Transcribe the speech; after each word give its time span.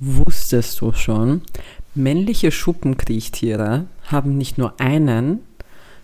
Wusstest 0.00 0.80
du 0.80 0.92
schon, 0.92 1.42
männliche 1.94 2.50
Schuppenkriechtiere 2.50 3.84
haben 4.06 4.38
nicht 4.38 4.56
nur 4.56 4.80
einen, 4.80 5.40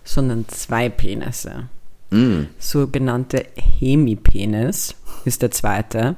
sondern 0.04 0.46
zwei 0.48 0.90
Penisse. 0.90 1.70
Mm. 2.10 2.42
Sogenannte 2.58 3.46
Hemipenis 3.56 4.94
ist 5.24 5.42
der 5.42 5.50
zweite. 5.50 6.16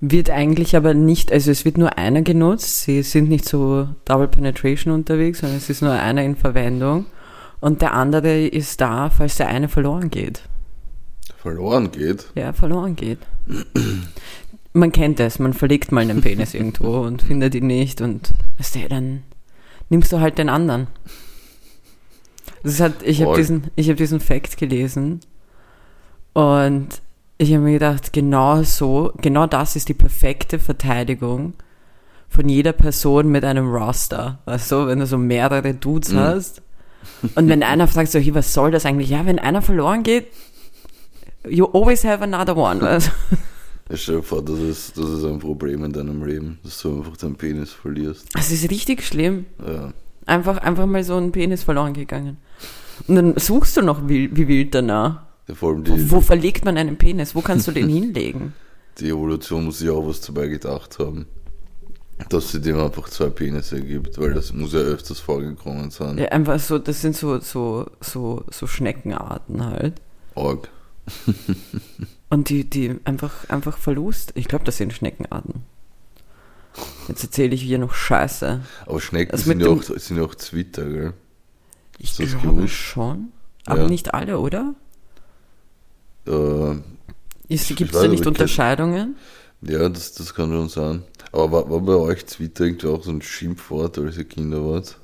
Wird 0.00 0.30
eigentlich 0.30 0.76
aber 0.76 0.94
nicht, 0.94 1.30
also 1.30 1.50
es 1.50 1.64
wird 1.64 1.78
nur 1.78 1.98
einer 1.98 2.22
genutzt. 2.22 2.82
Sie 2.82 3.02
sind 3.02 3.28
nicht 3.28 3.48
so 3.48 3.88
Double 4.04 4.28
Penetration 4.28 4.92
unterwegs, 4.92 5.40
sondern 5.40 5.58
es 5.58 5.70
ist 5.70 5.82
nur 5.82 5.92
einer 5.92 6.22
in 6.22 6.36
Verwendung. 6.36 7.06
Und 7.60 7.80
der 7.80 7.94
andere 7.94 8.46
ist 8.46 8.80
da, 8.80 9.08
falls 9.10 9.36
der 9.36 9.48
eine 9.48 9.68
verloren 9.68 10.10
geht. 10.10 10.42
Verloren 11.36 11.92
geht. 11.92 12.26
Ja, 12.34 12.52
verloren 12.52 12.96
geht. 12.96 13.18
Man 14.76 14.90
kennt 14.92 15.20
es, 15.20 15.38
man 15.38 15.52
verlegt 15.54 15.92
mal 15.92 16.00
einen 16.00 16.20
Penis 16.20 16.52
irgendwo 16.52 17.00
und 17.06 17.22
findet 17.22 17.54
ihn 17.54 17.66
nicht 17.68 18.00
und 18.00 18.32
weißt 18.58 18.74
du, 18.74 18.88
dann 18.88 19.22
nimmst 19.88 20.12
du 20.12 20.20
halt 20.20 20.36
den 20.36 20.48
anderen. 20.48 20.88
Das 22.62 22.80
hat, 22.80 23.02
ich 23.02 23.22
habe 23.22 23.36
diesen, 23.36 23.70
ich 23.76 23.86
habe 23.88 23.96
diesen 23.96 24.20
Fact 24.20 24.56
gelesen 24.56 25.20
und 26.32 26.88
ich 27.38 27.52
habe 27.52 27.62
mir 27.62 27.72
gedacht, 27.74 28.12
genau 28.12 28.62
so, 28.62 29.12
genau 29.20 29.46
das 29.46 29.76
ist 29.76 29.88
die 29.88 29.94
perfekte 29.94 30.58
Verteidigung 30.58 31.54
von 32.28 32.48
jeder 32.48 32.72
Person 32.72 33.28
mit 33.28 33.44
einem 33.44 33.70
Roster. 33.72 34.40
Weißt 34.46 34.72
du, 34.72 34.86
wenn 34.88 34.98
du 34.98 35.06
so 35.06 35.18
mehrere 35.18 35.74
Dudes 35.74 36.10
Mhm. 36.12 36.18
hast 36.18 36.62
und 37.36 37.48
wenn 37.48 37.62
einer 37.62 37.86
fragt 37.86 38.10
so, 38.10 38.18
hey, 38.18 38.34
was 38.34 38.52
soll 38.54 38.70
das 38.72 38.86
eigentlich? 38.86 39.10
Ja, 39.10 39.24
wenn 39.26 39.38
einer 39.38 39.62
verloren 39.62 40.02
geht, 40.02 40.26
you 41.48 41.66
always 41.66 42.02
have 42.04 42.22
another 42.24 42.56
one. 42.56 42.80
Weißt? 42.80 43.08
du? 43.30 43.36
Ich 43.90 44.02
stell 44.02 44.16
dir 44.16 44.22
vor, 44.22 44.42
das 44.42 44.58
ist, 44.58 44.96
das 44.96 45.10
ist 45.10 45.24
ein 45.24 45.38
Problem 45.38 45.84
in 45.84 45.92
deinem 45.92 46.24
Leben, 46.24 46.58
dass 46.62 46.80
du 46.80 46.98
einfach 46.98 47.16
deinen 47.16 47.36
Penis 47.36 47.70
verlierst. 47.72 48.28
Das 48.34 48.50
ist 48.50 48.70
richtig 48.70 49.04
schlimm. 49.04 49.44
Ja. 49.64 49.92
Einfach, 50.26 50.58
einfach 50.58 50.86
mal 50.86 51.04
so 51.04 51.16
ein 51.16 51.32
Penis 51.32 51.64
verloren 51.64 51.92
gegangen. 51.92 52.38
Und 53.06 53.16
dann 53.16 53.36
suchst 53.36 53.76
du 53.76 53.82
noch 53.82 54.08
wie, 54.08 54.34
wie 54.34 54.48
wild 54.48 54.74
danach. 54.74 55.22
Ja, 55.48 55.54
Vor 55.54 55.70
allem 55.72 55.84
die, 55.84 56.10
Wo 56.10 56.20
verlegt 56.22 56.64
man 56.64 56.78
einen 56.78 56.96
Penis? 56.96 57.34
Wo 57.34 57.42
kannst 57.42 57.68
du 57.68 57.72
den 57.72 57.88
hinlegen? 57.90 58.54
die 58.98 59.08
Evolution 59.08 59.64
muss 59.64 59.80
sich 59.80 59.90
auch 59.90 60.06
was 60.06 60.20
dabei 60.20 60.46
gedacht 60.46 60.98
haben. 60.98 61.26
Dass 62.28 62.52
sie 62.52 62.60
dem 62.60 62.78
einfach 62.78 63.08
zwei 63.08 63.28
Penisse 63.28 63.82
gibt, 63.82 64.18
weil 64.18 64.34
das 64.34 64.52
muss 64.52 64.72
ja 64.72 64.78
öfters 64.78 65.18
vorgekommen 65.18 65.90
sein. 65.90 66.16
Ja, 66.16 66.26
einfach 66.26 66.60
so, 66.60 66.78
das 66.78 67.00
sind 67.00 67.16
so, 67.16 67.40
so, 67.40 67.86
so, 68.00 68.44
so 68.52 68.66
Schneckenarten 68.68 69.66
halt. 69.66 70.00
Org. 70.36 70.68
Und 72.34 72.48
die, 72.48 72.68
die 72.68 72.96
einfach, 73.04 73.48
einfach 73.48 73.78
Verlust. 73.78 74.32
Ich 74.34 74.48
glaube, 74.48 74.64
das 74.64 74.76
sind 74.76 74.92
Schneckenarten. 74.92 75.62
Jetzt 77.06 77.22
erzähle 77.22 77.54
ich 77.54 77.62
hier 77.62 77.78
noch 77.78 77.94
Scheiße. 77.94 78.60
Aber 78.86 79.00
Schnecken 79.00 79.30
Das 79.30 79.44
sind 79.44 79.60
ja, 79.60 79.68
auch, 79.68 79.80
sind 79.84 80.16
ja 80.16 80.24
auch 80.24 80.34
Zwitter, 80.34 80.84
gell? 80.84 81.12
Ich 81.96 82.16
das 82.16 82.30
glaube 82.40 82.56
gewusst? 82.56 82.74
schon. 82.74 83.28
Aber 83.66 83.82
Ja. 83.82 83.88
nicht 83.88 84.14
alle, 84.14 84.40
oder? 84.40 84.74
Äh, 86.26 86.74
Gibt 87.48 87.94
es 87.94 88.00
da 88.00 88.08
nicht 88.08 88.26
Unterscheidungen? 88.26 89.14
ja, 89.60 89.88
das, 89.88 90.14
das 90.14 90.34
kann 90.34 90.50
schon 90.50 90.68
sein. 90.68 91.02
Aber 91.30 91.52
war, 91.52 91.70
war 91.70 91.80
bei 91.82 91.94
euch 91.94 92.26
Zwitter 92.26 92.64
irgendwie 92.64 92.88
auch 92.88 93.04
so 93.04 93.12
ein 93.12 93.22
Schimpfwort, 93.22 93.96
als 93.98 94.16
ihr 94.18 94.24
Kinder 94.24 94.64
wart? 94.64 94.98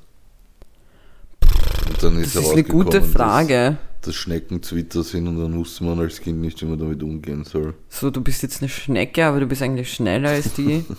Und 1.87 2.03
dann 2.03 2.21
Das 2.21 2.35
ist 2.35 2.51
eine 2.51 2.63
gute 2.65 3.01
Frage. 3.01 3.77
Dass, 4.01 4.07
dass 4.07 4.15
Schnecken 4.15 4.61
Zwitter 4.63 5.03
sind 5.03 5.27
und 5.27 5.39
dann 5.39 5.55
wusste 5.55 5.83
man 5.83 5.99
als 5.99 6.19
Kind 6.21 6.39
nicht, 6.41 6.61
wie 6.61 6.65
man 6.65 6.79
damit 6.79 7.01
umgehen 7.03 7.43
soll. 7.43 7.73
So, 7.89 8.09
du 8.09 8.21
bist 8.21 8.41
jetzt 8.43 8.61
eine 8.61 8.69
Schnecke, 8.69 9.25
aber 9.25 9.39
du 9.39 9.45
bist 9.45 9.61
eigentlich 9.61 9.93
schneller 9.93 10.29
als 10.29 10.53
die. 10.53 10.83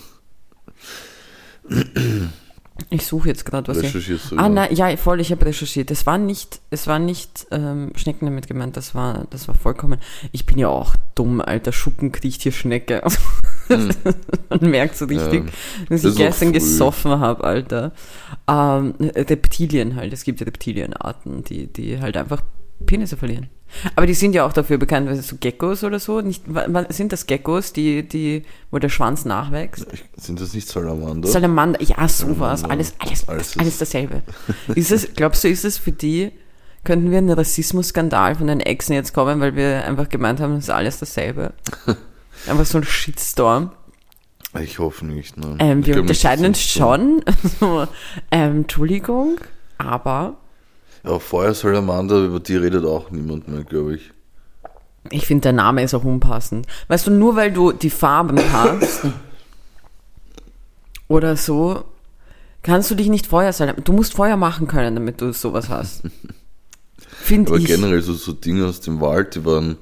Ich 2.89 3.05
suche 3.05 3.29
jetzt 3.29 3.45
gerade 3.45 3.67
was. 3.67 3.83
Recherchierst 3.83 4.31
du 4.31 4.37
ah, 4.37 4.49
nein, 4.49 4.73
ja, 4.75 4.97
voll, 4.97 5.21
ich 5.21 5.31
habe 5.31 5.45
recherchiert. 5.45 5.91
Es 5.91 6.07
war 6.07 6.17
nicht, 6.17 6.59
es 6.71 6.87
war 6.87 6.97
nicht 6.97 7.45
ähm, 7.51 7.91
Schnecken 7.95 8.25
damit 8.25 8.47
gemeint, 8.47 8.75
das 8.75 8.95
war, 8.95 9.27
das 9.29 9.47
war 9.47 9.53
vollkommen. 9.53 9.99
Ich 10.31 10.47
bin 10.47 10.57
ja 10.57 10.69
auch 10.69 10.95
dumm, 11.13 11.39
alter 11.39 11.71
Schuppen 11.71 12.11
kriecht 12.11 12.41
hier 12.41 12.51
Schnecke. 12.51 13.01
Man 13.69 14.59
merkt 14.71 14.97
so 14.97 15.05
richtig, 15.05 15.41
Hm. 15.41 15.45
Ja. 15.47 15.51
dass 15.89 16.01
Das 16.01 16.11
ich 16.13 16.17
gestern 16.17 16.47
früh. 16.49 16.53
gesoffen 16.55 17.11
habe, 17.19 17.43
Alter. 17.43 17.91
Ähm, 18.49 18.95
Reptilien 18.99 19.95
halt, 19.95 20.11
es 20.11 20.23
gibt 20.23 20.41
Reptilienarten, 20.41 21.43
die, 21.43 21.67
die 21.71 22.01
halt 22.01 22.17
einfach 22.17 22.41
Penisse 22.85 23.17
verlieren. 23.17 23.49
Aber 23.95 24.05
die 24.05 24.13
sind 24.13 24.35
ja 24.35 24.45
auch 24.45 24.53
dafür 24.53 24.77
bekannt, 24.77 25.07
weil 25.07 25.15
so 25.21 25.37
Geckos 25.37 25.83
oder 25.83 25.99
so. 25.99 26.21
Nicht, 26.21 26.43
sind 26.89 27.11
das 27.11 27.25
Geckos, 27.25 27.73
die, 27.73 28.07
die, 28.07 28.43
wo 28.71 28.79
der 28.79 28.89
Schwanz 28.89 29.25
nachwächst? 29.25 29.87
Sind 30.15 30.39
das 30.39 30.53
nicht 30.53 30.67
Salamander? 30.67 31.27
Salamander, 31.27 31.81
ja, 31.81 32.07
sowas, 32.07 32.63
alles, 32.63 32.93
alles, 32.99 33.27
Alles 33.27 33.57
alles, 33.57 33.77
dasselbe. 33.79 34.21
Ist 34.75 34.91
es, 34.91 35.13
glaubst 35.15 35.43
du, 35.43 35.49
ist 35.49 35.65
es 35.65 35.77
für 35.77 35.91
die, 35.91 36.31
könnten 36.83 37.11
wir 37.11 37.17
einen 37.17 37.31
Rassismusskandal 37.31 38.35
von 38.35 38.47
den 38.47 38.59
Exen 38.59 38.93
jetzt 38.93 39.13
kommen, 39.13 39.39
weil 39.39 39.55
wir 39.55 39.85
einfach 39.85 40.09
gemeint 40.09 40.39
haben, 40.39 40.55
das 40.55 40.65
ist 40.65 40.69
alles 40.69 40.99
dasselbe? 40.99 41.53
Einfach 42.47 42.65
so 42.65 42.77
ein 42.79 42.83
Shitstorm. 42.83 43.71
ich 44.59 44.79
hoffe 44.79 45.05
nicht. 45.05 45.37
Nein. 45.37 45.55
Ähm, 45.59 45.85
wir 45.85 45.93
glaub 45.93 46.01
unterscheiden 46.01 46.45
uns 46.45 46.61
schon. 46.61 47.23
ähm, 48.31 48.57
Entschuldigung, 48.57 49.37
aber 49.77 50.35
Ja, 51.03 51.19
Feuersalamander, 51.19 52.23
über 52.25 52.39
die 52.39 52.55
redet 52.55 52.85
auch 52.85 53.11
niemand 53.11 53.47
mehr, 53.47 53.63
glaube 53.63 53.95
ich. 53.95 54.11
ich 55.09 55.25
finde, 55.25 55.41
der 55.41 55.53
Name 55.53 55.83
ist 55.83 55.93
auch 55.93 56.05
unpassend. 56.05 56.65
Weißt 56.87 57.07
du, 57.07 57.11
nur 57.11 57.35
weil 57.35 57.51
du 57.51 57.71
die 57.73 57.89
Farben 57.89 58.39
hast 58.53 59.01
oder 61.07 61.35
so, 61.35 61.83
kannst 62.61 62.89
du 62.89 62.95
dich 62.95 63.09
nicht 63.09 63.27
Feuer 63.27 63.53
sein. 63.53 63.73
Du 63.83 63.93
musst 63.93 64.13
Feuer 64.13 64.37
machen 64.37 64.67
können, 64.67 64.95
damit 64.95 65.21
du 65.21 65.33
sowas 65.33 65.69
hast. 65.69 66.03
Finde 66.97 67.51
Aber 67.51 67.59
ich. 67.59 67.65
generell 67.65 68.01
so, 68.01 68.13
so 68.13 68.33
Dinge 68.33 68.65
aus 68.65 68.81
dem 68.81 68.99
Wald, 69.01 69.35
die 69.35 69.45
waren, 69.45 69.77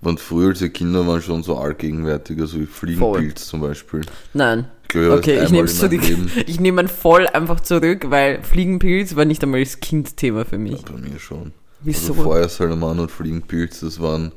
waren 0.00 0.18
früher, 0.18 0.50
als 0.50 0.60
wir 0.60 0.68
Kinder 0.70 1.06
waren, 1.06 1.22
schon 1.22 1.42
so 1.42 1.56
allgegenwärtig, 1.56 2.38
also 2.40 2.60
wie 2.60 2.66
Fliegenpilz 2.66 3.46
zum 3.46 3.60
Beispiel. 3.60 4.02
Nein. 4.34 4.66
Glaube, 5.00 5.14
ich 5.14 5.18
Okay, 5.18 5.44
ich 5.44 5.50
nehme 5.50 5.64
es 5.66 5.78
zurück. 5.78 6.00
Ich 6.46 6.60
nehme 6.60 6.82
ihn 6.82 6.88
voll 6.88 7.26
einfach 7.26 7.60
zurück, 7.60 8.06
weil 8.08 8.42
Fliegenpilz 8.42 9.16
war 9.16 9.24
nicht 9.24 9.42
einmal 9.42 9.62
das 9.62 9.80
Kindthema 9.80 10.44
für 10.44 10.58
mich. 10.58 10.82
Bei 10.82 10.98
mir 10.98 11.18
schon. 11.18 11.52
Wieso? 11.82 12.12
Also 12.12 12.22
Feuersalamander 12.24 13.02
und 13.04 13.10
Fliegenpilz, 13.10 13.80
das 13.80 14.00
waren, 14.00 14.32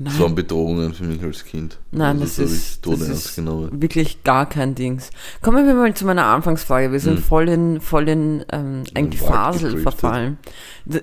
das 0.00 0.12
Nein. 0.14 0.22
waren 0.22 0.34
Bedrohungen 0.36 0.94
für 0.94 1.02
mich 1.04 1.20
als 1.22 1.44
Kind. 1.44 1.78
Nein, 1.90 2.20
also 2.20 2.42
das, 2.42 2.52
ist, 2.52 2.86
das 2.86 3.00
ist 3.00 3.36
wirklich 3.80 4.22
gar 4.22 4.48
kein 4.48 4.76
Dings. 4.76 5.10
Kommen 5.42 5.66
wir 5.66 5.74
mal 5.74 5.92
zu 5.94 6.06
meiner 6.06 6.26
Anfangsfrage. 6.26 6.92
Wir 6.92 7.00
sind 7.00 7.16
Hm. 7.16 7.22
voll 7.24 7.48
in, 7.48 7.80
voll 7.80 8.08
in 8.08 8.44
ähm, 8.52 8.84
eigentlich 8.94 9.20
Wald 9.22 9.32
Fasel 9.32 9.70
gedriftet. 9.74 9.82
verfallen. 9.82 10.38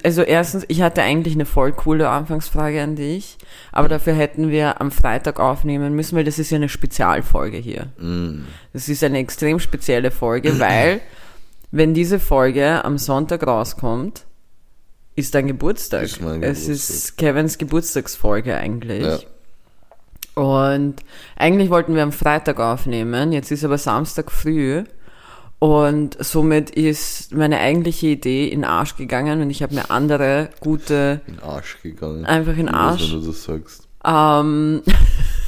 Also 0.03 0.21
erstens, 0.21 0.63
ich 0.69 0.81
hatte 0.81 1.01
eigentlich 1.01 1.33
eine 1.33 1.45
voll 1.45 1.73
coole 1.73 2.09
Anfangsfrage 2.09 2.81
an 2.81 2.95
dich, 2.95 3.37
aber 3.73 3.89
dafür 3.89 4.13
hätten 4.13 4.49
wir 4.49 4.79
am 4.79 4.91
Freitag 4.91 5.39
aufnehmen 5.41 5.93
müssen, 5.93 6.15
weil 6.15 6.23
das 6.23 6.39
ist 6.39 6.49
ja 6.51 6.55
eine 6.55 6.69
Spezialfolge 6.69 7.57
hier. 7.57 7.87
Mm. 7.99 8.45
Das 8.71 8.87
ist 8.87 9.03
eine 9.03 9.17
extrem 9.19 9.59
spezielle 9.59 10.09
Folge, 10.09 10.57
weil 10.59 11.01
wenn 11.71 11.93
diese 11.93 12.19
Folge 12.19 12.85
am 12.85 12.97
Sonntag 12.97 13.45
rauskommt, 13.45 14.25
ist 15.15 15.33
dein 15.35 15.47
Geburtstag. 15.47 16.03
Ist 16.03 16.21
mein 16.21 16.43
es 16.43 16.61
Geburtstag. 16.65 16.95
ist 16.95 17.17
Kevins 17.17 17.57
Geburtstagsfolge 17.57 18.55
eigentlich. 18.57 19.03
Ja. 19.03 19.19
Und 20.41 20.95
eigentlich 21.37 21.69
wollten 21.69 21.95
wir 21.95 22.03
am 22.03 22.11
Freitag 22.11 22.59
aufnehmen, 22.59 23.31
jetzt 23.31 23.51
ist 23.51 23.63
aber 23.63 23.77
Samstag 23.77 24.31
früh 24.31 24.83
und 25.59 26.17
somit 26.19 26.69
ist 26.71 27.33
meine 27.33 27.59
eigentliche 27.59 28.07
Idee 28.07 28.49
in 28.49 28.65
Arsch 28.65 28.97
gegangen 28.97 29.41
und 29.41 29.49
ich 29.49 29.63
habe 29.63 29.73
mir 29.75 29.89
andere 29.89 30.49
gute, 30.59 31.21
In 31.27 31.39
Arsch 31.39 31.77
gegangen. 31.81 32.25
einfach 32.25 32.51
in 32.57 32.65
den 32.65 32.67
Ich 32.67 32.73
weiß, 32.73 32.79
Arsch 32.81 33.13
Wenn 33.13 33.21
du 33.21 33.27
das 33.27 33.43
sagst. 33.45 33.87
ähm, 34.05 34.81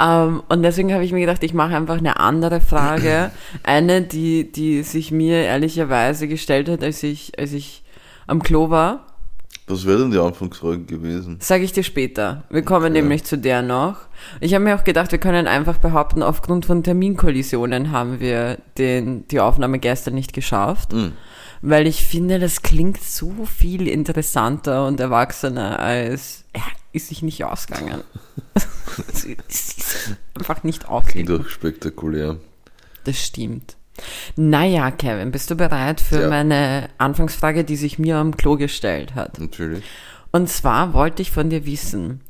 ähm, 0.00 0.42
und 0.48 0.62
deswegen 0.62 0.92
habe 0.92 1.04
ich 1.04 1.12
mir 1.12 1.20
gedacht, 1.20 1.42
ich 1.42 1.54
mache 1.54 1.74
einfach 1.76 1.98
eine 1.98 2.18
andere 2.20 2.60
Frage. 2.60 3.30
Eine, 3.62 4.02
die, 4.02 4.50
die 4.50 4.82
sich 4.82 5.10
mir 5.12 5.42
ehrlicherweise 5.44 6.28
gestellt 6.28 6.68
hat, 6.68 6.82
als 6.82 7.02
ich, 7.02 7.38
als 7.38 7.52
ich 7.52 7.82
am 8.26 8.42
Klo 8.42 8.70
war. 8.70 9.06
Was 9.68 9.86
wäre 9.86 9.98
denn 10.00 10.10
die 10.10 10.18
Anfangsfrage 10.18 10.80
gewesen? 10.84 11.36
Sage 11.40 11.62
ich 11.64 11.72
dir 11.72 11.84
später. 11.84 12.42
Wir 12.50 12.62
kommen 12.62 12.86
Okay. 12.92 13.00
nämlich 13.00 13.24
zu 13.24 13.38
der 13.38 13.62
noch. 13.62 13.96
Ich 14.40 14.54
habe 14.54 14.64
mir 14.64 14.74
auch 14.74 14.84
gedacht, 14.84 15.12
wir 15.12 15.18
können 15.20 15.46
einfach 15.46 15.78
behaupten, 15.78 16.22
aufgrund 16.22 16.66
von 16.66 16.82
Terminkollisionen 16.82 17.92
haben 17.92 18.18
wir 18.20 18.58
den, 18.76 19.26
die 19.28 19.40
Aufnahme 19.40 19.78
gestern 19.78 20.14
nicht 20.14 20.32
geschafft. 20.32 20.92
Hm. 20.92 21.12
Weil 21.64 21.86
ich 21.86 22.04
finde, 22.04 22.38
das 22.40 22.62
klingt 22.62 23.00
so 23.02 23.46
viel 23.46 23.86
interessanter 23.86 24.86
und 24.86 24.98
erwachsener 24.98 25.78
als, 25.78 26.44
ja, 26.56 26.62
ist 26.92 27.08
sich 27.08 27.22
nicht 27.22 27.44
ausgegangen. 27.44 28.02
es 29.08 29.24
ist 29.24 30.16
einfach 30.34 30.64
nicht 30.64 30.80
Klingt 30.80 30.90
ausgegangen. 30.90 31.38
doch 31.42 31.48
spektakulär. 31.48 32.36
Das 33.04 33.16
stimmt. 33.18 33.76
Naja, 34.36 34.90
Kevin, 34.90 35.30
bist 35.30 35.50
du 35.50 35.54
bereit 35.54 36.00
für 36.00 36.22
Ja. 36.22 36.28
meine 36.28 36.88
Anfangsfrage, 36.98 37.62
die 37.62 37.76
sich 37.76 37.98
mir 37.98 38.16
am 38.16 38.36
Klo 38.36 38.56
gestellt 38.56 39.14
hat? 39.14 39.38
Natürlich. 39.38 39.84
Und 40.32 40.48
zwar 40.48 40.94
wollte 40.94 41.22
ich 41.22 41.30
von 41.30 41.50
dir 41.50 41.64
wissen, 41.66 42.22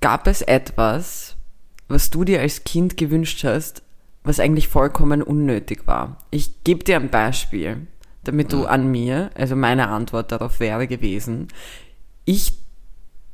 gab 0.00 0.26
es 0.28 0.42
etwas, 0.42 1.36
was 1.88 2.08
du 2.10 2.24
dir 2.24 2.40
als 2.40 2.64
Kind 2.64 2.96
gewünscht 2.96 3.44
hast, 3.44 3.82
was 4.22 4.40
eigentlich 4.40 4.68
vollkommen 4.68 5.22
unnötig 5.22 5.86
war. 5.86 6.18
Ich 6.30 6.62
gebe 6.64 6.84
dir 6.84 6.96
ein 6.96 7.10
Beispiel, 7.10 7.86
damit 8.28 8.52
du 8.52 8.66
an 8.66 8.90
mir, 8.90 9.30
also 9.34 9.56
meine 9.56 9.88
Antwort 9.88 10.30
darauf 10.30 10.60
wäre 10.60 10.86
gewesen, 10.86 11.48
ich 12.24 12.52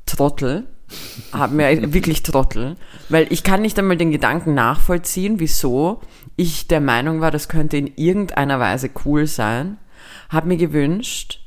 Trottel, 0.07 0.67
habe 1.33 1.55
mir 1.55 1.93
wirklich 1.93 2.23
Trottel, 2.23 2.77
weil 3.09 3.27
ich 3.31 3.43
kann 3.43 3.63
nicht 3.63 3.79
einmal 3.79 3.97
den 3.97 4.13
Gedanken 4.13 4.55
nachvollziehen, 4.55 5.41
wieso 5.41 6.01
ich 6.37 6.69
der 6.69 6.81
Meinung 6.81 7.21
war, 7.21 7.31
das 7.31 7.49
könnte 7.49 7.77
in 7.77 7.93
irgendeiner 7.97 8.61
Weise 8.61 8.91
cool 9.05 9.27
sein, 9.27 9.79
habe 10.29 10.49
mir 10.49 10.57
gewünscht, 10.57 11.41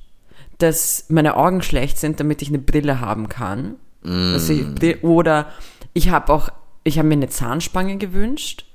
dass 0.57 1.05
meine 1.09 1.35
Augen 1.35 1.61
schlecht 1.61 1.97
sind, 1.97 2.19
damit 2.19 2.41
ich 2.41 2.49
eine 2.49 2.59
Brille 2.59 2.99
haben 2.99 3.29
kann. 3.29 3.75
Dass 4.03 4.49
ich, 4.49 5.03
oder 5.03 5.47
ich 5.93 6.09
habe 6.09 6.31
auch, 6.31 6.49
ich 6.83 6.97
habe 6.97 7.07
mir 7.07 7.15
eine 7.15 7.29
Zahnspange 7.29 7.97
gewünscht. 7.97 8.65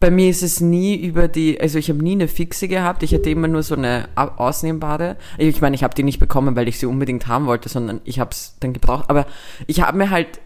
Bei 0.00 0.10
mir 0.10 0.30
ist 0.30 0.42
es 0.42 0.60
nie 0.62 0.96
über 0.96 1.28
die, 1.28 1.60
also 1.60 1.78
ich 1.78 1.90
habe 1.90 2.02
nie 2.02 2.12
eine 2.12 2.26
fixe 2.26 2.68
gehabt, 2.68 3.02
ich 3.02 3.12
hatte 3.12 3.28
immer 3.28 3.48
nur 3.48 3.62
so 3.62 3.74
eine 3.74 4.08
au- 4.16 4.30
ausnehmbare. 4.38 5.16
Ich 5.36 5.60
meine, 5.60 5.76
ich 5.76 5.84
habe 5.84 5.94
die 5.94 6.02
nicht 6.02 6.18
bekommen, 6.18 6.56
weil 6.56 6.68
ich 6.68 6.78
sie 6.78 6.86
unbedingt 6.86 7.26
haben 7.26 7.44
wollte, 7.46 7.68
sondern 7.68 8.00
ich 8.04 8.18
habe 8.18 8.30
es 8.30 8.56
dann 8.60 8.72
gebraucht. 8.72 9.04
Aber 9.10 9.26
ich 9.66 9.82
habe 9.82 9.98
mir 9.98 10.08
halt, 10.08 10.40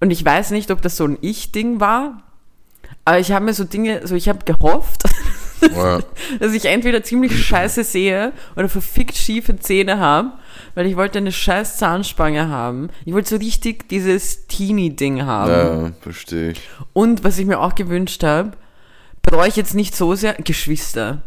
und 0.00 0.10
ich 0.10 0.24
weiß 0.24 0.50
nicht, 0.50 0.72
ob 0.72 0.82
das 0.82 0.96
so 0.96 1.04
ein 1.04 1.18
Ich-Ding 1.20 1.78
war, 1.78 2.22
aber 3.04 3.20
ich 3.20 3.30
habe 3.30 3.44
mir 3.44 3.54
so 3.54 3.62
Dinge, 3.62 4.04
so 4.06 4.16
ich 4.16 4.28
habe 4.28 4.40
gehofft, 4.44 5.04
Ja. 5.74 6.00
dass 6.40 6.52
ich 6.52 6.64
entweder 6.64 7.04
ziemlich 7.04 7.44
scheiße 7.46 7.84
sehe 7.84 8.32
oder 8.56 8.68
verfickt 8.68 9.16
schiefe 9.16 9.56
Zähne 9.56 9.98
habe, 10.00 10.32
weil 10.74 10.86
ich 10.86 10.96
wollte 10.96 11.18
eine 11.18 11.30
scheiß 11.32 11.76
Zahnspange 11.78 12.48
haben. 12.48 12.90
Ich 13.04 13.14
wollte 13.14 13.30
so 13.30 13.36
richtig 13.36 13.88
dieses 13.88 14.48
Teenie-Ding 14.48 15.22
haben. 15.24 15.50
ja, 15.50 15.92
verstehe 16.00 16.50
ich. 16.50 16.60
Und 16.92 17.22
was 17.22 17.38
ich 17.38 17.46
mir 17.46 17.60
auch 17.60 17.74
gewünscht 17.76 18.22
habe, 18.24 18.52
bereue 19.26 19.48
ich 19.48 19.56
jetzt 19.56 19.74
nicht 19.74 19.94
so 19.94 20.14
sehr, 20.14 20.34
Geschwister. 20.34 21.22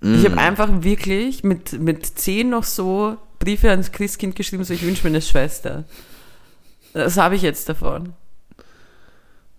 Ich 0.00 0.24
habe 0.24 0.38
einfach 0.38 0.82
wirklich 0.82 1.42
mit, 1.42 1.80
mit 1.80 2.06
zehn 2.06 2.50
noch 2.50 2.62
so 2.62 3.16
Briefe 3.40 3.70
ans 3.70 3.90
Christkind 3.90 4.36
geschrieben, 4.36 4.62
so 4.62 4.72
ich 4.72 4.86
wünsche 4.86 5.02
mir 5.02 5.10
eine 5.10 5.22
Schwester. 5.22 5.84
Das 6.92 7.16
habe 7.16 7.34
ich 7.34 7.42
jetzt 7.42 7.68
davon. 7.68 8.12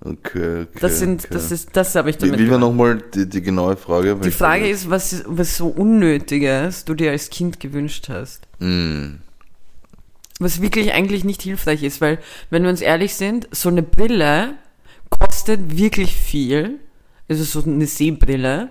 Okay, 0.02 0.62
okay. 0.62 0.68
Das 0.80 1.00
sind, 1.00 1.26
okay. 1.26 1.28
das 1.32 1.52
ist, 1.52 1.76
das 1.76 1.94
habe 1.96 2.10
ich 2.10 2.22
Wie, 2.22 2.28
damit 2.28 2.40
wie 2.40 2.50
war 2.50 2.58
gemacht. 2.58 2.72
nochmal 2.72 3.04
die, 3.14 3.28
die 3.28 3.42
genaue 3.42 3.76
Frage? 3.76 4.16
Die 4.16 4.32
Frage 4.32 4.70
ist, 4.70 4.90
was, 4.90 5.24
was 5.28 5.58
so 5.58 5.68
Unnötiges 5.68 6.86
du 6.86 6.94
dir 6.94 7.12
als 7.12 7.30
Kind 7.30 7.60
gewünscht 7.60 8.08
hast. 8.08 8.48
Mm, 8.60 9.16
Was 10.40 10.62
wirklich 10.62 10.94
eigentlich 10.94 11.26
nicht 11.26 11.42
hilfreich 11.42 11.84
ist, 11.84 12.00
weil, 12.00 12.20
wenn 12.50 12.64
wir 12.64 12.70
uns 12.70 12.80
ehrlich 12.80 13.16
sind, 13.16 13.50
so 13.52 13.68
eine 13.68 13.84
Brille 13.84 14.54
kostet 15.10 15.78
wirklich 15.78 16.16
viel. 16.16 16.80
Also 17.30 17.44
so 17.44 17.64
eine 17.64 17.86
Sehbrille. 17.88 18.70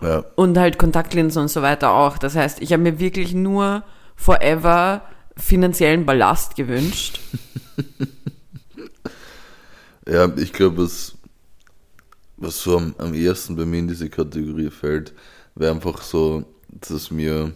ja. 0.00 0.24
Und 0.36 0.56
halt 0.56 0.78
Kontaktlinsen 0.78 1.42
und 1.42 1.48
so 1.48 1.62
weiter 1.62 1.92
auch. 1.92 2.18
Das 2.18 2.36
heißt, 2.36 2.62
ich 2.62 2.72
habe 2.72 2.82
mir 2.82 2.98
wirklich 2.98 3.34
nur 3.34 3.82
forever 4.16 5.02
finanziellen 5.36 6.06
Ballast 6.06 6.56
gewünscht. 6.56 7.20
Ja, 10.08 10.32
ich 10.36 10.54
glaube, 10.54 10.84
was, 10.84 11.18
was 12.38 12.62
so 12.62 12.78
am, 12.78 12.94
am 12.96 13.12
ehesten 13.12 13.56
bei 13.56 13.66
mir 13.66 13.80
in 13.80 13.88
diese 13.88 14.08
Kategorie 14.08 14.70
fällt, 14.70 15.12
wäre 15.54 15.74
einfach 15.74 16.00
so, 16.00 16.44
dass 16.68 17.10
mir 17.10 17.52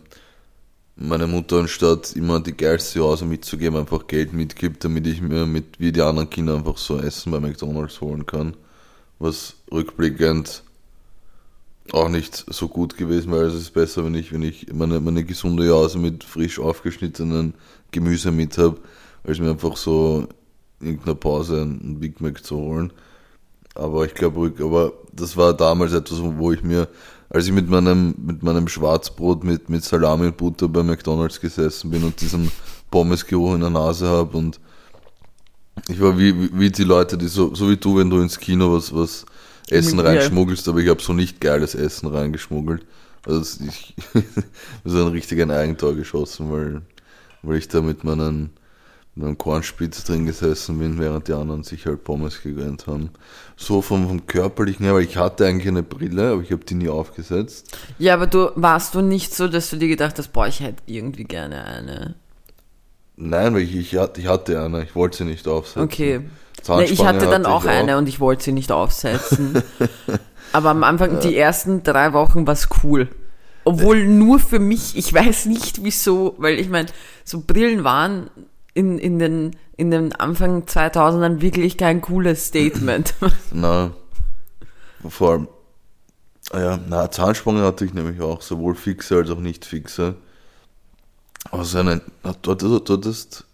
meine 0.96 1.26
Mutter 1.26 1.60
anstatt 1.60 2.14
immer 2.14 2.40
die 2.40 2.54
geilste 2.54 3.00
Hause 3.00 3.24
mitzugeben, 3.24 3.78
einfach 3.78 4.06
Geld 4.06 4.34
mitgibt, 4.34 4.84
damit 4.84 5.06
ich 5.06 5.22
mir 5.22 5.46
mit 5.46 5.80
wie 5.80 5.92
die 5.92 6.02
anderen 6.02 6.28
Kinder 6.28 6.56
einfach 6.56 6.76
so 6.76 6.98
Essen 6.98 7.32
bei 7.32 7.40
McDonalds 7.40 8.02
holen 8.02 8.26
kann. 8.26 8.54
Was 9.22 9.54
rückblickend 9.70 10.64
auch 11.92 12.08
nicht 12.08 12.44
so 12.48 12.66
gut 12.66 12.96
gewesen 12.96 13.30
wäre. 13.30 13.44
Also 13.44 13.56
es 13.56 13.62
ist 13.62 13.70
besser, 13.70 14.04
wenn 14.04 14.16
ich, 14.16 14.32
wenn 14.32 14.42
ich 14.42 14.72
meine, 14.72 14.98
meine 14.98 15.22
gesunde 15.22 15.64
Jause 15.64 16.00
mit 16.00 16.24
frisch 16.24 16.58
aufgeschnittenen 16.58 17.54
Gemüse 17.92 18.32
mit 18.32 18.58
habe, 18.58 18.78
als 19.22 19.38
mir 19.38 19.50
einfach 19.50 19.76
so 19.76 20.26
in 20.80 20.88
irgendeiner 20.88 21.14
Pause 21.14 21.62
einen 21.62 22.00
Big 22.00 22.20
Mac 22.20 22.44
zu 22.44 22.56
holen. 22.56 22.92
Aber 23.76 24.04
ich 24.06 24.14
glaube, 24.14 24.52
aber 24.58 24.92
das 25.12 25.36
war 25.36 25.54
damals 25.54 25.92
etwas, 25.92 26.18
wo 26.20 26.50
ich 26.50 26.64
mir, 26.64 26.88
als 27.30 27.46
ich 27.46 27.52
mit 27.52 27.70
meinem, 27.70 28.16
mit 28.18 28.42
meinem 28.42 28.66
Schwarzbrot 28.66 29.44
mit, 29.44 29.68
mit 29.68 29.84
Salami 29.84 30.26
und 30.26 30.36
Butter 30.36 30.68
bei 30.68 30.82
McDonalds 30.82 31.40
gesessen 31.40 31.90
bin 31.90 32.02
und 32.02 32.20
diesen 32.20 32.50
Pommesgeruch 32.90 33.54
in 33.54 33.60
der 33.60 33.70
Nase 33.70 34.08
habe 34.08 34.36
und 34.36 34.58
ich 35.88 36.00
war 36.00 36.18
wie, 36.18 36.58
wie, 36.58 36.70
die 36.70 36.84
Leute, 36.84 37.18
die 37.18 37.28
so, 37.28 37.54
so 37.54 37.68
wie 37.70 37.76
du, 37.76 37.98
wenn 37.98 38.10
du 38.10 38.20
ins 38.20 38.38
Kino 38.38 38.72
was, 38.74 38.94
was 38.94 39.26
Essen 39.70 39.98
Ja. 39.98 40.04
reinschmuggelst, 40.04 40.68
aber 40.68 40.80
ich 40.80 40.88
habe 40.88 41.02
so 41.02 41.12
nicht 41.12 41.40
geiles 41.40 41.74
Essen 41.74 42.08
reingeschmuggelt. 42.08 42.84
Also 43.26 43.64
ich 43.64 43.94
so 44.84 44.98
ein 45.06 45.12
richtiges 45.12 45.48
Eigentor 45.48 45.94
geschossen, 45.94 46.50
weil, 46.52 46.82
weil 47.42 47.56
ich 47.56 47.68
da 47.68 47.80
mit 47.80 48.04
meinen, 48.04 48.50
mit 49.14 49.24
meinem 49.24 49.38
Kornspitz 49.38 50.04
drin 50.04 50.26
gesessen 50.26 50.78
bin, 50.78 50.98
während 50.98 51.28
die 51.28 51.32
anderen 51.32 51.62
sich 51.62 51.86
halt 51.86 52.04
Pommes 52.04 52.42
gegönnt 52.42 52.86
haben. 52.86 53.10
So 53.56 53.80
vom, 53.80 54.08
vom 54.08 54.26
körperlichen 54.26 54.84
her, 54.84 54.94
weil 54.94 55.04
ich 55.04 55.16
hatte 55.16 55.46
eigentlich 55.46 55.68
eine 55.68 55.82
Brille, 55.84 56.32
aber 56.32 56.42
ich 56.42 56.52
habe 56.52 56.64
die 56.64 56.74
nie 56.74 56.88
aufgesetzt. 56.88 57.76
Ja, 57.98 58.14
aber 58.14 58.26
du 58.26 58.50
warst 58.56 58.94
du 58.94 59.00
nicht 59.02 59.34
so, 59.34 59.48
dass 59.48 59.70
du 59.70 59.76
dir 59.76 59.88
gedacht 59.88 60.18
hast, 60.18 60.32
boah, 60.32 60.48
ich 60.48 60.60
hätte 60.60 60.82
irgendwie 60.86 61.24
gerne 61.24 61.64
eine. 61.64 62.16
Nein, 63.16 63.54
weil 63.54 63.62
ich, 63.62 63.74
ich, 63.76 63.96
hatte, 63.96 64.20
ich 64.20 64.26
hatte 64.26 64.60
eine, 64.60 64.82
ich 64.84 64.94
wollte 64.94 65.18
sie 65.18 65.24
nicht 65.24 65.46
aufsetzen. 65.46 65.82
Okay. 65.82 66.14
Ja, 66.14 66.22
Zahnspange 66.62 66.84
ich 66.92 67.04
hatte 67.04 67.26
dann 67.26 67.46
auch 67.46 67.64
ich 67.64 67.70
eine 67.70 67.98
und 67.98 68.08
ich 68.08 68.20
wollte 68.20 68.44
sie 68.44 68.52
nicht 68.52 68.72
aufsetzen. 68.72 69.62
Aber 70.52 70.70
am 70.70 70.84
Anfang, 70.84 71.20
die 71.20 71.36
ersten 71.36 71.82
drei 71.82 72.12
Wochen 72.12 72.46
war 72.46 72.54
es 72.54 72.68
cool. 72.82 73.08
Obwohl 73.64 74.06
nur 74.06 74.38
für 74.38 74.58
mich, 74.58 74.96
ich 74.96 75.12
weiß 75.12 75.46
nicht 75.46 75.84
wieso, 75.84 76.34
weil 76.38 76.58
ich 76.58 76.68
meine, 76.68 76.88
so 77.24 77.40
Brillen 77.40 77.84
waren 77.84 78.30
in, 78.74 78.98
in, 78.98 79.18
den, 79.18 79.56
in 79.76 79.90
den 79.90 80.12
Anfang 80.14 80.64
2000ern 80.64 81.40
wirklich 81.40 81.76
kein 81.76 82.00
cooles 82.00 82.46
Statement. 82.46 83.14
Na, 83.52 83.92
vor 85.08 85.30
allem, 85.30 85.48
ah 86.52 86.60
ja, 86.60 86.78
na, 86.88 87.10
Zahnspange 87.10 87.62
hatte 87.62 87.84
ich 87.84 87.94
nämlich 87.94 88.20
auch, 88.20 88.42
sowohl 88.42 88.74
fixe 88.74 89.16
als 89.16 89.30
auch 89.30 89.40
nicht 89.40 89.64
fixe. 89.64 90.16
Aber 91.50 91.64
so 91.64 91.78
eine, 91.78 92.00
du, 92.42 92.50
hattest- 92.52 92.88
du 92.88 92.92
hattest 92.94 93.44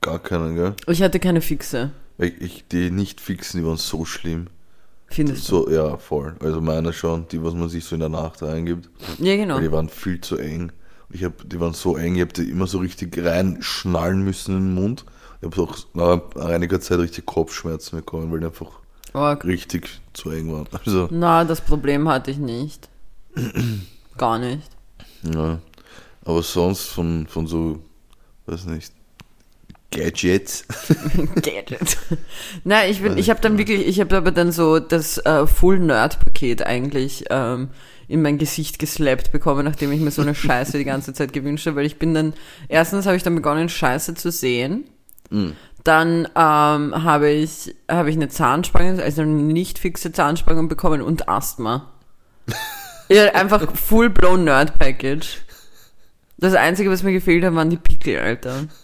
gar 0.00 0.18
keine, 0.18 0.54
gell? 0.54 0.74
Ich 0.88 1.02
hatte 1.02 1.20
keine 1.20 1.40
fixe, 1.40 1.90
Ich, 2.18 2.40
ich, 2.40 2.68
die 2.68 2.90
nicht 2.90 3.20
fixen, 3.20 3.60
die 3.60 3.66
waren 3.66 3.76
so 3.76 4.04
schlimm. 4.04 4.46
findest 5.08 5.48
du? 5.48 5.64
So, 5.64 5.70
ja, 5.70 5.96
voll. 5.98 6.34
Also 6.40 6.60
meine 6.60 6.92
schon, 6.92 7.28
die, 7.28 7.42
was 7.42 7.54
man 7.54 7.68
sich 7.68 7.84
so 7.84 7.94
in 7.94 8.00
der 8.00 8.08
Nacht 8.08 8.42
reingibt. 8.42 8.88
Ja, 9.18 9.36
genau. 9.36 9.56
Weil 9.56 9.62
die 9.62 9.72
waren 9.72 9.88
viel 9.88 10.20
zu 10.20 10.36
eng. 10.38 10.72
Ich 11.10 11.22
hab, 11.24 11.48
die 11.48 11.60
waren 11.60 11.72
so 11.74 11.96
eng, 11.96 12.16
ich 12.16 12.22
habe 12.22 12.32
die 12.32 12.50
immer 12.50 12.66
so 12.66 12.78
richtig 12.78 13.16
reinschnallen 13.22 14.22
müssen 14.22 14.56
in 14.56 14.62
den 14.68 14.74
Mund. 14.74 15.04
Ich 15.40 15.46
habe 15.46 15.62
auch 15.62 15.76
nach 15.94 16.20
einiger 16.46 16.80
Zeit 16.80 16.98
richtig 16.98 17.26
Kopfschmerzen 17.26 17.96
bekommen, 17.98 18.32
weil 18.32 18.40
die 18.40 18.46
einfach 18.46 18.80
Org. 19.12 19.44
richtig 19.44 19.88
zu 20.14 20.30
eng 20.30 20.52
waren. 20.52 20.66
Also, 20.84 21.08
Na, 21.12 21.44
das 21.44 21.60
Problem 21.60 22.08
hatte 22.08 22.30
ich 22.32 22.38
nicht. 22.38 22.88
Gar 24.18 24.38
nicht. 24.40 24.68
ja. 25.22 25.58
Aber 26.26 26.42
sonst 26.42 26.88
von, 26.88 27.26
von 27.28 27.46
so, 27.46 27.78
weiß 28.46 28.66
nicht, 28.66 28.92
Gadgets. 29.92 30.66
Gadget. 31.36 31.96
Nein, 32.64 32.90
ich 32.90 33.00
bin, 33.00 33.16
ich 33.16 33.30
habe 33.30 33.40
dann 33.40 33.56
wirklich, 33.58 33.86
ich 33.86 34.00
habe 34.00 34.16
aber 34.16 34.32
dann 34.32 34.50
so 34.50 34.80
das 34.80 35.18
äh, 35.18 35.46
Full 35.46 35.78
Nerd 35.78 36.18
Paket 36.18 36.66
eigentlich 36.66 37.24
ähm, 37.30 37.68
in 38.08 38.22
mein 38.22 38.38
Gesicht 38.38 38.80
geslappt 38.80 39.30
bekommen, 39.30 39.64
nachdem 39.64 39.92
ich 39.92 40.00
mir 40.00 40.10
so 40.10 40.22
eine 40.22 40.34
Scheiße 40.34 40.76
die 40.76 40.84
ganze 40.84 41.12
Zeit 41.12 41.32
gewünscht 41.32 41.66
habe, 41.66 41.76
weil 41.76 41.86
ich 41.86 41.98
bin 41.98 42.12
dann 42.12 42.34
erstens 42.68 43.06
habe 43.06 43.16
ich 43.16 43.22
dann 43.22 43.36
begonnen 43.36 43.68
Scheiße 43.68 44.14
zu 44.14 44.32
sehen. 44.32 44.84
Dann 45.84 46.26
ähm, 46.34 47.04
habe 47.04 47.30
ich 47.30 47.74
habe 47.88 48.10
ich 48.10 48.16
eine 48.16 48.28
Zahnspange, 48.28 49.00
also 49.00 49.22
eine 49.22 49.30
nicht 49.30 49.78
fixe 49.78 50.10
Zahnspange 50.10 50.64
bekommen 50.64 51.00
und 51.00 51.28
Asthma. 51.28 51.92
ja, 53.08 53.32
einfach 53.32 53.72
full 53.76 54.10
blown 54.10 54.44
Nerd 54.44 54.78
Package. 54.80 55.45
Das 56.38 56.54
einzige, 56.54 56.90
was 56.90 57.02
mir 57.02 57.12
gefehlt 57.12 57.44
hat, 57.44 57.54
waren 57.54 57.70
die 57.70 57.76
Pickel, 57.76 58.18
Alter. 58.18 58.66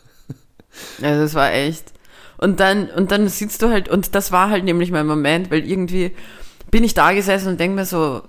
Also 1.02 1.20
das 1.20 1.34
war 1.34 1.52
echt. 1.52 1.92
Und 2.38 2.58
dann, 2.58 2.88
und 2.88 3.10
dann 3.10 3.28
sitzt 3.28 3.60
du 3.60 3.68
halt, 3.68 3.90
und 3.90 4.14
das 4.14 4.32
war 4.32 4.48
halt 4.48 4.64
nämlich 4.64 4.90
mein 4.90 5.06
Moment, 5.06 5.50
weil 5.50 5.68
irgendwie 5.68 6.12
bin 6.70 6.82
ich 6.82 6.94
da 6.94 7.12
gesessen 7.12 7.48
und 7.48 7.60
denk 7.60 7.74
mir 7.74 7.84
so, 7.84 8.22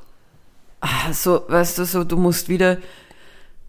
ah, 0.82 1.14
so, 1.14 1.46
weißt 1.48 1.80
du, 1.80 1.86
so, 1.86 2.04
du 2.04 2.18
musst 2.18 2.50
wieder, 2.50 2.80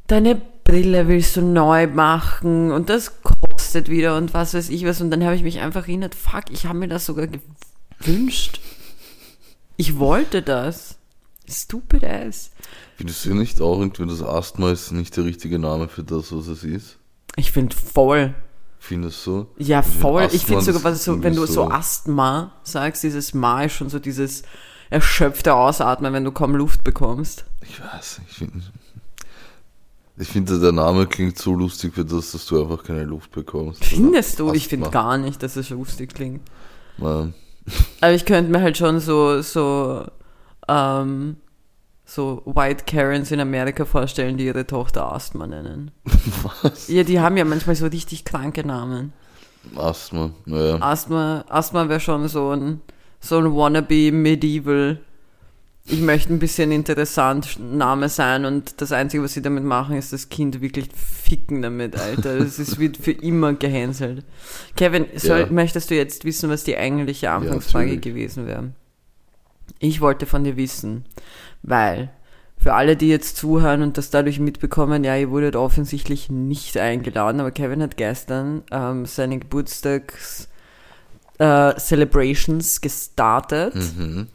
deine 0.08 0.40
Brille 0.64 1.06
willst 1.08 1.36
du 1.36 1.42
neu 1.42 1.86
machen 1.86 2.72
und 2.72 2.90
das 2.90 3.22
kostet 3.22 3.88
wieder 3.88 4.16
und 4.16 4.34
was 4.34 4.54
weiß 4.54 4.70
ich 4.70 4.84
was. 4.84 5.00
Und 5.00 5.10
dann 5.10 5.24
habe 5.24 5.36
ich 5.36 5.42
mich 5.42 5.60
einfach 5.60 5.82
erinnert, 5.82 6.14
fuck, 6.14 6.44
ich 6.50 6.66
habe 6.66 6.78
mir 6.78 6.88
das 6.88 7.06
sogar 7.06 7.28
gewünscht. 8.00 8.60
Ich 9.76 9.98
wollte 9.98 10.42
das. 10.42 10.96
Stupid 11.48 12.04
ass. 12.04 12.50
Findest 12.96 13.24
du 13.24 13.34
nicht 13.34 13.60
auch 13.60 13.78
irgendwie, 13.80 14.06
das 14.06 14.22
Asthma 14.22 14.70
ist 14.70 14.92
nicht 14.92 15.16
der 15.16 15.24
richtige 15.24 15.58
Name 15.58 15.88
für 15.88 16.04
das, 16.04 16.32
was 16.32 16.46
es 16.46 16.62
ist? 16.64 16.98
Ich 17.36 17.50
finde 17.52 17.74
voll. 17.74 18.34
Findest 18.78 19.26
du? 19.26 19.46
Ja, 19.58 19.80
Ich 19.80 19.86
find 19.86 20.00
voll. 20.00 20.22
Ich 20.24 20.34
Asthma, 20.42 20.46
finde 20.46 20.64
sogar, 20.64 20.84
was 20.84 21.04
so, 21.04 21.22
wenn 21.22 21.34
du 21.34 21.46
so 21.46 21.70
Asthma 21.70 22.52
sagst, 22.62 23.02
dieses 23.02 23.34
Ma 23.34 23.62
ist 23.64 23.72
schon 23.72 23.88
so 23.88 23.98
dieses, 23.98 24.42
erschöpfte 24.90 25.54
Ausatmen, 25.54 26.12
wenn 26.12 26.24
du 26.24 26.30
kaum 26.32 26.54
Luft 26.54 26.84
bekommst. 26.84 27.44
Ich 27.62 27.80
weiß, 27.80 28.20
ich 28.28 28.34
finde. 28.36 28.62
Ich 30.16 30.28
finde, 30.28 30.60
der 30.60 30.70
Name 30.70 31.06
klingt 31.06 31.36
so 31.38 31.54
lustig 31.54 31.94
für 31.94 32.04
das, 32.04 32.30
dass 32.30 32.46
du 32.46 32.62
einfach 32.62 32.84
keine 32.84 33.02
Luft 33.02 33.32
bekommst. 33.32 33.84
Findest 33.84 34.38
du? 34.38 34.52
Ich 34.52 34.62
Asthma. 34.64 34.68
finde 34.70 34.90
gar 34.90 35.18
nicht, 35.18 35.42
dass 35.42 35.56
es 35.56 35.70
lustig 35.70 36.14
klingt. 36.14 36.42
Nein. 36.98 37.34
Aber 38.00 38.12
ich 38.12 38.24
könnte 38.24 38.52
mir 38.52 38.60
halt 38.60 38.76
schon 38.76 39.00
so, 39.00 39.40
so, 39.42 40.06
ähm, 40.68 41.36
so 42.04 42.42
White 42.44 42.84
Karens 42.86 43.30
in 43.30 43.40
Amerika 43.40 43.84
vorstellen, 43.84 44.36
die 44.36 44.46
ihre 44.46 44.66
Tochter 44.66 45.10
Asthma 45.12 45.46
nennen. 45.46 45.90
Was? 46.62 46.88
Ja, 46.88 47.02
die 47.02 47.20
haben 47.20 47.36
ja 47.36 47.44
manchmal 47.44 47.76
so 47.76 47.86
richtig 47.86 48.24
kranke 48.24 48.66
Namen. 48.66 49.12
Asthma, 49.76 50.30
naja. 50.44 50.76
Asthma, 50.80 51.44
Asthma 51.48 51.88
wäre 51.88 52.00
schon 52.00 52.28
so 52.28 52.50
ein, 52.50 52.80
so 53.20 53.38
ein 53.38 53.54
wannabe 53.54 54.12
Medieval. 54.12 55.00
Ich 55.86 56.00
möchte 56.00 56.32
ein 56.32 56.38
bisschen 56.38 56.72
interessant 56.72 57.58
Name 57.58 58.08
sein 58.08 58.44
und 58.46 58.80
das 58.80 58.92
Einzige, 58.92 59.22
was 59.22 59.34
sie 59.34 59.42
damit 59.42 59.64
machen, 59.64 59.96
ist 59.96 60.12
das 60.14 60.30
Kind 60.30 60.60
wirklich 60.62 60.88
ficken 60.94 61.60
damit, 61.62 61.94
Alter. 61.98 62.36
Es 62.36 62.78
wird 62.78 62.96
für 62.96 63.12
immer 63.12 63.52
gehänselt. 63.54 64.24
Kevin, 64.76 65.06
soll, 65.16 65.40
Ja. 65.40 65.46
möchtest 65.50 65.90
du 65.90 65.94
jetzt 65.94 66.24
wissen, 66.24 66.48
was 66.50 66.64
die 66.64 66.76
eigentliche 66.76 67.30
Anfangsfrage 67.30 67.84
natürlich. 67.96 68.02
gewesen 68.02 68.46
wäre? 68.46 68.72
Ich 69.78 70.00
wollte 70.00 70.24
von 70.24 70.44
dir 70.44 70.56
wissen, 70.56 71.04
weil 71.64 72.10
für 72.56 72.72
alle, 72.74 72.96
die 72.96 73.08
jetzt 73.08 73.36
zuhören 73.36 73.82
und 73.82 73.98
das 73.98 74.10
dadurch 74.10 74.38
mitbekommen, 74.38 75.04
ja, 75.04 75.16
ihr 75.16 75.30
wurdet 75.30 75.56
offensichtlich 75.56 76.30
nicht 76.30 76.78
eingeladen, 76.78 77.40
aber 77.40 77.50
Kevin 77.50 77.82
hat 77.82 77.96
gestern 77.96 78.62
ähm, 78.70 79.04
seine 79.06 79.38
Geburtstags 79.38 80.48
äh, 81.38 81.74
Celebrations 81.78 82.80
gestartet 82.80 83.74
Mhm. 83.74 84.28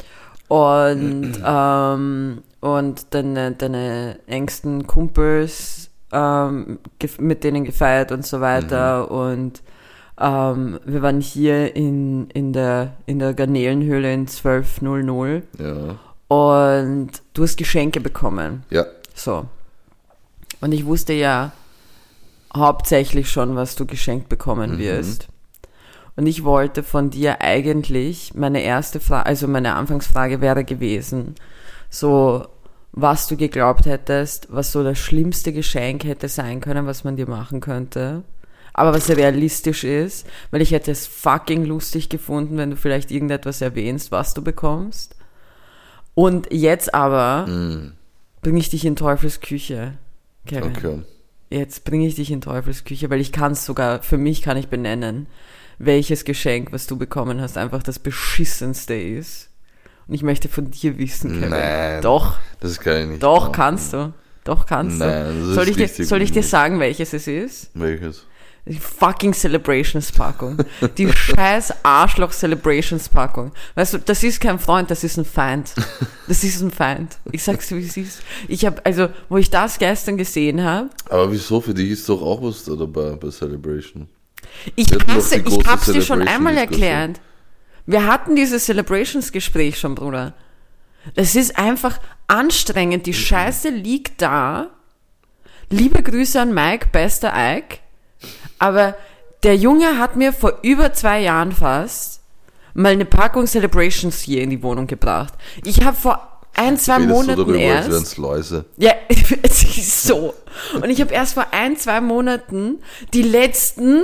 und 0.48 1.40
ähm, 1.46 2.44
und 2.62 3.14
deine, 3.14 3.54
deine 3.54 4.20
engsten 4.28 4.86
Kumpels 4.86 5.90
ähm, 6.12 6.80
mit 7.20 7.44
denen 7.44 7.64
gefeiert 7.64 8.12
und 8.12 8.26
so 8.26 8.42
weiter 8.42 9.10
und 9.10 9.62
ähm, 10.20 10.80
wir 10.86 11.02
waren 11.02 11.22
hier 11.22 11.76
in, 11.76 12.30
in 12.32 12.52
der 12.52 12.98
in 13.06 13.20
der 13.20 13.34
Garnelenhöhle 13.34 14.12
in 14.14 14.22
1200 14.28 15.44
Ja. 15.58 15.96
Und 16.30 17.10
du 17.34 17.44
hast 17.44 17.58
Geschenke 17.58 18.00
bekommen. 18.00 18.64
Ja. 18.70 18.86
So. 19.14 19.46
Und 20.62 20.72
ich 20.72 20.86
wusste 20.86 21.14
ja 21.14 21.52
hauptsächlich 22.56 23.30
schon, 23.30 23.56
was 23.56 23.76
du 23.76 23.86
geschenkt 23.86 24.30
bekommen 24.30 24.76
Mhm. 24.76 24.80
wirst. 24.80 25.28
Und 26.16 26.28
ich 26.28 26.44
wollte 26.44 26.84
von 26.84 27.10
dir 27.10 27.42
eigentlich, 27.42 28.34
meine 28.36 28.62
erste 28.62 29.00
Frage, 29.00 29.26
also 29.26 29.48
meine 29.48 29.76
Anfangsfrage 29.76 30.40
wäre 30.42 30.64
gewesen, 30.64 31.36
so, 31.90 32.46
was 32.92 33.28
du 33.28 33.38
geglaubt 33.38 33.86
hättest, 33.86 34.48
was 34.52 34.72
so 34.72 34.84
das 34.84 34.98
schlimmste 35.00 35.54
Geschenk 35.54 36.04
hätte 36.04 36.28
sein 36.28 36.60
können, 36.62 36.86
was 36.86 37.04
man 37.04 37.16
dir 37.16 37.28
machen 37.28 37.60
könnte. 37.62 38.24
Aber 38.74 38.94
was 38.94 39.10
realistisch 39.10 39.84
ist, 39.84 40.28
weil 40.52 40.62
ich 40.62 40.72
hätte 40.72 40.92
es 40.92 41.08
fucking 41.08 41.66
lustig 41.66 42.10
gefunden, 42.10 42.58
wenn 42.58 42.70
du 42.72 42.76
vielleicht 42.76 43.12
irgendetwas 43.12 43.62
erwähnst, 43.62 44.12
was 44.12 44.34
du 44.34 44.42
bekommst. 44.44 45.16
Und 46.20 46.52
jetzt 46.52 46.94
aber 46.94 47.48
Mhm. 47.48 47.94
bringe 48.42 48.60
ich 48.60 48.70
dich 48.70 48.84
in 48.84 48.98
Teufels 48.98 49.40
Küche, 49.40 49.94
Kevin. 50.46 50.76
Okay. 50.76 51.02
Jetzt 51.50 51.86
bringe 51.86 52.06
ich 52.06 52.16
dich 52.16 52.30
in 52.30 52.42
Teufels 52.42 52.84
Küche, 52.84 53.10
weil 53.10 53.22
ich 53.22 53.32
kann 53.32 53.54
es 53.54 53.66
sogar, 53.66 54.02
für 54.04 54.18
mich 54.18 54.42
kann 54.42 54.58
ich 54.58 54.68
benennen, 54.68 55.28
welches 55.78 56.26
Geschenk, 56.26 56.74
was 56.74 56.88
du 56.88 56.98
bekommen 56.98 57.40
hast, 57.40 57.58
einfach 57.58 57.82
das 57.84 58.00
beschissenste 58.00 58.96
ist. 58.96 59.50
Und 60.08 60.14
ich 60.14 60.22
möchte 60.24 60.50
von 60.50 60.70
dir 60.72 60.98
wissen, 60.98 61.36
Kevin. 61.36 61.52
Nein. 61.52 62.02
Doch, 62.02 62.38
Das 62.60 62.80
kann 62.82 63.02
ich 63.04 63.08
nicht. 63.12 63.24
doch 63.24 63.44
machen. 63.44 63.52
kannst 63.54 63.94
du. 63.94 64.14
Doch 64.44 64.66
kannst 64.66 64.98
Nein, 65.00 65.40
du. 65.40 65.46
das 65.46 65.56
Soll 65.56 65.70
ist 65.70 65.80
ich, 65.80 65.94
dir, 65.96 66.06
soll 66.06 66.22
ich 66.22 66.32
dir 66.34 66.44
sagen, 66.44 66.80
welches 66.82 67.14
es 67.14 67.28
ist? 67.28 67.70
Welches? 67.76 68.26
Die 68.70 68.78
fucking 68.78 69.34
Celebrations-Packung. 69.34 70.58
Die 70.96 71.12
scheiß 71.16 71.74
Arschloch-Celebrations-Packung. 71.82 73.52
Weißt 73.74 73.96
du, 73.96 73.98
das 73.98 74.22
ist 74.24 74.40
kein 74.40 74.60
Freund, 74.60 74.92
das 74.92 75.04
ist 75.04 75.18
ein 75.18 75.26
Feind. 75.26 75.74
Das 76.28 76.44
ist 76.44 76.62
ein 76.62 76.70
Feind. 76.70 77.18
Ich 77.32 77.42
sag's 77.42 77.68
dir, 77.68 77.78
wie 77.78 77.86
es 77.88 77.98
ist. 77.98 78.22
Ich 78.48 78.68
habe, 78.68 78.86
also, 78.86 79.10
wo 79.28 79.38
ich 79.38 79.50
das 79.50 79.80
gestern 79.80 80.18
gesehen 80.18 80.64
habe, 80.64 80.92
Aber 81.10 81.32
wieso? 81.32 81.60
Für 81.60 81.74
dich 81.74 81.90
ist 81.90 82.08
doch 82.08 82.22
auch 82.22 82.44
was 82.44 82.64
da 82.64 82.76
dabei 82.76 83.16
bei 83.16 83.32
Celebration. 83.32 84.08
ich 84.76 84.88
hasse, 85.08 85.38
ich 85.38 85.66
hab's 85.66 85.88
dir 85.88 86.04
schon 86.04 86.28
einmal 86.28 86.56
erklärt. 86.56 87.20
Wir 87.88 88.06
hatten 88.06 88.36
dieses 88.36 88.66
Celebrations-Gespräch 88.66 89.80
schon, 89.80 89.96
Bruder. 89.96 90.36
Es 91.16 91.36
ist 91.36 91.58
einfach 91.58 92.00
anstrengend. 92.28 93.08
Die 93.08 93.16
Scheiße 93.16 93.70
liegt 93.70 94.22
da. 94.22 94.70
Liebe 95.72 96.04
Grüße 96.04 96.40
an 96.40 96.54
Mike, 96.54 96.90
bester 96.92 97.34
Ike. 97.36 97.80
Aber 98.58 98.96
der 99.44 99.56
Junge 99.56 99.98
hat 99.98 100.16
mir 100.16 100.34
vor 100.34 100.60
über 100.62 100.94
zwei 100.94 101.22
Jahren 101.22 101.52
fast 101.52 102.20
mal 102.74 102.92
eine 102.94 103.06
Packung 103.06 103.46
Celebrations 103.48 104.20
hier 104.22 104.42
in 104.42 104.50
die 104.50 104.62
Wohnung 104.64 104.88
gebracht. 104.88 105.34
Ich 105.66 105.84
habe 105.84 105.98
vor 105.98 106.42
ein, 106.54 106.78
zwei 106.78 107.00
Monaten 107.00 107.40
darüber, 107.40 107.58
erst. 107.58 107.90
Ja, 108.78 108.94
so. 109.50 110.34
Und 110.76 110.90
ich 110.90 111.02
habe 111.02 111.14
erst 111.14 111.34
vor 111.34 111.48
ein, 111.52 111.78
zwei 111.78 112.02
Monaten 112.02 112.80
die 113.14 113.22
letzten 113.22 114.04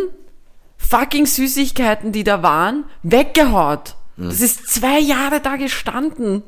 fucking 0.77 1.25
Süßigkeiten, 1.25 2.11
die 2.11 2.23
da 2.23 2.43
waren, 2.43 2.85
weggehaut. 3.03 3.95
Das 4.17 4.39
ist 4.39 4.69
zwei 4.69 4.99
Jahre 4.99 5.41
da 5.41 5.57
gestanden. 5.57 6.43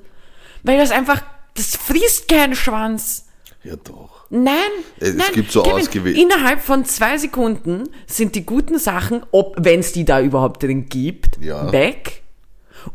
Weil 0.63 0.77
das 0.77 0.91
einfach, 0.91 1.21
das 1.55 1.75
frisst 1.75 2.27
keinen 2.29 2.55
Schwanz. 2.55 3.25
Ja 3.63 3.75
doch. 3.75 4.16
Nein, 4.29 4.55
Es 4.99 5.13
nein, 5.15 5.27
gibt 5.33 5.51
so 5.51 5.63
Kevin, 5.63 5.81
ausgewäh- 5.83 6.11
Innerhalb 6.21 6.59
von 6.61 6.83
zwei 6.85 7.17
Sekunden 7.17 7.83
sind 8.07 8.35
die 8.35 8.45
guten 8.45 8.77
Sachen, 8.77 9.23
ob 9.31 9.55
wenn 9.59 9.79
es 9.79 9.93
die 9.93 10.03
da 10.05 10.19
überhaupt 10.21 10.63
drin 10.63 10.87
gibt, 10.89 11.37
Ja. 11.41 11.71
weg. 11.71 12.23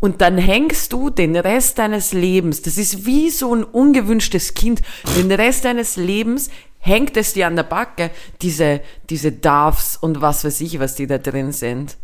Und 0.00 0.20
dann 0.20 0.38
hängst 0.38 0.92
du 0.92 1.10
den 1.10 1.36
Rest 1.36 1.78
deines 1.78 2.12
Lebens, 2.12 2.62
das 2.62 2.78
ist 2.78 3.04
wie 3.06 3.30
so 3.30 3.54
ein 3.54 3.64
ungewünschtes 3.64 4.54
Kind, 4.54 4.80
den 5.16 5.30
Rest 5.32 5.64
deines 5.64 5.96
Lebens 5.96 6.50
hängt 6.78 7.16
es 7.16 7.32
dir 7.34 7.46
an 7.46 7.56
der 7.56 7.62
Backe, 7.64 8.10
diese, 8.40 8.80
diese 9.10 9.32
Darfs 9.32 9.96
und 9.96 10.20
was 10.20 10.44
weiß 10.44 10.60
ich, 10.62 10.78
was 10.80 10.94
die 10.94 11.06
da 11.06 11.18
drin 11.18 11.52
sind. 11.52 11.96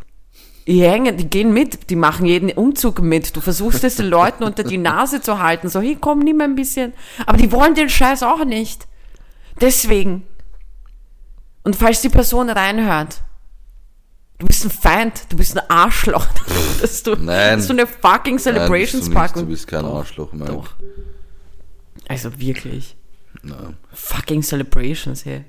Die 0.67 0.83
hängen, 0.83 1.17
die 1.17 1.29
gehen 1.31 1.53
mit, 1.55 1.89
die 1.91 1.97
machen 1.97 2.27
jeden 2.27 2.51
Umzug 2.51 3.01
mit. 3.01 3.35
Du 3.35 3.41
versuchst 3.41 3.85
es 3.85 3.97
den 3.97 4.07
Leuten 4.07 4.45
unter 4.45 4.65
die 4.65 4.77
Nase 4.79 5.21
zu 5.23 5.39
halten, 5.43 5.69
so, 5.71 5.81
hey, 5.81 5.97
komm, 5.99 6.19
nimm 6.21 6.41
ein 6.43 6.55
bisschen. 6.57 6.93
Aber 7.27 7.39
die 7.39 7.51
wollen 7.53 7.75
den 7.75 7.89
Scheiß 7.89 8.23
auch 8.23 8.45
nicht. 8.45 8.87
Deswegen. 9.61 10.27
Und 11.65 11.77
falls 11.77 12.01
die 12.01 12.09
Person 12.09 12.49
reinhört, 12.49 13.23
du 14.39 14.47
bist 14.47 14.65
ein 14.65 14.71
Feind, 14.71 15.25
du 15.29 15.37
bist 15.37 15.59
ein 15.59 15.69
Arschloch, 15.69 16.27
dass 16.81 17.03
du, 17.03 17.15
Nein. 17.17 17.59
dass 17.59 17.67
du 17.67 17.73
eine 17.73 17.87
fucking 17.87 18.37
Nein, 18.37 18.71
bist 18.71 18.93
du, 18.95 19.11
nicht, 19.11 19.37
du 19.37 19.47
bist 19.47 19.67
kein 19.67 19.85
Arschloch, 19.85 20.33
Mike. 20.33 20.53
Doch. 20.53 20.71
Also 22.09 22.39
wirklich. 22.41 22.97
Nein. 23.43 23.77
Fucking 23.93 24.43
Celebrations, 24.43 25.25
hey. 25.25 25.45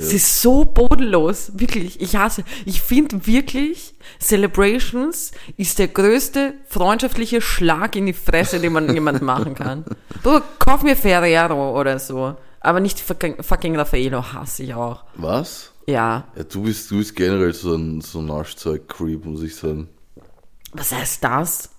Es 0.00 0.12
ist 0.12 0.42
so 0.42 0.64
bodenlos, 0.64 1.52
wirklich. 1.54 2.00
Ich 2.00 2.14
hasse. 2.14 2.44
Ich 2.64 2.80
finde 2.80 3.26
wirklich, 3.26 3.94
Celebrations 4.20 5.32
ist 5.56 5.80
der 5.80 5.88
größte 5.88 6.54
freundschaftliche 6.68 7.40
Schlag 7.40 7.96
in 7.96 8.06
die 8.06 8.12
Fresse, 8.12 8.60
den 8.60 8.74
man 8.74 8.94
jemand 8.94 9.22
machen 9.22 9.56
kann. 9.56 9.84
Bruder, 10.22 10.44
kauf 10.60 10.84
mir 10.84 10.94
Ferrero 10.94 11.78
oder 11.78 11.98
so. 11.98 12.36
Aber 12.60 12.80
nicht 12.80 13.00
fucking, 13.00 13.42
fucking 13.42 13.76
Raffaello 13.76 14.32
hasse 14.32 14.62
ich 14.64 14.74
auch. 14.74 15.04
Was? 15.14 15.72
Ja. 15.86 16.24
Ja, 16.36 16.44
du 16.44 16.62
bist, 16.62 16.90
du 16.90 16.98
bist 16.98 17.14
generell 17.16 17.54
so 17.54 17.74
ein, 17.74 18.00
so 18.00 18.18
ein 18.20 18.30
Arschzeug-Creep, 18.30 19.24
muss 19.24 19.42
ich 19.42 19.56
sagen. 19.56 19.88
Was 20.72 20.92
heißt 20.92 21.24
das? 21.24 21.70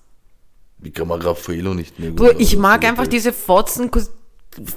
Wie 0.79 0.91
kann 0.91 1.07
man 1.07 1.21
Raffaello 1.21 1.73
nicht 1.73 1.99
mehr 1.99 2.09
gut 2.09 2.17
Bruder, 2.17 2.39
ich 2.39 2.55
mag 2.57 2.85
einfach 2.85 3.07
diese 3.07 3.33
Fotzen, 3.33 3.91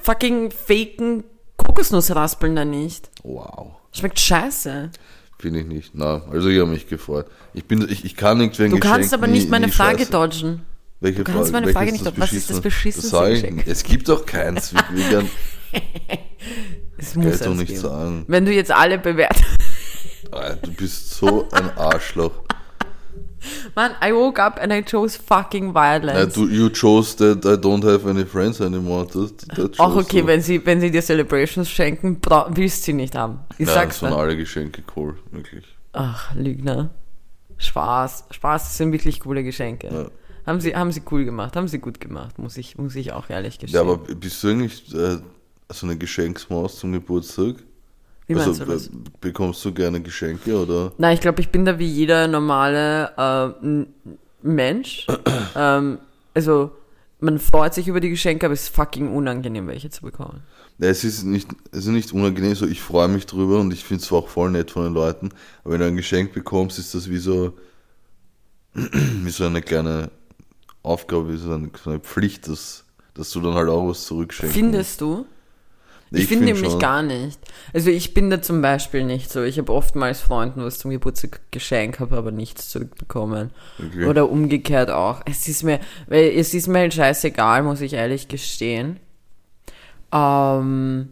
fucking 0.03 0.51
faken 0.51 1.25
Kokosnussraspeln 1.57 2.57
da 2.57 2.65
nicht. 2.65 3.11
Wow. 3.23 3.77
Schmeckt 3.93 4.19
scheiße. 4.19 4.91
Finde 5.39 5.61
ich 5.61 5.67
nicht. 5.67 5.91
Na, 5.95 6.23
also 6.31 6.49
ich 6.49 6.61
habe 6.61 6.71
mich 6.71 6.89
gefreut. 6.89 7.27
Ich 7.55 7.65
bin, 7.65 7.87
ich, 7.89 8.05
ich 8.05 8.17
kann 8.17 8.39
nichts 8.39 8.59
wegen 8.59 8.73
Du 8.73 8.81
kannst 8.81 9.15
aber 9.15 9.27
nicht 9.27 9.49
meine 9.49 9.69
Frage 9.69 10.07
dort. 10.07 10.35
dodgen. 10.35 10.63
Welche 11.01 11.25
Du 11.25 11.33
kannst 11.33 11.53
meine 11.53 11.67
Welches 11.67 11.79
Frage 11.79 11.93
nicht 11.93 12.07
dodgen. 12.07 12.21
Was 12.21 12.33
ist 12.33 12.51
das 12.51 12.61
Beschissene? 12.61 13.31
Geschenk? 13.31 13.57
nicht. 13.57 13.69
Es 13.69 13.83
gibt 13.83 14.09
doch 14.09 14.27
keins. 14.27 14.75
Es 16.99 17.15
muss 17.17 17.43
eins 17.43 17.57
nicht 17.59 17.69
geben. 17.69 17.81
sagen. 17.81 18.25
Wenn 18.29 18.45
du 18.45 18.53
jetzt 18.53 18.71
alle 18.71 18.99
bewertest. 18.99 19.45
Ah, 20.35 20.55
Du 20.63 20.73
bist 20.73 21.11
so 21.11 21.47
ein 21.53 21.77
Arschloch. 21.77 22.33
Man, 23.75 23.91
I 24.03 24.15
woke 24.15 24.41
up 24.41 24.59
and 24.63 24.73
I 24.73 24.83
chose 24.83 25.19
fucking 25.19 25.75
Ja, 25.75 26.01
violence. 26.01 26.35
du, 26.35 26.49
you 26.49 26.71
chose 26.71 27.15
that 27.17 27.45
I 27.45 27.59
don't 27.61 27.85
have 27.85 28.09
any 28.09 28.25
friends 28.25 28.61
anymore. 28.63 29.07
Das, 29.13 29.35
das 29.55 29.79
Auch 29.79 29.95
okay, 29.97 30.23
du. 30.23 30.27
wenn 30.29 30.41
sie, 30.41 30.65
wenn 30.65 30.81
sie 30.81 30.91
dir 30.91 31.03
Celebrations 31.03 31.69
schenken, 31.69 32.19
willst 32.51 32.85
sie 32.85 32.95
nicht 32.95 33.15
haben. 33.15 33.41
Ich 33.59 33.67
Nein, 33.67 33.75
sag's 33.75 33.99
sind 34.01 34.13
alle 34.13 34.35
Geschenke 34.37 34.83
cool, 34.97 35.19
wirklich. 35.33 35.65
Ach, 35.93 36.35
Lügner. 36.35 36.91
Spaß. 37.59 38.25
Spaß, 38.31 38.63
das 38.63 38.77
sind 38.79 38.93
wirklich 38.93 39.21
coole 39.21 39.43
Geschenke. 39.45 39.89
Ja. 39.93 40.07
Haben 40.47 40.61
sie, 40.61 40.75
haben 40.75 40.93
sie 40.93 41.03
cool 41.11 41.25
gemacht, 41.27 41.57
haben 41.57 41.69
sie 41.69 41.79
gut 41.79 42.01
gemacht, 42.01 42.39
muss 42.39 42.57
ich, 42.57 42.79
muss 42.79 42.97
ich 42.97 43.13
auch 43.13 43.29
ehrlich 43.29 43.57
Ja, 43.57 43.61
gestehen. 43.61 43.81
aber 43.81 43.97
bist 43.99 44.43
du 44.43 44.49
eigentlich 44.49 44.95
äh, 44.95 45.19
so 45.73 45.87
eine 45.87 45.97
Geschenksmaus 45.97 46.79
zum 46.79 46.93
Geburtstag? 46.93 47.57
Wie 48.27 48.35
meinst 48.35 48.61
also, 48.61 48.65
du 48.65 48.73
das? 48.73 48.91
bekommst 49.21 49.65
du 49.65 49.73
gerne 49.73 50.01
Geschenke 50.01 50.57
oder? 50.57 50.93
Nein, 50.99 51.15
ich 51.15 51.21
glaube, 51.21 51.41
ich 51.41 51.51
bin 51.51 51.65
da 51.65 51.79
wie 51.79 51.87
jeder 51.87 52.29
normale 52.29 53.57
äh, 53.63 53.85
Mensch. 54.43 55.07
ähm, 55.57 55.99
also, 56.35 56.71
man 57.21 57.39
freut 57.39 57.75
sich 57.75 57.89
über 57.89 58.01
die 58.01 58.11
Geschenke, 58.11 58.47
aber 58.47 58.55
es 58.55 58.65
ist 58.65 58.75
fucking 58.75 59.15
unangenehm, 59.15 59.67
welche 59.67 59.91
zu 59.91 60.03
bekommen. 60.03 60.43
Ja, 60.79 60.89
es 60.89 61.05
ist 61.05 61.25
nicht, 61.25 61.49
es 61.71 61.81
ist 61.81 61.87
nicht 61.87 62.13
unangenehm, 62.13 62.55
so 62.55 62.67
ich 62.67 62.81
freue 62.81 63.09
mich 63.09 63.27
drüber 63.27 63.61
und 63.61 63.73
ich 63.73 63.85
finde 63.85 64.03
es 64.03 64.13
auch 64.13 64.29
voll 64.29 64.51
nett 64.51 64.71
von 64.71 64.85
den 64.85 64.95
Leuten. 64.95 65.31
Aber 65.63 65.75
wenn 65.75 65.81
du 65.81 65.87
ein 65.87 65.97
Geschenk 65.97 66.33
bekommst, 66.33 66.79
ist 66.79 66.95
das 66.95 67.11
wie 67.11 67.19
so, 67.19 67.57
wie 68.75 69.31
so 69.31 69.45
eine 69.45 69.63
kleine 69.63 70.11
Aufgabe, 70.83 71.33
wie 71.33 71.37
so 71.37 71.53
eine, 71.53 71.71
so 71.83 71.91
eine 71.91 72.01
Pflicht, 72.01 72.49
dass, 72.49 72.85
dass 73.15 73.31
du 73.31 73.41
dann 73.41 73.55
halt 73.55 73.69
auch 73.69 73.89
was 73.89 74.07
zurückschenkst. 74.07 74.55
Findest 74.55 75.01
du? 75.01 75.27
Ich, 76.15 76.27
finde 76.27 76.47
find 76.47 76.57
nämlich 76.57 76.73
schon. 76.73 76.81
gar 76.81 77.03
nicht. 77.03 77.41
Also 77.73 77.91
ich 77.91 78.13
bin 78.13 78.29
da 78.29 78.43
zum 78.43 78.61
Beispiel 78.61 79.05
nicht 79.05 79.31
so. 79.31 79.43
Ich 79.43 79.59
habe 79.59 79.73
oftmals 79.73 80.21
Freunden 80.21 80.63
was 80.63 80.79
zum 80.79 80.91
Geburtstag 80.91 81.41
geschenkt, 81.51 82.01
habe 82.01 82.17
aber 82.17 82.31
nichts 82.31 82.69
zurückbekommen. 82.69 83.51
Okay. 83.79 84.05
Oder 84.05 84.29
umgekehrt 84.29 84.91
auch. 84.91 85.23
Es 85.25 85.49
ist 85.49 85.63
mir, 85.63 85.81
weil 86.09 86.33
es 86.37 86.53
ist 86.53 86.69
mir 86.69 86.81
halt 86.81 86.95
scheißegal, 86.95 87.63
muss 87.63 87.81
ich 87.81 87.95
ehrlich 87.95 88.29
gestehen. 88.29 89.01
Ähm, 90.13 91.09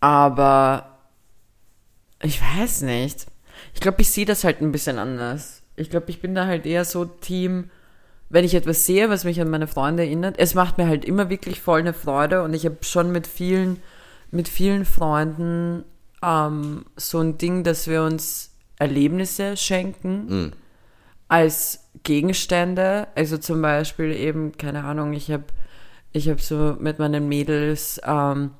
aber 0.00 0.98
ich 2.22 2.40
weiß 2.42 2.82
nicht. 2.82 3.26
Ich 3.72 3.80
glaube, 3.80 4.02
ich 4.02 4.10
sehe 4.10 4.26
das 4.26 4.44
halt 4.44 4.60
ein 4.60 4.72
bisschen 4.72 4.98
anders. 4.98 5.62
Ich 5.76 5.88
glaube, 5.90 6.10
ich 6.10 6.20
bin 6.20 6.34
da 6.34 6.46
halt 6.46 6.66
eher 6.66 6.84
so 6.84 7.04
Team, 7.06 7.70
wenn 8.30 8.44
ich 8.44 8.54
etwas 8.54 8.84
sehe, 8.86 9.10
was 9.10 9.24
mich 9.24 9.40
an 9.40 9.50
meine 9.50 9.66
Freunde 9.66 10.02
erinnert. 10.04 10.36
Es 10.38 10.54
macht 10.54 10.78
mir 10.78 10.86
halt 10.88 11.04
immer 11.04 11.30
wirklich 11.30 11.60
voll 11.60 11.80
eine 11.80 11.92
Freude 11.92 12.42
und 12.42 12.54
ich 12.54 12.64
habe 12.64 12.78
schon 12.82 13.12
mit 13.12 13.26
vielen, 13.26 13.80
mit 14.30 14.48
vielen 14.48 14.84
Freunden 14.84 15.84
ähm, 16.22 16.84
so 16.96 17.20
ein 17.20 17.38
Ding, 17.38 17.62
dass 17.64 17.86
wir 17.86 18.02
uns 18.02 18.50
Erlebnisse 18.78 19.56
schenken 19.56 20.26
Mhm. 20.28 20.52
als 21.28 21.80
Gegenstände. 22.02 23.06
Also 23.14 23.38
zum 23.38 23.62
Beispiel 23.62 24.12
eben, 24.12 24.52
keine 24.58 24.84
Ahnung, 24.84 25.12
ich 25.12 25.30
habe 25.30 25.44
ich 26.12 26.28
hab 26.28 26.40
so 26.40 26.76
mit 26.78 26.98
meinen 26.98 27.28
Mädels, 27.28 28.00
ähm, 28.04 28.50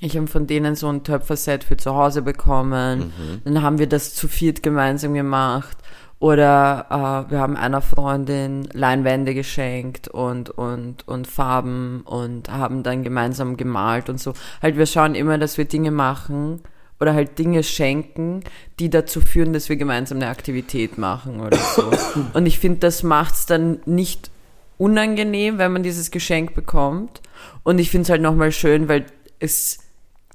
ich 0.00 0.16
habe 0.16 0.26
von 0.26 0.46
denen 0.46 0.74
so 0.74 0.88
ein 0.88 1.04
Töpferset 1.04 1.62
für 1.64 1.76
zu 1.76 1.94
Hause 1.94 2.22
bekommen. 2.22 3.12
Dann 3.44 3.62
haben 3.62 3.78
wir 3.78 3.86
das 3.88 4.14
zu 4.14 4.26
viert 4.26 4.62
gemeinsam 4.62 5.14
gemacht. 5.14 5.76
Oder 6.22 6.86
äh, 6.88 7.32
wir 7.32 7.40
haben 7.40 7.56
einer 7.56 7.80
Freundin 7.80 8.68
Leinwände 8.72 9.34
geschenkt 9.34 10.06
und, 10.06 10.50
und, 10.50 11.08
und 11.08 11.26
Farben 11.26 12.02
und 12.02 12.48
haben 12.48 12.84
dann 12.84 13.02
gemeinsam 13.02 13.56
gemalt 13.56 14.08
und 14.08 14.20
so. 14.20 14.32
Halt, 14.62 14.76
wir 14.76 14.86
schauen 14.86 15.16
immer, 15.16 15.36
dass 15.36 15.58
wir 15.58 15.64
Dinge 15.64 15.90
machen 15.90 16.60
oder 17.00 17.14
halt 17.14 17.40
Dinge 17.40 17.64
schenken, 17.64 18.44
die 18.78 18.88
dazu 18.88 19.20
führen, 19.20 19.52
dass 19.52 19.68
wir 19.68 19.74
gemeinsam 19.74 20.18
eine 20.18 20.28
Aktivität 20.28 20.96
machen 20.96 21.40
oder 21.40 21.56
so. 21.56 21.90
und 22.34 22.46
ich 22.46 22.60
finde, 22.60 22.78
das 22.78 23.02
macht's 23.02 23.46
dann 23.46 23.80
nicht 23.84 24.30
unangenehm, 24.78 25.58
wenn 25.58 25.72
man 25.72 25.82
dieses 25.82 26.12
Geschenk 26.12 26.54
bekommt. 26.54 27.20
Und 27.64 27.80
ich 27.80 27.90
finde 27.90 28.04
es 28.04 28.10
halt 28.10 28.22
nochmal 28.22 28.52
schön, 28.52 28.86
weil 28.86 29.06
es 29.40 29.80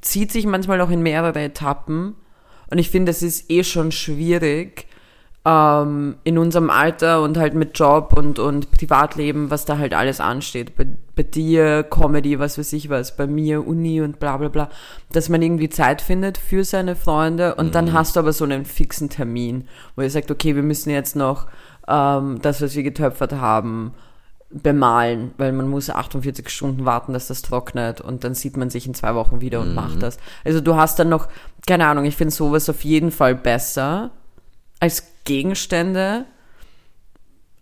zieht 0.01 0.33
sich 0.33 0.47
manchmal 0.47 0.81
auch 0.81 0.89
in 0.89 1.01
mehrere 1.01 1.43
Etappen. 1.43 2.15
Und 2.69 2.77
ich 2.77 2.89
finde, 2.89 3.11
es 3.11 3.23
ist 3.23 3.49
eh 3.49 3.63
schon 3.63 3.93
schwierig, 3.93 4.85
ähm, 5.47 6.17
in 6.25 6.37
unserem 6.37 6.69
Alter 6.69 7.21
und 7.21 7.37
halt 7.37 7.53
mit 7.53 7.79
Job 7.79 8.13
und, 8.17 8.37
und 8.37 8.69
Privatleben, 8.71 9.49
was 9.49 9.63
da 9.63 9.77
halt 9.77 9.93
alles 9.93 10.19
ansteht. 10.19 10.75
Bei, 10.75 10.85
bei 11.15 11.23
dir 11.23 11.83
Comedy, 11.83 12.37
was 12.37 12.57
weiß 12.57 12.73
ich 12.73 12.89
was, 12.89 13.15
bei 13.15 13.27
mir 13.27 13.65
Uni 13.65 14.01
und 14.01 14.19
bla 14.19 14.35
bla 14.35 14.49
bla, 14.49 14.69
dass 15.13 15.29
man 15.29 15.41
irgendwie 15.41 15.69
Zeit 15.69 16.01
findet 16.01 16.37
für 16.37 16.65
seine 16.65 16.97
Freunde 16.97 17.55
und 17.55 17.75
dann 17.75 17.93
hast 17.93 18.15
du 18.15 18.19
aber 18.19 18.33
so 18.33 18.43
einen 18.43 18.65
fixen 18.65 19.09
Termin, 19.09 19.69
wo 19.95 20.01
ihr 20.01 20.09
sagt, 20.09 20.31
okay, 20.31 20.53
wir 20.55 20.63
müssen 20.63 20.89
jetzt 20.89 21.15
noch 21.15 21.47
ähm, 21.87 22.39
das, 22.41 22.61
was 22.61 22.75
wir 22.75 22.83
getöpfert 22.83 23.31
haben, 23.31 23.93
bemalen, 24.49 25.31
weil 25.37 25.53
man 25.53 25.69
muss 25.69 25.89
48 25.89 26.49
Stunden 26.49 26.83
warten, 26.83 27.13
dass 27.13 27.27
das 27.27 27.41
trocknet 27.41 28.01
und 28.01 28.25
dann 28.25 28.33
sieht 28.33 28.57
man 28.57 28.69
sich 28.69 28.85
in 28.85 28.93
zwei 28.93 29.15
Wochen 29.15 29.39
wieder 29.39 29.61
und 29.61 29.75
macht 29.75 30.03
das. 30.03 30.17
Also 30.43 30.59
du 30.59 30.75
hast 30.75 30.99
dann 30.99 31.09
noch, 31.09 31.29
keine 31.65 31.87
Ahnung, 31.87 32.03
ich 32.03 32.17
finde 32.17 32.33
sowas 32.33 32.69
auf 32.69 32.83
jeden 32.83 33.11
Fall 33.11 33.35
besser 33.35 34.11
als 34.79 35.03
Gegenstände. 35.23 36.25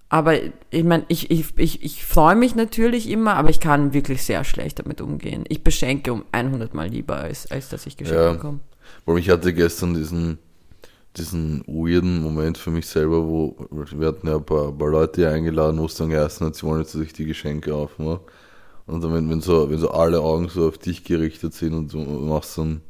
Aber 0.09 0.35
ich 0.69 0.83
meine, 0.83 1.03
ich, 1.07 1.31
ich, 1.31 1.57
ich, 1.57 1.83
ich 1.83 2.05
freue 2.05 2.35
mich 2.35 2.55
natürlich 2.55 3.09
immer, 3.09 3.35
aber 3.35 3.49
ich 3.49 3.59
kann 3.59 3.93
wirklich 3.93 4.23
sehr 4.23 4.43
schlecht 4.43 4.79
damit 4.79 5.01
umgehen. 5.01 5.43
Ich 5.49 5.63
beschenke 5.63 6.13
um 6.13 6.23
100 6.31 6.73
Mal 6.73 6.87
lieber, 6.89 7.17
als, 7.17 7.49
als 7.51 7.69
dass 7.69 7.85
ich 7.85 7.97
Geschenke 7.97 8.23
Ja. 8.23 8.33
bekomme. 8.33 8.59
Weil 9.05 9.17
ich 9.17 9.29
hatte 9.29 9.51
gestern 9.53 9.95
diesen, 9.95 10.37
diesen 11.17 11.63
weirden 11.65 12.21
Moment 12.21 12.57
für 12.57 12.69
mich 12.69 12.85
selber, 12.85 13.25
wo 13.25 13.55
wir 13.71 14.07
hatten 14.07 14.27
ja 14.27 14.35
ein 14.35 14.45
paar, 14.45 14.69
ein 14.69 14.77
paar 14.77 14.89
Leute 14.89 15.21
hier 15.21 15.31
eingeladen, 15.31 15.79
wo 15.79 15.85
es 15.85 15.95
dann 15.95 16.09
geheißen 16.11 16.45
hat, 16.45 16.55
sie 16.55 16.63
wollen 16.63 16.81
jetzt 16.81 16.91
sich 16.91 17.11
die 17.11 17.25
Geschenke 17.25 17.73
aufmachen. 17.73 18.19
Und 18.85 19.03
dann, 19.03 19.11
wenn, 19.11 19.27
wenn, 19.31 19.41
so, 19.41 19.69
wenn 19.71 19.79
so 19.79 19.89
alle 19.89 20.21
Augen 20.21 20.47
so 20.49 20.67
auf 20.67 20.77
dich 20.77 21.03
gerichtet 21.03 21.55
sind 21.55 21.73
und 21.73 21.91
du 21.91 21.97
machst 21.97 22.57
dann 22.59 22.81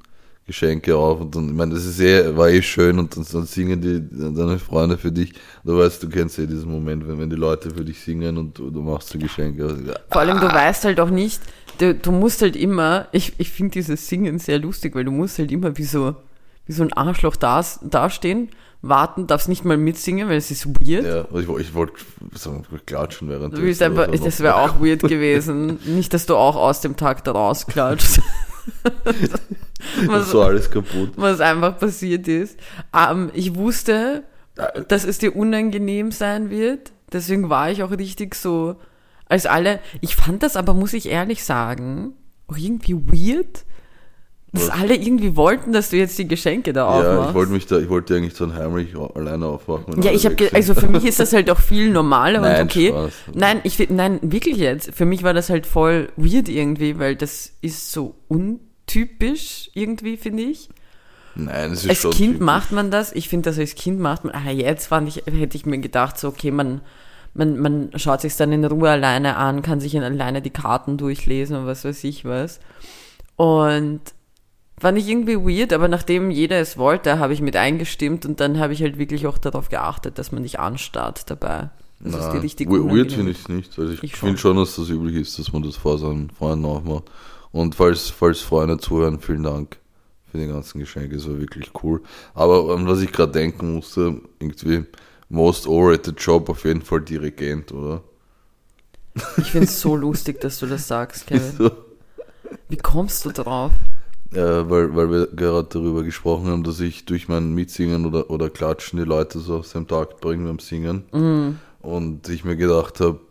Geschenke 0.48 0.96
auf 0.96 1.22
und 1.22 1.36
dann, 1.36 1.48
ich 1.48 1.56
meine, 1.56 1.74
das 1.74 1.86
ist 1.86 2.00
eh, 2.00 2.36
war 2.38 2.50
eh 2.50 2.62
schön 2.62 3.00
und 3.00 3.18
dann, 3.18 3.26
dann 3.32 3.46
singen 3.46 3.82
die, 3.82 4.00
deine 4.12 4.60
Freunde 4.60 4.98
für 4.98 5.12
dich. 5.12 5.34
Du 5.64 5.78
weißt, 5.78 6.04
du 6.04 6.10
kennst 6.10 6.38
eh 6.38 6.46
diesen 6.46 6.72
Moment, 6.72 7.08
wenn, 7.08 7.18
wenn 7.18 7.30
die 7.30 7.36
Leute 7.36 7.72
für 7.72 7.84
dich 7.84 8.00
singen 8.00 8.38
und 8.38 8.58
du, 8.58 8.70
du 8.70 8.82
machst 8.82 9.10
so 9.10 9.18
Geschenke. 9.18 9.64
Also, 9.64 9.78
Vor 10.12 10.22
allem, 10.22 10.40
du 10.40 10.46
weißt 10.48 10.86
halt 10.86 11.00
auch 11.00 11.10
nicht, 11.10 11.42
du, 11.80 11.96
du 11.96 12.12
musst 12.12 12.44
halt 12.44 12.56
immer, 12.56 13.08
ich, 13.12 13.34
ich 13.40 13.50
finde 13.50 13.72
dieses 13.72 14.08
Singen 14.08 14.38
sehr 14.38 14.60
lustig, 14.60 14.94
weil 14.94 15.04
du 15.04 15.12
musst 15.12 15.40
halt 15.40 15.52
immer 15.52 15.76
wie 15.78 15.84
so, 15.84 16.16
wie 16.68 16.74
so 16.74 16.84
ein 16.84 16.94
Arschloch 16.94 17.38
da, 17.38 17.64
dastehen, 17.82 18.50
warten, 18.84 19.26
darfst 19.26 19.50
nicht 19.50 19.66
mal 19.66 19.78
mitsingen, 19.78 20.30
weil 20.30 20.38
es 20.38 20.52
ist 20.52 20.68
weird. 20.68 21.06
ja, 21.06 21.26
ich, 21.40 21.50
ich 21.50 21.74
wollte 21.74 21.94
sagen, 22.36 22.64
klatschen 22.86 23.30
während 23.30 23.58
Du 23.58 23.62
bist 23.62 23.82
einfach, 23.82 24.08
das 24.12 24.40
wäre 24.42 24.58
auch 24.58 24.80
weird 24.80 25.02
gewesen. 25.02 25.80
Nicht, 25.86 26.14
dass 26.14 26.28
du 26.28 26.36
auch 26.36 26.56
aus 26.56 26.82
dem 26.82 26.96
Takt 26.96 27.28
rausklatschst. 27.28 28.22
was, 30.08 30.32
so 30.32 30.42
alles 30.42 30.70
kaputt. 30.72 31.12
was 31.16 31.40
einfach 31.42 31.78
passiert 31.80 32.28
ist. 32.28 32.58
Ähm, 32.94 33.30
ich 33.34 33.56
wusste, 33.56 34.24
dass 34.88 35.04
es 35.06 35.18
dir 35.18 35.36
unangenehm 35.36 36.12
sein 36.12 36.50
wird. 36.50 36.92
Deswegen 37.12 37.50
war 37.50 37.70
ich 37.72 37.84
auch 37.84 37.92
richtig 37.92 38.36
so, 38.36 38.76
als 39.28 39.46
alle. 39.46 39.80
Ich 40.02 40.16
fand 40.16 40.44
das 40.44 40.56
aber, 40.56 40.74
muss 40.74 40.94
ich 40.94 41.08
ehrlich 41.10 41.44
sagen, 41.44 42.14
auch 42.48 42.58
irgendwie 42.58 42.96
weird, 42.96 43.66
dass 44.52 44.70
Was? 44.70 44.80
alle 44.82 44.96
irgendwie 44.96 45.36
wollten, 45.36 45.74
dass 45.74 45.90
du 45.90 45.98
jetzt 45.98 46.18
die 46.18 46.28
Geschenke 46.30 46.72
da 46.72 46.82
Ja, 46.82 46.88
aufmachst. 47.12 47.30
ich 47.30 47.36
wollte 47.36 47.52
mich 47.52 47.66
da, 47.66 47.78
ich 47.80 47.90
wollte 47.90 48.16
eigentlich 48.16 48.36
dann 48.36 48.54
heimlich 48.56 48.96
au- 48.96 49.08
alleine 49.08 49.48
aufmachen. 49.48 50.02
Ja, 50.02 50.12
ich 50.12 50.26
habe, 50.26 50.36
also 50.54 50.74
für 50.74 50.88
mich 50.88 51.04
ist 51.04 51.20
das 51.20 51.34
halt 51.34 51.50
auch 51.50 51.60
viel 51.60 51.90
normaler 51.92 52.40
Nein, 52.42 52.62
und 52.62 52.72
okay. 52.72 52.88
Spaß. 52.90 53.14
Nein, 53.34 53.60
ich 53.64 53.90
nein, 53.90 54.20
wirklich 54.22 54.56
jetzt. 54.56 54.96
Für 54.96 55.04
mich 55.06 55.24
war 55.24 55.34
das 55.34 55.50
halt 55.50 55.66
voll 55.66 56.08
weird 56.16 56.48
irgendwie, 56.48 56.98
weil 57.00 57.18
das 57.18 57.52
ist 57.62 57.92
so 57.92 58.16
untypisch 58.86 59.70
irgendwie, 59.74 60.18
finde 60.18 60.44
ich. 60.44 60.70
Nein, 61.36 61.72
es 61.72 61.84
ist 61.84 61.90
Als 61.90 62.02
schon 62.02 62.12
Kind 62.12 62.32
typisch. 62.34 62.46
macht 62.46 62.72
man 62.72 62.92
das. 62.92 63.12
Ich 63.12 63.28
finde, 63.28 63.50
das 63.50 63.60
als 63.60 63.76
Kind 63.76 64.00
macht 64.00 64.24
man. 64.24 64.34
Ah, 64.34 64.52
jetzt 64.52 64.88
fand 64.88 65.08
ich, 65.10 65.24
hätte 65.26 65.58
ich 65.58 65.66
mir 65.66 65.80
gedacht, 65.80 66.18
so 66.18 66.30
okay, 66.30 66.52
man, 66.52 66.82
man, 67.34 67.60
man 67.60 67.90
schaut 67.96 68.22
sich 68.22 68.36
dann 68.38 68.52
in 68.54 68.64
Ruhe 68.64 68.90
alleine 68.90 69.36
an, 69.36 69.62
kann 69.62 69.80
sich 69.82 69.96
in 69.96 70.04
alleine 70.04 70.42
die 70.42 70.50
Karten 70.52 70.98
durchlesen 70.98 71.58
und 71.58 71.66
was 71.66 71.84
weiß 71.84 72.04
ich 72.06 72.24
was. 72.24 72.60
Und 73.36 74.00
fand 74.80 74.98
ich 74.98 75.10
irgendwie 75.10 75.36
weird, 75.38 75.74
aber 75.74 75.90
nachdem 75.90 76.32
jeder 76.32 76.60
es 76.60 76.78
wollte, 76.78 77.20
habe 77.20 77.34
ich 77.34 77.42
mit 77.42 77.58
eingestimmt 77.58 78.26
und 78.26 78.40
dann 78.40 78.60
habe 78.60 78.72
ich 78.72 78.82
halt 78.82 78.98
wirklich 78.98 79.28
auch 79.28 79.38
darauf 79.38 79.68
geachtet, 79.70 80.18
dass 80.18 80.32
man 80.32 80.44
dich 80.44 80.60
anstarrt 80.60 81.30
dabei. 81.30 81.70
Das 82.00 82.14
ist 82.14 82.22
die 82.28 82.28
Nein, 82.34 82.38
richtig 82.40 82.70
we- 82.70 82.86
Weird 82.90 83.12
finde 83.12 83.32
ich 83.32 83.40
es 83.40 83.50
nicht. 83.50 83.78
Also 83.80 83.92
ich, 83.94 84.04
Ich 84.04 84.16
finde 84.16 84.38
schon, 84.38 84.56
dass 84.58 84.76
das 84.78 84.90
üblich 84.90 85.16
ist, 85.16 85.38
dass 85.40 85.52
man 85.52 85.64
das 85.64 85.76
vor 85.76 85.98
seinen 85.98 86.30
Freunden 86.30 86.66
aufmacht. 86.66 87.06
Und 87.56 87.74
falls, 87.74 88.10
falls 88.10 88.42
Freunde 88.42 88.78
zuhören, 88.80 89.18
vielen 89.18 89.44
Dank 89.44 89.78
für 90.30 90.38
die 90.38 90.48
ganzen 90.48 90.78
Geschenke. 90.78 91.16
Es 91.16 91.26
war 91.26 91.40
wirklich 91.40 91.72
cool. 91.82 92.02
Aber 92.34 92.76
an 92.76 92.86
was 92.86 93.00
ich 93.00 93.14
gerade 93.14 93.32
denken 93.32 93.76
musste, 93.76 94.20
irgendwie 94.40 94.84
most 95.30 95.66
overrated 95.66 96.20
Job 96.20 96.50
auf 96.50 96.66
jeden 96.66 96.82
Fall 96.82 97.00
Dirigent, 97.00 97.72
oder? 97.72 98.04
Ich 99.38 99.52
finde 99.52 99.68
es 99.68 99.80
so 99.80 99.96
lustig, 99.96 100.42
dass 100.42 100.60
du 100.60 100.66
das 100.66 100.86
sagst, 100.86 101.28
Kevin. 101.28 101.56
So. 101.58 101.72
Wie 102.68 102.76
kommst 102.76 103.24
du 103.24 103.32
drauf? 103.32 103.72
Äh, 104.34 104.38
weil, 104.38 104.94
weil 104.94 105.10
wir 105.10 105.28
gerade 105.28 105.70
darüber 105.72 106.04
gesprochen 106.04 106.48
haben, 106.48 106.66
dass 106.66 106.82
ich 106.82 107.06
durch 107.06 107.30
mein 107.30 107.54
Mitsingen 107.54 108.06
oder, 108.06 108.30
oder 108.30 108.50
Klatschen 108.50 109.00
die 109.00 109.06
Leute 109.06 109.40
so 109.40 109.60
aus 109.60 109.72
dem 109.72 109.88
Takt 109.88 110.20
bringe 110.20 110.46
beim 110.46 110.60
Singen. 110.60 111.06
Mhm. 111.14 111.60
Und 111.80 112.28
ich 112.28 112.44
mir 112.44 112.58
gedacht 112.58 113.00
habe, 113.00 113.22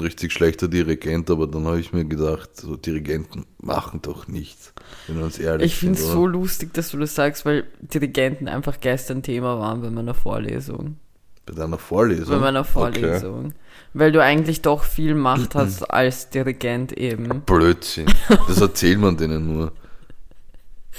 richtig 0.00 0.32
schlechter 0.32 0.68
Dirigent, 0.68 1.30
aber 1.30 1.46
dann 1.46 1.66
habe 1.66 1.80
ich 1.80 1.92
mir 1.92 2.04
gedacht, 2.04 2.56
so 2.56 2.76
Dirigenten 2.76 3.46
machen 3.60 4.00
doch 4.02 4.28
nichts, 4.28 4.72
wenn 5.06 5.18
wir 5.18 5.24
uns 5.24 5.38
ehrlich 5.38 5.72
Ich 5.72 5.78
finde 5.78 5.98
es 5.98 6.06
so 6.06 6.26
lustig, 6.26 6.72
dass 6.74 6.90
du 6.90 6.98
das 6.98 7.14
sagst, 7.14 7.44
weil 7.44 7.64
Dirigenten 7.80 8.48
einfach 8.48 8.80
gestern 8.80 9.22
Thema 9.22 9.58
waren 9.58 9.82
bei 9.82 9.90
meiner 9.90 10.14
Vorlesung. 10.14 10.96
Bei 11.46 11.54
deiner 11.54 11.78
Vorlesung? 11.78 12.28
bei 12.28 12.38
meiner 12.38 12.64
Vorlesung. 12.64 13.46
Okay. 13.46 13.54
Weil 13.94 14.12
du 14.12 14.22
eigentlich 14.22 14.62
doch 14.62 14.84
viel 14.84 15.14
Macht 15.14 15.54
hast 15.54 15.82
als 15.84 16.30
Dirigent 16.30 16.92
eben. 16.92 17.42
Blödsinn. 17.42 18.06
Das 18.46 18.60
erzählt 18.60 18.98
man 18.98 19.16
denen 19.16 19.46
nur. 19.46 19.72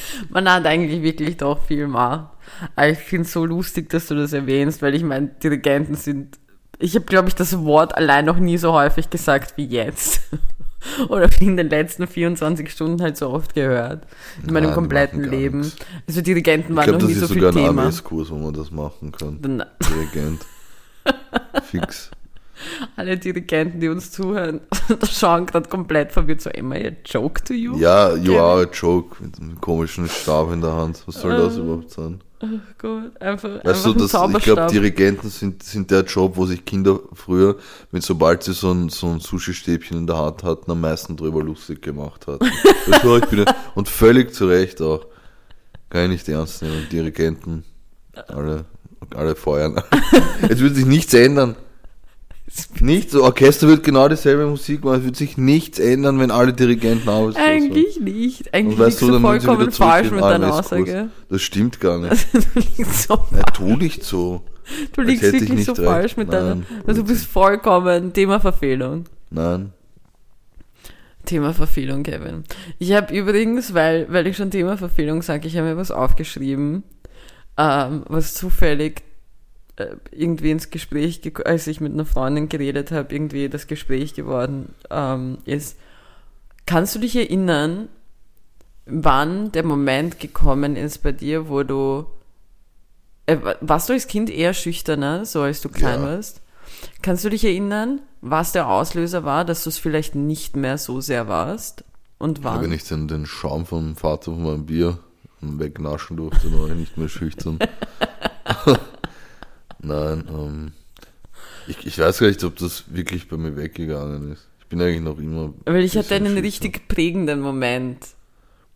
Man 0.29 0.51
hat 0.51 0.65
eigentlich 0.65 1.01
wirklich 1.01 1.37
doch 1.37 1.61
viel 1.61 1.87
Macht. 1.87 2.29
Aber 2.75 2.89
ich 2.89 2.97
finde 2.97 3.25
es 3.25 3.33
so 3.33 3.45
lustig, 3.45 3.89
dass 3.89 4.07
du 4.07 4.15
das 4.15 4.33
erwähnst, 4.33 4.81
weil 4.81 4.95
ich 4.95 5.03
meine, 5.03 5.27
Dirigenten 5.27 5.95
sind. 5.95 6.39
Ich 6.79 6.95
habe, 6.95 7.05
glaube 7.05 7.27
ich, 7.27 7.35
das 7.35 7.63
Wort 7.65 7.95
allein 7.95 8.25
noch 8.25 8.37
nie 8.37 8.57
so 8.57 8.73
häufig 8.73 9.09
gesagt 9.09 9.57
wie 9.57 9.65
jetzt. 9.65 10.21
Oder 11.09 11.29
in 11.41 11.57
den 11.57 11.69
letzten 11.69 12.07
24 12.07 12.71
Stunden 12.71 13.01
halt 13.01 13.17
so 13.17 13.29
oft 13.29 13.53
gehört. 13.53 14.07
In 14.37 14.45
Nein, 14.45 14.63
meinem 14.63 14.73
kompletten 14.73 15.23
Leben. 15.23 15.59
Nichts. 15.59 15.85
Also 16.07 16.21
Dirigenten 16.21 16.73
waren 16.77 16.85
glaub, 16.85 17.01
noch 17.01 17.07
nie 17.09 17.15
so 17.15 17.27
viel 17.27 17.35
Thema. 17.35 17.49
Ich 17.49 17.53
glaube, 17.53 17.75
das 17.83 17.95
ist 17.95 18.01
sogar 18.01 18.13
ein 18.13 18.19
AMS-Kurs, 18.19 18.29
wo 18.31 18.35
man 18.37 18.53
das 18.53 18.71
machen 18.71 19.11
kann. 19.11 19.41
Dann, 19.41 19.65
Dirigent. 19.89 20.45
Fix. 21.63 22.11
Alle 22.95 23.17
Dirigenten, 23.17 23.79
die 23.79 23.89
uns 23.89 24.11
zuhören, 24.11 24.61
schauen 25.11 25.45
gerade 25.45 25.69
komplett 25.69 26.11
verwirrt 26.11 26.41
so, 26.41 26.49
am 26.57 26.73
I 26.73 26.87
a 26.87 26.91
joke 27.05 27.43
to 27.43 27.53
you? 27.53 27.77
Ja, 27.77 28.15
you 28.15 28.37
are 28.37 28.63
a 28.63 28.69
joke, 28.71 29.21
mit 29.21 29.39
einem 29.39 29.59
komischen 29.59 30.07
Stab 30.07 30.51
in 30.51 30.61
der 30.61 30.73
Hand. 30.73 31.03
Was 31.05 31.21
soll 31.21 31.37
das 31.37 31.57
uh, 31.57 31.61
überhaupt 31.61 31.91
sein? 31.91 32.21
Ach 32.41 32.47
Gott, 32.77 33.21
einfach, 33.21 33.49
weißt 33.49 33.65
einfach 33.65 33.83
du, 33.83 33.93
das, 34.07 34.37
ich 34.37 34.43
glaube, 34.43 34.67
Dirigenten 34.71 35.29
sind, 35.29 35.61
sind 35.61 35.91
der 35.91 36.03
Job, 36.03 36.37
wo 36.37 36.45
sich 36.45 36.63
Kinder 36.63 36.99
früher, 37.13 37.57
mit 37.91 38.03
sobald 38.03 38.43
sie 38.43 38.53
so 38.53 38.71
ein, 38.71 38.87
so 38.87 39.07
ein 39.07 39.19
Sushi-Stäbchen 39.19 39.97
in 39.97 40.07
der 40.07 40.17
Hand 40.17 40.43
hatten, 40.43 40.71
am 40.71 40.79
meisten 40.79 41.17
drüber 41.17 41.43
lustig 41.43 41.81
gemacht 41.81 42.27
bin, 43.29 43.45
und 43.75 43.89
völlig 43.89 44.33
zu 44.33 44.47
Recht 44.47 44.81
auch. 44.81 45.05
Kann 45.89 46.03
ich 46.03 46.09
nicht 46.09 46.29
ernst 46.29 46.61
nehmen. 46.61 46.87
Dirigenten, 46.89 47.65
alle, 48.27 48.65
alle 49.15 49.35
feuern. 49.35 49.81
Jetzt 50.47 50.59
wird 50.59 50.75
sich 50.75 50.85
nichts 50.85 51.13
ändern. 51.13 51.55
Nichts, 52.79 53.11
so 53.11 53.23
Orchester 53.23 53.67
wird 53.67 53.83
genau 53.83 54.07
dieselbe 54.07 54.47
Musik 54.47 54.83
machen, 54.83 54.99
es 54.99 55.05
wird 55.05 55.15
sich 55.15 55.37
nichts 55.37 55.77
ändern, 55.77 56.19
wenn 56.19 56.31
alle 56.31 56.53
Dirigenten 56.53 57.07
arbeiten. 57.07 57.37
Eigentlich 57.37 57.95
so. 57.95 58.01
nicht. 58.01 58.53
Eigentlich 58.53 58.79
liegst 58.79 59.01
du 59.01 59.19
vollkommen 59.19 59.71
falsch 59.71 60.11
mit 60.11 60.21
deiner 60.21 60.53
Aussage. 60.53 61.09
Das 61.29 61.41
stimmt 61.41 61.79
gar 61.79 61.99
nicht. 61.99 62.11
Also, 62.11 62.47
du 62.53 62.59
liegst 62.59 63.03
so 63.03 63.15
falsch. 63.17 63.29
Ja, 63.37 63.43
tu 63.43 63.75
nicht 63.75 64.03
so. 64.03 64.41
Du 64.93 65.01
liegst 65.01 65.23
wirklich 65.31 65.65
so 65.65 65.73
recht. 65.73 65.83
falsch 65.83 66.17
mit 66.17 66.29
Nein, 66.29 66.65
deiner. 66.67 66.87
Also 66.87 67.01
du 67.01 67.07
bist 67.07 67.25
vollkommen 67.25 68.13
Thema 68.13 68.39
Verfehlung. 68.39 69.05
Nein. 69.29 69.73
Thema 71.25 71.53
Verfehlung, 71.53 72.01
Kevin. 72.03 72.43
Ich 72.79 72.93
habe 72.93 73.13
übrigens, 73.13 73.73
weil, 73.73 74.07
weil 74.09 74.25
ich 74.25 74.37
schon 74.37 74.49
Thema 74.49 74.77
Verfehlung 74.77 75.21
sage, 75.21 75.47
ich 75.47 75.57
habe 75.57 75.67
mir 75.67 75.77
was 75.77 75.91
aufgeschrieben, 75.91 76.83
ähm, 77.57 78.03
was 78.07 78.33
zufällig 78.33 79.03
irgendwie 80.11 80.51
ins 80.51 80.69
Gespräch, 80.69 81.21
als 81.45 81.67
ich 81.67 81.81
mit 81.81 81.93
einer 81.93 82.05
Freundin 82.05 82.49
geredet 82.49 82.91
habe, 82.91 83.13
irgendwie 83.13 83.49
das 83.49 83.67
Gespräch 83.67 84.13
geworden 84.13 84.73
ähm, 84.89 85.39
ist. 85.45 85.77
Kannst 86.65 86.95
du 86.95 86.99
dich 86.99 87.15
erinnern, 87.15 87.89
wann 88.85 89.51
der 89.51 89.65
Moment 89.65 90.19
gekommen 90.19 90.75
ist 90.75 90.99
bei 90.99 91.11
dir, 91.11 91.49
wo 91.49 91.63
du 91.63 92.05
äh, 93.29 93.37
warst 93.61 93.89
du 93.89 93.93
als 93.93 94.07
Kind 94.07 94.29
eher 94.29 94.53
schüchterner, 94.53 95.25
so 95.25 95.41
als 95.41 95.61
du 95.61 95.69
klein 95.69 96.01
ja. 96.01 96.07
warst? 96.07 96.41
Kannst 97.01 97.23
du 97.23 97.29
dich 97.29 97.45
erinnern, 97.45 98.01
was 98.21 98.51
der 98.51 98.67
Auslöser 98.67 99.23
war, 99.23 99.45
dass 99.45 99.63
du 99.63 99.69
es 99.69 99.77
vielleicht 99.77 100.15
nicht 100.15 100.55
mehr 100.55 100.77
so 100.77 100.99
sehr 101.01 101.27
warst? 101.27 101.83
Und 102.17 102.43
wann? 102.43 102.57
Ja, 102.57 102.61
wenn 102.63 102.71
ich 102.71 102.87
dann 102.87 103.07
den 103.07 103.25
Schaum 103.25 103.65
vom 103.65 103.95
Vater 103.95 104.31
von 104.31 104.43
meinem 104.43 104.65
Bier 104.65 104.97
wegnaschen 105.41 106.17
durfte, 106.17 106.51
war 106.51 106.67
ich 106.69 106.75
nicht 106.75 106.97
mehr 106.97 107.07
schüchtern. 107.07 107.59
Nein, 109.81 110.27
ähm, 110.29 110.71
ich, 111.67 111.85
ich 111.85 111.99
weiß 111.99 112.19
gar 112.19 112.27
nicht, 112.27 112.43
ob 112.43 112.57
das 112.57 112.85
wirklich 112.87 113.27
bei 113.27 113.37
mir 113.37 113.55
weggegangen 113.55 114.33
ist. 114.33 114.47
Ich 114.59 114.67
bin 114.67 114.81
eigentlich 114.81 115.01
noch 115.01 115.17
immer. 115.17 115.53
Weil 115.65 115.83
ich 115.83 115.97
hatte 115.97 116.15
einen 116.15 116.37
richtig 116.37 116.87
prägenden 116.87 117.41
Moment. 117.41 117.99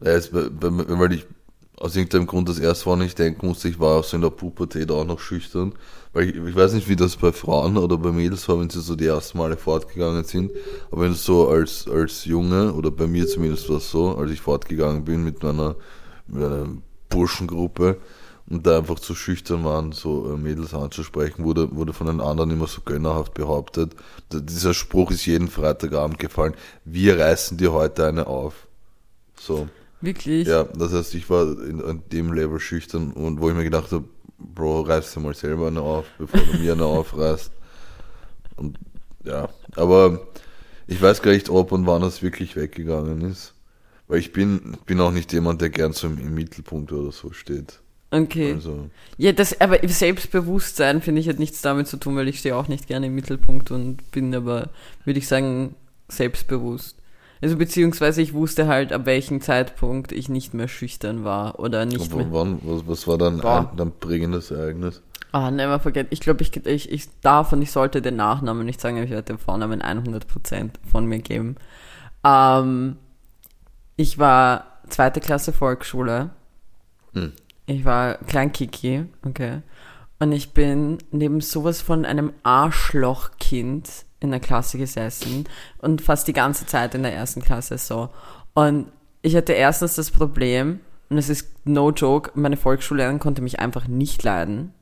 Ja, 0.01 0.13
jetzt, 0.13 0.31
bei, 0.31 0.49
bei, 0.49 0.69
weil 0.71 1.13
ich 1.13 1.25
aus 1.77 1.95
irgendeinem 1.95 2.27
Grund 2.27 2.47
das 2.47 2.59
erste 2.59 2.87
Mal 2.87 2.97
nicht 2.97 3.17
denken 3.19 3.47
musste, 3.47 3.67
ich 3.67 3.79
war 3.79 3.99
auch 3.99 4.03
so 4.03 4.15
in 4.15 4.21
der 4.21 4.29
Pubertät 4.29 4.89
auch 4.91 5.05
noch 5.05 5.19
schüchtern. 5.19 5.73
Weil 6.13 6.29
ich, 6.29 6.35
ich 6.35 6.55
weiß 6.55 6.73
nicht, 6.73 6.87
wie 6.87 6.95
das 6.95 7.17
bei 7.17 7.31
Frauen 7.31 7.77
oder 7.77 7.97
bei 7.97 8.11
Mädels 8.11 8.47
war, 8.47 8.59
wenn 8.59 8.69
sie 8.69 8.81
so 8.81 8.95
die 8.95 9.07
ersten 9.07 9.37
Male 9.39 9.57
fortgegangen 9.57 10.23
sind. 10.23 10.51
Aber 10.91 11.01
wenn 11.01 11.11
du 11.11 11.17
so 11.17 11.49
als, 11.49 11.87
als 11.87 12.25
Junge, 12.25 12.73
oder 12.73 12.91
bei 12.91 13.07
mir 13.07 13.27
zumindest 13.27 13.69
war 13.69 13.77
es 13.77 13.89
so, 13.89 14.15
als 14.15 14.31
ich 14.31 14.39
fortgegangen 14.39 15.03
bin 15.03 15.23
mit 15.23 15.41
meiner, 15.41 15.75
mit 16.27 16.43
einer 16.43 16.67
Burschengruppe, 17.09 17.97
und 18.49 18.67
da 18.67 18.79
einfach 18.79 18.99
zu 18.99 19.15
schüchtern 19.15 19.63
waren, 19.63 19.91
so 19.93 20.34
äh, 20.34 20.38
Mädels 20.38 20.73
anzusprechen, 20.73 21.43
wurde, 21.43 21.75
wurde 21.75 21.93
von 21.93 22.08
den 22.08 22.21
anderen 22.21 22.51
immer 22.51 22.67
so 22.67 22.82
gönnerhaft 22.82 23.34
behauptet. 23.34 23.95
Dieser 24.32 24.73
Spruch 24.73 25.12
ist 25.12 25.25
jeden 25.25 25.47
Freitagabend 25.47 26.19
gefallen, 26.19 26.53
wir 26.86 27.19
reißen 27.19 27.58
dir 27.58 27.71
heute 27.71 28.06
eine 28.06 28.27
auf. 28.27 28.67
So. 29.39 29.67
Wirklich? 30.01 30.47
Ja, 30.47 30.65
das 30.65 30.91
heißt, 30.91 31.15
ich 31.15 31.29
war 31.29 31.43
in, 31.63 31.82
an 31.82 32.03
dem 32.12 32.34
Level 32.34 32.60
schüchtern 32.60 33.13
und 33.13 33.39
wo 33.39 33.49
ich 33.49 33.56
mir 33.56 33.63
gedacht 33.63 33.91
habe, 33.91 34.03
Bro, 34.38 34.82
reiß 34.82 35.13
dir 35.13 35.21
mal 35.21 35.34
selber 35.34 35.67
eine 35.67 35.79
auf, 35.79 36.06
bevor 36.17 36.41
du 36.41 36.58
mir 36.58 36.73
eine 36.73 36.86
aufreißt. 36.86 37.51
Und 38.58 38.77
ja, 39.23 39.47
aber 39.77 40.27
ich 40.88 41.01
weiß 41.01 41.21
gar 41.21 41.32
nicht, 41.32 41.49
ob 41.49 41.71
und 41.71 41.88
wann 41.88 42.01
das 42.01 42.21
wirklich 42.21 42.58
weggegangen 42.58 43.21
ist. 43.21 43.53
Weil 44.08 44.19
ich 44.19 44.34
bin, 44.34 44.77
bin 44.86 44.99
auch 44.99 45.12
nicht 45.12 45.32
jemand, 45.32 45.62
der 45.62 45.69
gern 45.69 45.93
so 45.93 46.08
im, 46.08 46.17
im 46.19 46.34
Mittelpunkt 46.34 46.91
oder 46.91 47.13
so 47.13 47.32
steht. 47.32 47.79
Okay. 48.13 48.54
Also. 48.54 48.89
Ja, 49.17 49.32
das, 49.32 49.60
aber 49.60 49.80
Selbstbewusstsein 49.88 51.02
finde 51.02 51.19
ich 51.19 51.28
hat 51.28 51.39
nichts 51.39 51.62
damit 51.62 51.88
zu 51.88 51.97
tun, 51.97 52.15
weil 52.15 52.28
ich 52.28 52.39
stehe 52.39 52.56
auch 52.56 52.67
nicht 52.67 52.88
gerne 52.88 53.08
im 53.08 53.15
Mittelpunkt 53.15 53.71
und 53.71 54.12
bin 54.12 54.34
aber, 54.36 54.69
würde 55.04 55.17
ich 55.17 55.28
sagen, 55.28 55.76
selbstbewusst. 56.10 56.95
Also 57.41 57.58
beziehungsweise 57.58 58.21
ich 58.21 58.34
wusste 58.34 58.67
halt, 58.67 58.93
ab 58.93 59.06
welchem 59.06 59.41
Zeitpunkt 59.41 60.12
ich 60.12 60.30
nicht 60.30 60.54
mehr 60.54 60.67
schüchtern 60.67 61.23
war 61.23 61.60
oder 61.60 61.86
nicht 61.86 62.15
mehr. 62.15 62.28
Wann, 62.30 62.60
was, 62.63 62.88
was 62.88 63.08
war 63.08 63.17
dann 63.17 63.41
ein, 63.41 63.80
ein 63.80 63.91
prägendes 63.99 64.52
Ereignis? 64.52 65.02
Ah, 65.32 65.49
never 65.49 65.80
forget. 65.80 66.08
Ich 66.12 66.19
glaube, 66.19 66.43
ich, 66.43 66.56
ich, 66.67 66.91
ich 66.91 67.08
darf 67.21 67.52
und 67.52 67.63
ich 67.63 67.71
sollte 67.71 68.04
den 68.04 68.15
Nachnamen 68.15 68.65
nicht 68.65 68.80
sagen, 68.80 68.97
aber 68.97 69.06
ich 69.06 69.12
werde 69.12 69.23
den 69.23 69.39
Vornamen 69.39 69.82
100% 69.82 70.69
von 70.89 71.08
mir 71.08 71.19
geben. 71.19 71.56
Ähm, 72.23 72.97
ich 73.95 74.19
war 74.19 74.67
zweite 74.88 75.19
Klasse 75.19 75.52
Volksschule. 75.52 76.30
Hm. 77.13 77.34
Ich 77.65 77.86
war 77.86 78.15
Kleinkiki, 78.15 79.06
okay. 79.26 79.62
Und 80.19 80.32
ich 80.32 80.54
bin 80.54 80.99
neben 81.12 81.41
sowas 81.41 81.82
von 81.82 82.06
einem 82.06 82.34
Arschlochkind 82.43 83.89
in 84.19 84.32
der 84.32 84.39
Klasse 84.39 84.78
gesessen 84.78 85.45
und 85.80 86.02
fast 86.02 86.28
die 86.28 86.34
ganze 86.34 86.65
Zeit 86.65 86.95
in 86.95 87.04
der 87.04 87.13
ersten 87.13 87.41
Klasse 87.41 87.78
so. 87.78 88.10
Und 88.54 88.88
ich 89.21 89.36
hatte 89.36 89.54
erstens 89.54 89.95
das 89.95 90.12
Problem, 90.12 90.80
und 91.10 91.17
es 91.17 91.30
ist 91.30 91.49
no 91.65 91.91
joke, 91.91 92.32
meine 92.36 92.58
Volksschullehrerin 92.58 93.19
konnte 93.19 93.41
mich 93.41 93.60
einfach 93.60 93.88
nicht 93.88 94.23
leiden. 94.23 94.73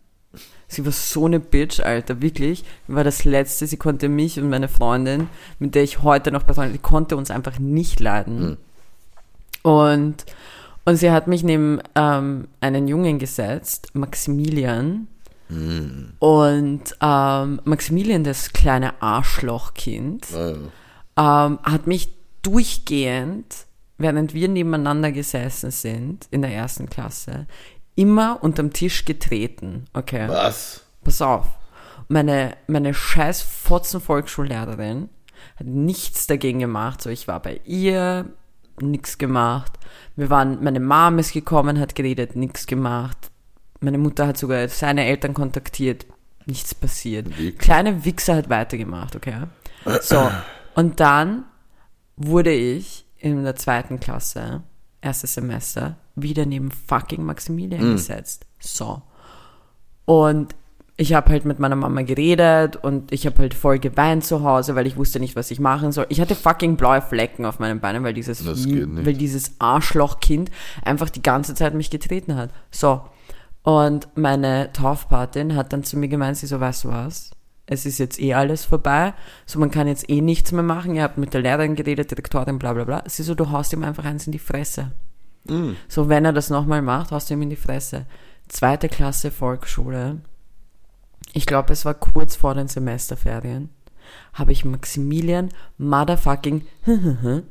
Sie 0.67 0.85
war 0.85 0.93
so 0.93 1.25
eine 1.25 1.41
Bitch, 1.41 1.81
Alter, 1.81 2.21
wirklich. 2.21 2.63
War 2.87 3.03
das 3.03 3.25
Letzte, 3.25 3.67
sie 3.67 3.77
konnte 3.77 4.07
mich 4.07 4.39
und 4.39 4.49
meine 4.49 4.69
Freundin, 4.69 5.27
mit 5.59 5.75
der 5.75 5.83
ich 5.83 6.03
heute 6.03 6.31
noch 6.31 6.43
befreundet, 6.43 6.75
die 6.75 6.81
konnte 6.81 7.17
uns 7.17 7.29
einfach 7.31 7.59
nicht 7.59 7.99
leiden. 7.99 8.51
Mhm. 8.51 8.57
Und 9.69 10.25
und 10.85 10.95
sie 10.97 11.11
hat 11.11 11.27
mich 11.27 11.43
neben 11.43 11.79
ähm, 11.95 12.47
einen 12.59 12.87
Jungen 12.87 13.19
gesetzt, 13.19 13.89
Maximilian. 13.93 15.07
Mm. 15.49 16.13
Und 16.19 16.83
ähm, 17.01 17.61
Maximilian, 17.63 18.23
das 18.23 18.53
kleine 18.53 19.01
Arschlochkind, 19.01 20.27
oh. 20.33 20.55
ähm, 21.17 21.59
hat 21.63 21.87
mich 21.87 22.13
durchgehend, 22.41 23.67
während 23.97 24.33
wir 24.33 24.47
nebeneinander 24.47 25.11
gesessen 25.11 25.71
sind 25.71 26.27
in 26.31 26.41
der 26.41 26.51
ersten 26.51 26.89
Klasse, 26.89 27.47
immer 27.95 28.43
unterm 28.43 28.73
Tisch 28.73 29.05
getreten. 29.05 29.85
Okay. 29.93 30.27
Was? 30.27 30.81
Pass 31.03 31.21
auf. 31.21 31.47
Meine, 32.07 32.57
meine 32.67 32.93
scheiß 32.93 33.41
Fotzen-Volksschullehrerin 33.41 35.09
hat 35.57 35.67
nichts 35.67 36.27
dagegen 36.27 36.59
gemacht. 36.59 37.01
So, 37.01 37.09
ich 37.09 37.27
war 37.27 37.41
bei 37.41 37.61
ihr, 37.65 38.25
nichts 38.81 39.17
gemacht. 39.17 39.77
Wir 40.15 40.29
waren, 40.29 40.63
meine 40.63 40.79
Mom 40.79 41.19
ist 41.19 41.33
gekommen, 41.33 41.79
hat 41.79 41.95
geredet, 41.95 42.35
nichts 42.35 42.67
gemacht. 42.67 43.31
Meine 43.79 43.97
Mutter 43.97 44.27
hat 44.27 44.37
sogar 44.37 44.67
seine 44.67 45.05
Eltern 45.05 45.33
kontaktiert, 45.33 46.05
nichts 46.45 46.75
passiert. 46.75 47.37
Wie? 47.37 47.51
Kleine 47.51 48.05
Wichser 48.05 48.35
hat 48.35 48.49
weitergemacht, 48.49 49.15
okay? 49.15 49.43
So, 50.01 50.29
und 50.75 50.99
dann 50.99 51.45
wurde 52.15 52.51
ich 52.51 53.05
in 53.17 53.43
der 53.43 53.55
zweiten 53.55 53.99
Klasse, 53.99 54.63
erstes 55.01 55.33
Semester, 55.33 55.97
wieder 56.15 56.45
neben 56.45 56.71
fucking 56.71 57.23
Maximilian 57.23 57.89
mhm. 57.89 57.91
gesetzt. 57.93 58.45
So. 58.59 59.01
Und 60.05 60.55
ich 61.01 61.15
habe 61.15 61.31
halt 61.31 61.45
mit 61.45 61.57
meiner 61.57 61.75
Mama 61.75 62.03
geredet 62.03 62.75
und 62.75 63.11
ich 63.11 63.25
habe 63.25 63.39
halt 63.39 63.55
voll 63.55 63.79
geweint 63.79 64.23
zu 64.23 64.43
Hause, 64.43 64.75
weil 64.75 64.85
ich 64.85 64.97
wusste 64.97 65.19
nicht, 65.19 65.35
was 65.35 65.49
ich 65.49 65.59
machen 65.59 65.91
soll. 65.91 66.05
Ich 66.09 66.21
hatte 66.21 66.35
fucking 66.35 66.77
blaue 66.77 67.01
Flecken 67.01 67.43
auf 67.43 67.57
meinen 67.57 67.79
Beinen, 67.79 68.03
weil 68.03 68.13
dieses, 68.13 68.45
weil 68.45 69.15
dieses 69.15 69.55
Arschlochkind 69.57 70.51
einfach 70.85 71.09
die 71.09 71.23
ganze 71.23 71.55
Zeit 71.55 71.73
mich 71.73 71.89
getreten 71.89 72.35
hat. 72.35 72.51
So. 72.69 73.01
Und 73.63 74.09
meine 74.15 74.71
Taufpatin 74.73 75.55
hat 75.55 75.73
dann 75.73 75.83
zu 75.83 75.97
mir 75.97 76.07
gemeint, 76.07 76.37
sie 76.37 76.45
so, 76.45 76.59
weißt 76.59 76.83
du 76.83 76.89
was? 76.89 77.31
Es 77.65 77.87
ist 77.87 77.97
jetzt 77.97 78.21
eh 78.21 78.35
alles 78.35 78.65
vorbei, 78.65 79.15
so 79.47 79.57
man 79.57 79.71
kann 79.71 79.87
jetzt 79.87 80.07
eh 80.07 80.21
nichts 80.21 80.51
mehr 80.51 80.61
machen. 80.61 80.93
Ihr 80.93 81.01
habt 81.01 81.17
mit 81.17 81.33
der 81.33 81.41
Lehrerin 81.41 81.75
geredet, 81.75 82.11
Direktorin, 82.11 82.59
bla 82.59 82.73
bla 82.73 82.83
bla. 82.83 83.03
Sie 83.07 83.23
so, 83.23 83.33
du 83.33 83.49
haust 83.49 83.73
ihm 83.73 83.83
einfach 83.83 84.05
eins 84.05 84.27
in 84.27 84.33
die 84.33 84.39
Fresse. 84.39 84.91
Mm. 85.47 85.71
So, 85.87 86.09
wenn 86.09 86.25
er 86.25 86.33
das 86.33 86.51
nochmal 86.51 86.83
macht, 86.83 87.09
haust 87.09 87.31
du 87.31 87.33
ihm 87.33 87.41
in 87.41 87.49
die 87.49 87.55
Fresse. 87.55 88.05
Zweite 88.47 88.87
Klasse 88.87 89.31
Volksschule. 89.31 90.19
Ich 91.33 91.45
glaube, 91.45 91.73
es 91.73 91.85
war 91.85 91.93
kurz 91.93 92.35
vor 92.35 92.55
den 92.55 92.67
Semesterferien. 92.67 93.69
Habe 94.33 94.51
ich 94.51 94.65
Maximilian 94.65 95.49
Motherfucking, 95.77 96.65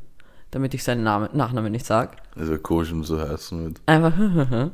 damit 0.50 0.74
ich 0.74 0.84
seinen 0.84 1.02
Namen, 1.04 1.30
Nachnamen 1.32 1.72
nicht 1.72 1.86
sag, 1.86 2.16
Also 2.36 2.58
komisch, 2.58 2.92
um 2.92 3.04
so 3.04 3.18
heißen 3.20 3.64
wird. 3.64 3.80
einfach 3.86 4.12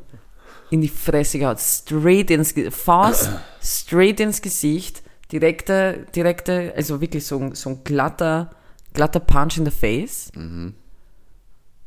in 0.70 0.80
die 0.80 0.88
Fresse 0.88 1.38
gehauen. 1.38 1.56
Straight 1.58 2.30
ins 2.30 2.54
Gesicht. 2.54 2.76
Fast 2.76 3.30
straight 3.62 4.18
ins 4.20 4.42
Gesicht. 4.42 5.02
Direkte, 5.32 6.06
direkte, 6.14 6.72
also 6.76 7.00
wirklich 7.00 7.26
so, 7.26 7.38
ein- 7.38 7.54
so 7.54 7.70
ein 7.70 7.84
glatter, 7.84 8.50
glatter 8.94 9.20
Punch 9.20 9.58
in 9.58 9.64
the 9.64 9.70
face. 9.72 10.30
Und 10.36 10.74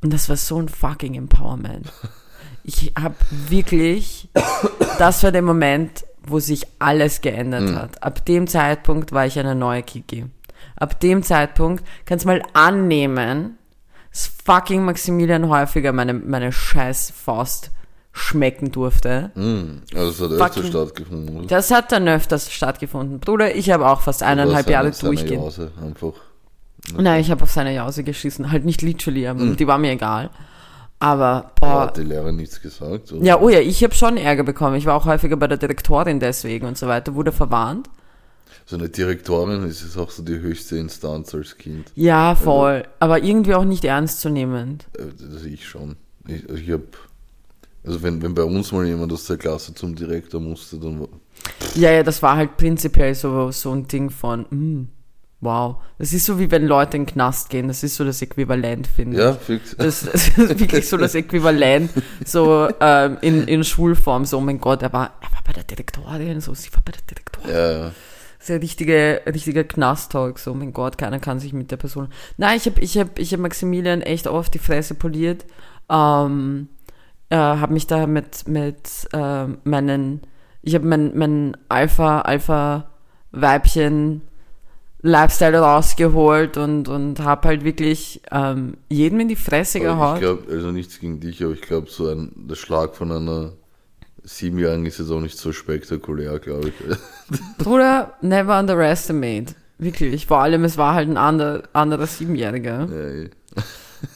das 0.01 0.27
war 0.29 0.35
so 0.37 0.61
ein 0.61 0.67
fucking 0.69 1.15
Empowerment. 1.15 1.91
Ich 2.63 2.93
habe 2.99 3.15
wirklich, 3.47 4.29
das 4.97 5.23
war 5.23 5.31
der 5.31 5.41
Moment, 5.41 6.05
wo 6.29 6.39
sich 6.39 6.65
alles 6.79 7.21
geändert 7.21 7.73
hat. 7.75 8.03
Ab 8.03 8.25
dem 8.25 8.47
Zeitpunkt 8.47 9.11
war 9.11 9.25
ich 9.25 9.37
eine 9.39 9.55
neue 9.55 9.83
Kiki. 9.83 10.25
Ab 10.75 10.99
dem 10.99 11.23
Zeitpunkt 11.23 11.83
kannst 12.05 12.25
mal 12.25 12.41
annehmen, 12.53 13.57
dass 14.11 14.31
fucking 14.45 14.83
Maximilian 14.83 15.49
häufiger 15.49 15.91
meine, 15.93 16.13
meine 16.13 16.51
scheiß 16.51 17.11
Faust 17.15 17.71
schmecken 18.11 18.71
durfte. 18.71 19.31
Mm. 19.35 19.83
Also 19.95 20.09
es 20.09 20.19
hat 20.21 20.31
öfter 20.31 20.45
Fucking- 20.47 20.69
stattgefunden. 20.69 21.37
oder? 21.37 21.47
Das 21.47 21.71
hat 21.71 21.91
dann 21.91 22.07
öfters 22.07 22.51
stattgefunden. 22.51 23.19
Bruder, 23.19 23.55
ich 23.55 23.69
habe 23.71 23.87
auch 23.87 24.01
fast 24.01 24.23
eineinhalb 24.23 24.65
Oder 24.65 24.71
Jahre 24.73 24.91
durchgehend. 24.91 25.43
Jause 25.43 25.71
einfach. 25.81 26.13
Nein, 26.97 27.21
ich 27.21 27.29
habe 27.29 27.43
auf 27.43 27.51
seine 27.51 27.73
Jause 27.75 28.03
geschissen. 28.03 28.51
Halt 28.51 28.65
nicht 28.65 28.81
literally, 28.81 29.27
aber 29.27 29.41
Hm. 29.41 29.57
die 29.57 29.67
war 29.67 29.77
mir 29.77 29.91
egal. 29.91 30.29
Aber, 30.99 31.51
boah. 31.59 31.81
hat 31.81 31.97
die 31.97 32.03
Lehrerin 32.03 32.35
nichts 32.35 32.61
gesagt? 32.61 33.13
Oder? 33.13 33.23
Ja, 33.23 33.39
oh 33.39 33.47
ja, 33.49 33.59
ich 33.59 33.81
habe 33.83 33.93
schon 33.93 34.17
Ärger 34.17 34.43
bekommen. 34.43 34.75
Ich 34.75 34.85
war 34.85 34.95
auch 34.95 35.05
häufiger 35.05 35.37
bei 35.37 35.47
der 35.47 35.57
Direktorin 35.57 36.19
deswegen 36.19 36.67
und 36.67 36.77
so 36.77 36.87
weiter. 36.87 37.15
Wurde 37.15 37.31
verwarnt. 37.31 37.89
So 38.65 38.75
eine 38.75 38.89
Direktorin 38.89 39.63
ist 39.63 39.81
es 39.81 39.97
auch 39.97 40.11
so 40.11 40.21
die 40.23 40.39
höchste 40.39 40.77
Instanz 40.77 41.33
als 41.33 41.57
Kind. 41.57 41.91
Ja, 41.95 42.35
voll. 42.35 42.83
Aber 42.99 43.23
irgendwie 43.23 43.55
auch 43.55 43.63
nicht 43.63 43.83
ernstzunehmend. 43.85 44.85
Äh, 44.97 45.05
Das 45.33 45.43
ich 45.45 45.65
schon. 45.67 45.95
Ich, 46.27 46.47
ich 46.49 46.71
hab, 46.71 46.81
also 47.83 48.03
wenn, 48.03 48.21
wenn 48.21 48.35
bei 48.35 48.43
uns 48.43 48.71
mal 48.71 48.85
jemand 48.85 49.11
aus 49.13 49.25
der 49.25 49.37
Klasse 49.37 49.73
zum 49.73 49.95
Direktor 49.95 50.39
musste, 50.41 50.77
dann 50.77 50.99
war, 50.99 51.07
Ja, 51.75 51.91
ja, 51.91 52.03
das 52.03 52.21
war 52.21 52.35
halt 52.35 52.57
prinzipiell 52.57 53.15
so, 53.15 53.51
so 53.51 53.71
ein 53.71 53.87
Ding 53.87 54.09
von, 54.11 54.41
mm, 54.49 54.89
wow. 55.41 55.77
Das 55.97 56.13
ist 56.13 56.25
so 56.25 56.39
wie 56.39 56.49
wenn 56.51 56.65
Leute 56.65 56.97
in 56.97 57.05
den 57.05 57.13
Knast 57.13 57.49
gehen. 57.49 57.67
Das 57.67 57.83
ist 57.83 57.95
so 57.95 58.03
das 58.03 58.21
Äquivalent, 58.21 58.87
finde 58.87 59.17
ich. 59.17 59.23
ja, 59.23 59.33
fix. 59.33 59.75
Das, 59.77 60.01
das 60.01 60.29
ist 60.29 60.59
wirklich 60.59 60.87
so 60.87 60.97
das 60.97 61.15
Äquivalent, 61.21 61.91
so 62.25 62.69
ähm, 62.79 63.17
in, 63.21 63.47
in 63.47 63.63
Schulform, 63.63 64.25
so, 64.25 64.37
oh 64.37 64.41
mein 64.41 64.59
Gott, 64.59 64.81
er 64.81 64.93
war, 64.93 65.13
er 65.21 65.31
war 65.31 65.43
bei 65.45 65.53
der 65.53 65.63
Direktorin, 65.63 66.41
so, 66.41 66.53
sie 66.53 66.73
war 66.73 66.81
bei 66.83 66.91
der 66.91 67.01
Direktorin. 67.03 67.49
Ja, 67.49 67.71
ja. 67.71 67.91
Das 68.37 68.49
ist 68.49 68.55
ein 68.55 68.61
richtige, 68.61 69.21
richtiger 69.25 69.65
Knast-Talk, 69.65 70.39
so, 70.39 70.51
oh 70.51 70.55
mein 70.55 70.71
Gott, 70.71 70.97
keiner 70.97 71.19
kann 71.19 71.39
sich 71.39 71.51
mit 71.51 71.71
der 71.71 71.77
Person. 71.77 72.07
Nein, 72.37 72.57
ich 72.57 72.65
habe 72.65 72.79
ich 72.79 72.97
hab, 72.97 73.19
ich 73.19 73.33
hab 73.33 73.41
Maximilian 73.41 74.01
echt 74.01 74.27
oft 74.27 74.53
die 74.53 74.59
Fresse 74.59 74.95
poliert, 74.95 75.45
ähm, 75.89 76.69
äh, 77.29 77.35
habe 77.35 77.73
mich 77.73 77.87
da 77.87 78.07
mit, 78.07 78.47
mit 78.47 79.09
äh, 79.11 79.45
meinen, 79.63 80.21
ich 80.61 80.75
habe 80.75 80.85
mein, 80.85 81.17
mein 81.17 81.57
Alpha, 81.67 82.21
Alpha-Weibchen 82.21 84.21
Lifestyle 85.01 85.59
rausgeholt 85.59 86.57
und, 86.57 86.89
und 86.89 87.19
habe 87.21 87.47
halt 87.47 87.63
wirklich 87.63 88.21
ähm, 88.31 88.77
jedem 88.89 89.21
in 89.21 89.27
die 89.29 89.35
Fresse 89.37 89.79
Aber 89.79 89.87
ich 89.87 89.93
gehauen. 89.93 90.19
glaube, 90.19 90.51
also 90.51 90.71
nichts 90.71 90.99
gegen 90.99 91.19
dich, 91.21 91.43
aber 91.43 91.53
ich 91.53 91.61
glaube, 91.61 91.89
so 91.89 92.09
ein 92.09 92.31
der 92.35 92.55
Schlag 92.55 92.95
von 92.95 93.11
einer 93.11 93.53
Siebenjährigen 94.23 94.85
ist 94.85 94.99
jetzt 94.99 95.09
auch 95.11 95.21
nicht 95.21 95.37
so 95.37 95.53
spektakulär, 95.53 96.39
glaube 96.39 96.69
ich. 96.69 96.73
Bruder, 97.57 98.15
never 98.21 98.59
underestimate. 98.59 99.55
Wirklich. 99.77 100.27
Vor 100.27 100.39
allem, 100.39 100.65
es 100.65 100.77
war 100.77 100.93
halt 100.93 101.07
ein 101.07 101.15
ander, 101.15 101.63
anderer 101.71 102.05
Siebenjähriger. 102.05 102.87
ja, 102.91 103.07
eh. 103.23 103.29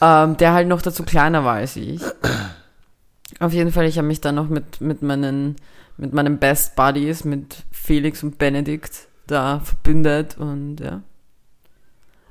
ähm, 0.02 0.36
der 0.36 0.52
halt 0.52 0.68
noch 0.68 0.82
dazu 0.82 1.02
kleiner 1.02 1.44
war 1.44 1.54
als 1.54 1.76
ich. 1.76 2.02
Auf 3.40 3.54
jeden 3.54 3.72
Fall, 3.72 3.86
ich 3.86 3.96
habe 3.96 4.06
mich 4.06 4.20
dann 4.20 4.34
noch 4.34 4.48
mit, 4.50 4.82
mit 4.82 5.00
meinen, 5.00 5.56
mit 5.96 6.12
meinen 6.12 6.38
Best 6.38 6.76
Buddies, 6.76 7.24
mit 7.24 7.56
Felix 7.72 8.22
und 8.22 8.36
Benedikt 8.36 9.08
da 9.26 9.60
verbündet 9.60 10.36
und 10.38 10.78
ja. 10.80 11.02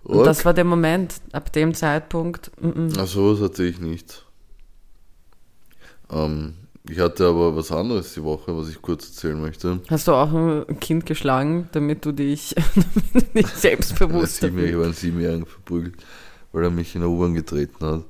Und 0.03 0.17
Org. 0.17 0.25
das 0.25 0.43
war 0.43 0.53
der 0.53 0.65
Moment, 0.65 1.21
ab 1.31 1.51
dem 1.53 1.73
Zeitpunkt, 1.73 2.51
mm 2.61 2.67
-mm. 2.67 2.97
Ach, 2.99 3.07
sowas 3.07 3.41
hatte 3.41 3.63
ich 3.63 3.79
nicht. 3.79 4.25
Ähm, 6.11 6.55
ich 6.89 6.99
hatte 6.99 7.25
aber 7.27 7.55
was 7.55 7.71
anderes 7.71 8.13
die 8.13 8.23
Woche, 8.23 8.55
was 8.57 8.67
ich 8.69 8.81
kurz 8.81 9.07
erzählen 9.07 9.39
möchte. 9.39 9.79
hast 9.89 10.07
du 10.07 10.11
auch 10.13 10.33
ein 10.33 10.79
Kind 10.81 11.05
geschlagen, 11.05 11.69
damit 11.71 12.05
du 12.05 12.11
dich, 12.11 12.53
damit 13.13 13.13
du 13.13 13.39
dich 13.39 13.45
Ein 13.45 13.51
selbstbewusst 13.59 14.37
Sieben- 14.41 14.65
Ich 14.65 14.73
habe 14.73 14.83
einen 14.83 14.93
Siebenjährigen 14.93 15.45
verprügelt, 15.45 15.95
weil 16.51 16.63
er 16.65 16.71
mich 16.71 16.93
in 16.95 17.01
der 17.01 17.09
U-Bahn 17.09 17.33
getreten 17.33 17.85
hat. 17.85 18.03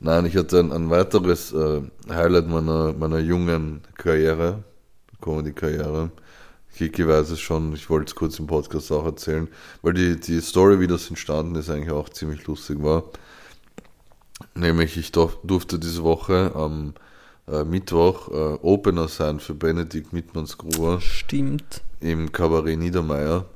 Nein, 0.00 0.26
ich 0.26 0.36
hatte 0.36 0.58
ein, 0.58 0.72
ein 0.72 0.90
weiteres 0.90 1.52
äh, 1.52 1.80
Highlight 2.10 2.48
meiner, 2.48 2.92
meiner 2.92 3.18
jungen 3.20 3.80
Karriere, 3.96 4.64
Comedy-Karriere. 5.22 6.10
Kiki 6.74 7.08
weiß 7.08 7.30
es 7.30 7.40
schon, 7.40 7.72
ich 7.74 7.88
wollte 7.88 8.10
es 8.10 8.14
kurz 8.14 8.38
im 8.38 8.46
Podcast 8.46 8.92
auch 8.92 9.06
erzählen, 9.06 9.48
weil 9.82 9.94
die, 9.94 10.20
die 10.20 10.40
Story, 10.40 10.78
wie 10.78 10.86
das 10.86 11.08
entstanden 11.08 11.54
ist, 11.54 11.70
eigentlich 11.70 11.90
auch 11.90 12.10
ziemlich 12.10 12.46
lustig 12.46 12.82
war. 12.82 13.04
Nämlich, 14.54 14.96
ich 14.98 15.12
durf, 15.12 15.38
durfte 15.42 15.78
diese 15.78 16.02
Woche 16.02 16.52
am 16.54 16.94
äh, 17.48 17.64
Mittwoch 17.64 18.28
äh, 18.28 18.58
Opener 18.62 19.08
sein 19.08 19.40
für 19.40 19.54
Benedikt 19.54 20.12
Mittmannsgruber 20.12 21.00
Stimmt. 21.00 21.82
im 22.00 22.32
Kabarett 22.32 22.78
Niedermeyer. 22.78 23.46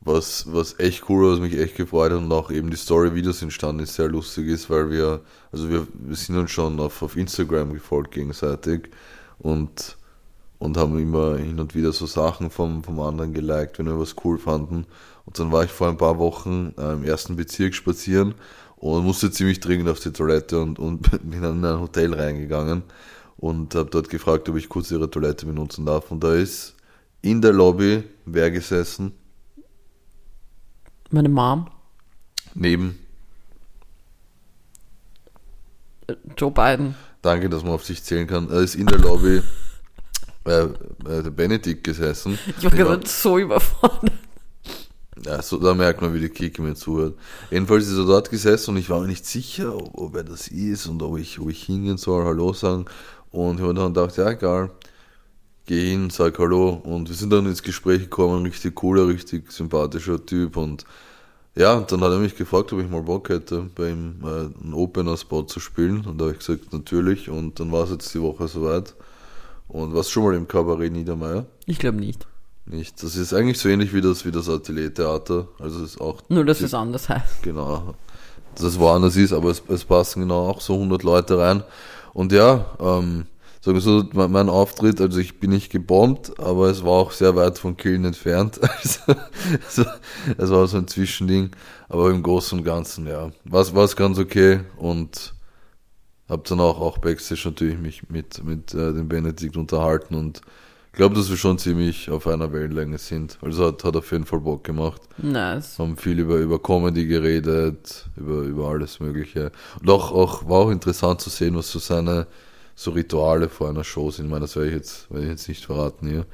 Was, 0.00 0.52
was 0.52 0.78
echt 0.78 1.08
cool 1.08 1.24
war, 1.24 1.32
was 1.32 1.40
mich 1.40 1.58
echt 1.58 1.76
gefreut 1.76 2.12
hat 2.12 2.18
und 2.18 2.30
auch 2.30 2.50
eben 2.50 2.70
die 2.70 2.76
Story, 2.76 3.14
wie 3.14 3.22
das 3.22 3.42
entstanden 3.42 3.82
ist, 3.82 3.94
sehr 3.94 4.08
lustig 4.08 4.46
ist, 4.46 4.70
weil 4.70 4.90
wir, 4.90 5.20
also 5.50 5.68
wir, 5.68 5.88
wir 5.94 6.14
sind 6.14 6.36
uns 6.36 6.50
schon 6.52 6.78
auf, 6.78 7.02
auf 7.02 7.16
Instagram 7.16 7.72
gefolgt 7.72 8.12
gegenseitig 8.12 8.90
und, 9.38 9.96
und 10.58 10.76
haben 10.76 10.98
immer 10.98 11.36
hin 11.36 11.60
und 11.60 11.74
wieder 11.74 11.92
so 11.92 12.06
Sachen 12.06 12.50
vom, 12.50 12.82
vom 12.82 13.00
anderen 13.00 13.32
geliked, 13.32 13.78
wenn 13.78 13.86
wir 13.86 13.98
was 13.98 14.16
cool 14.24 14.38
fanden. 14.38 14.86
Und 15.24 15.38
dann 15.38 15.52
war 15.52 15.64
ich 15.64 15.70
vor 15.70 15.88
ein 15.88 15.96
paar 15.96 16.18
Wochen 16.18 16.72
äh, 16.78 16.92
im 16.92 17.04
ersten 17.04 17.36
Bezirk 17.36 17.74
spazieren 17.74 18.34
und 18.76 19.04
musste 19.04 19.30
ziemlich 19.30 19.60
dringend 19.60 19.88
auf 19.88 20.00
die 20.00 20.12
Toilette 20.12 20.60
und, 20.60 20.78
und 20.78 21.10
bin 21.22 21.42
dann 21.42 21.58
in 21.58 21.64
ein 21.64 21.80
Hotel 21.80 22.14
reingegangen 22.14 22.82
und 23.36 23.74
habe 23.74 23.90
dort 23.90 24.08
gefragt, 24.08 24.48
ob 24.48 24.56
ich 24.56 24.68
kurz 24.68 24.90
ihre 24.90 25.10
Toilette 25.10 25.46
benutzen 25.46 25.84
darf. 25.84 26.10
Und 26.10 26.24
da 26.24 26.34
ist 26.34 26.74
in 27.22 27.42
der 27.42 27.52
Lobby 27.52 28.04
wer 28.24 28.50
gesessen? 28.50 29.12
Meine 31.10 31.28
Mom, 31.28 31.68
Neben, 32.54 32.98
Joe 36.36 36.50
Biden. 36.50 36.94
danke, 37.22 37.48
dass 37.48 37.62
man 37.62 37.72
auf 37.72 37.84
sich 37.84 38.02
zählen 38.02 38.26
kann, 38.26 38.50
er 38.50 38.60
ist 38.60 38.74
in 38.74 38.86
der 38.86 38.98
Lobby 38.98 39.42
äh, 40.46 40.62
äh, 40.62 41.22
der 41.22 41.30
Benedikt 41.30 41.84
gesessen. 41.84 42.38
Ich 42.58 42.64
war 42.64 42.70
gerade 42.70 43.06
so 43.06 43.38
überfordert. 43.38 44.12
Ja, 45.24 45.42
so, 45.42 45.56
da 45.58 45.74
merkt 45.74 46.02
man, 46.02 46.12
wie 46.14 46.20
die 46.20 46.28
Kiki 46.28 46.60
mir 46.60 46.74
zuhört. 46.74 47.14
Jedenfalls 47.50 47.88
ist 47.88 47.96
er 47.96 48.04
dort 48.04 48.30
gesessen 48.30 48.70
und 48.70 48.76
ich 48.76 48.90
war 48.90 49.00
mir 49.00 49.08
nicht 49.08 49.26
sicher, 49.26 49.74
ob, 49.74 49.98
ob 49.98 50.16
er 50.16 50.24
das 50.24 50.48
ist 50.48 50.86
und 50.86 51.02
ob 51.02 51.18
ich, 51.18 51.40
ob 51.40 51.50
ich 51.50 51.64
hingehen 51.64 51.96
soll, 51.96 52.24
Hallo 52.24 52.52
sagen. 52.52 52.84
Und 53.32 53.56
ich 53.56 53.62
habe 53.62 53.74
dann 53.74 53.94
gedacht, 53.94 54.16
ja, 54.18 54.30
egal, 54.30 54.70
geh 55.64 55.90
hin, 55.90 56.10
sag 56.10 56.38
Hallo. 56.38 56.80
Und 56.84 57.08
wir 57.08 57.16
sind 57.16 57.32
dann 57.32 57.46
ins 57.46 57.62
Gespräch 57.62 58.02
gekommen, 58.02 58.44
richtig 58.44 58.74
cooler, 58.74 59.08
richtig 59.08 59.50
sympathischer 59.50 60.24
Typ. 60.24 60.56
Und 60.56 60.84
ja, 61.56 61.74
und 61.74 61.90
dann 61.90 62.02
hat 62.02 62.12
er 62.12 62.18
mich 62.18 62.36
gefragt, 62.36 62.72
ob 62.72 62.80
ich 62.80 62.88
mal 62.88 63.02
Bock 63.02 63.30
hätte, 63.30 63.70
bei 63.74 63.90
ihm 63.90 64.20
äh, 64.22 64.62
einen 64.62 64.74
Opener-Spot 64.74 65.44
zu 65.44 65.58
spielen. 65.60 66.04
Und 66.04 66.18
da 66.18 66.26
habe 66.26 66.34
ich 66.34 66.38
gesagt, 66.38 66.72
natürlich. 66.72 67.30
Und 67.30 67.58
dann 67.58 67.72
war 67.72 67.84
es 67.84 67.90
jetzt 67.90 68.14
die 68.14 68.20
Woche 68.20 68.46
soweit. 68.46 68.94
Und 69.68 69.94
warst 69.94 70.10
schon 70.10 70.24
mal 70.24 70.34
im 70.34 70.46
Kabarett 70.48 70.92
Niedermeyer? 70.92 71.46
Ich 71.66 71.78
glaube 71.78 71.98
nicht. 71.98 72.26
Nicht. 72.66 73.02
Das 73.02 73.16
ist 73.16 73.32
eigentlich 73.32 73.58
so 73.58 73.68
ähnlich 73.68 73.94
wie 73.94 74.00
das, 74.00 74.24
wie 74.24 74.32
das 74.32 74.48
Atelier-Theater. 74.48 75.48
Also 75.58 75.84
es 75.84 75.92
ist 75.92 76.00
auch 76.00 76.22
Nur, 76.28 76.44
dass 76.44 76.60
es 76.60 76.74
anders 76.74 77.08
heißt. 77.08 77.42
genau, 77.42 77.94
dass 78.54 78.64
es 78.64 78.78
woanders 78.78 79.16
ist, 79.16 79.32
aber 79.32 79.50
es, 79.50 79.62
es 79.68 79.84
passen 79.84 80.22
genau 80.22 80.48
auch 80.48 80.60
so 80.60 80.74
100 80.74 81.02
Leute 81.02 81.38
rein. 81.38 81.62
Und 82.12 82.32
ja, 82.32 82.66
ähm, 82.80 83.26
sagen 83.60 83.76
wir 83.76 83.80
so, 83.82 84.04
mein, 84.14 84.32
mein 84.32 84.48
Auftritt, 84.48 85.00
also 85.00 85.18
ich 85.20 85.38
bin 85.38 85.50
nicht 85.50 85.70
gebombt, 85.70 86.40
aber 86.40 86.68
es 86.70 86.82
war 86.82 86.92
auch 86.92 87.12
sehr 87.12 87.36
weit 87.36 87.58
von 87.58 87.76
Killen 87.76 88.04
entfernt. 88.04 88.60
Also, 89.62 89.84
also, 89.84 89.84
es 90.38 90.50
war 90.50 90.66
so 90.66 90.78
ein 90.78 90.88
Zwischending, 90.88 91.50
aber 91.88 92.10
im 92.10 92.22
Großen 92.22 92.58
und 92.58 92.64
Ganzen, 92.64 93.06
ja, 93.06 93.30
war 93.44 93.84
es 93.84 93.94
ganz 93.94 94.18
okay 94.18 94.60
und 94.76 95.34
Hab 96.28 96.44
dann 96.44 96.60
auch, 96.60 96.80
auch 96.80 96.98
Backstage 96.98 97.42
natürlich 97.44 97.78
mich 97.78 98.08
mit, 98.08 98.42
mit 98.44 98.74
äh, 98.74 98.92
dem 98.92 99.08
Benedikt 99.08 99.56
unterhalten 99.56 100.14
und 100.14 100.42
glaube, 100.96 101.14
dass 101.14 101.30
wir 101.30 101.36
schon 101.36 101.58
ziemlich 101.58 102.10
auf 102.10 102.26
einer 102.26 102.52
Wellenlänge 102.52 102.98
sind. 102.98 103.38
Also 103.42 103.66
hat, 103.66 103.84
hat 103.84 103.96
auf 103.96 104.10
jeden 104.10 104.24
Fall 104.24 104.40
Bock 104.40 104.64
gemacht. 104.64 105.02
Nice. 105.18 105.78
Haben 105.78 105.96
viel 105.96 106.18
über, 106.18 106.36
über 106.36 106.60
Comedy 106.60 107.06
geredet, 107.06 108.06
über, 108.16 108.40
über 108.40 108.68
alles 108.70 108.98
Mögliche. 108.98 109.52
Und 109.80 109.90
auch, 109.90 110.10
auch, 110.10 110.48
war 110.48 110.56
auch 110.56 110.70
interessant 110.70 111.20
zu 111.20 111.30
sehen, 111.30 111.54
was 111.54 111.70
so 111.70 111.78
seine 111.78 112.26
so 112.74 112.90
Rituale 112.90 113.48
vor 113.48 113.68
einer 113.68 113.84
Show 113.84 114.10
sind. 114.10 114.26
Ich 114.26 114.30
meine, 114.30 114.42
das 114.42 114.56
werde 114.56 114.68
ich 114.68 114.74
jetzt, 114.74 115.10
werde 115.10 115.24
ich 115.24 115.30
jetzt 115.30 115.48
nicht 115.48 115.64
verraten 115.64 116.08
hier. 116.08 116.26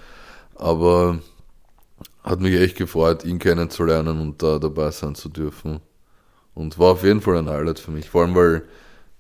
Aber 0.55 1.19
hat 2.23 2.41
mich 2.41 2.55
echt 2.55 2.77
gefreut, 2.77 3.25
ihn 3.25 3.41
kennenzulernen 3.41 4.21
und 4.21 4.43
da 4.43 4.59
dabei 4.59 4.91
sein 4.93 5.17
zu 5.17 5.29
dürfen. 5.29 5.81
Und 6.55 6.79
war 6.79 6.93
auf 6.93 7.03
jeden 7.03 7.21
Fall 7.21 7.37
ein 7.37 7.49
Highlight 7.49 7.81
für 7.81 7.91
mich. 7.91 8.11
Vor 8.11 8.23
allem, 8.23 8.35
weil 8.35 8.63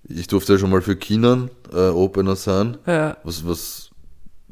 ich 0.05 0.27
durfte 0.27 0.55
ja 0.55 0.59
schon 0.59 0.71
mal 0.71 0.83
für 0.83 0.97
Kinan 0.97 1.51
äh, 1.73 1.89
Opener 1.89 2.37
sein. 2.37 2.79
Ja. 2.87 3.17
Was, 3.25 3.47
was 3.47 3.91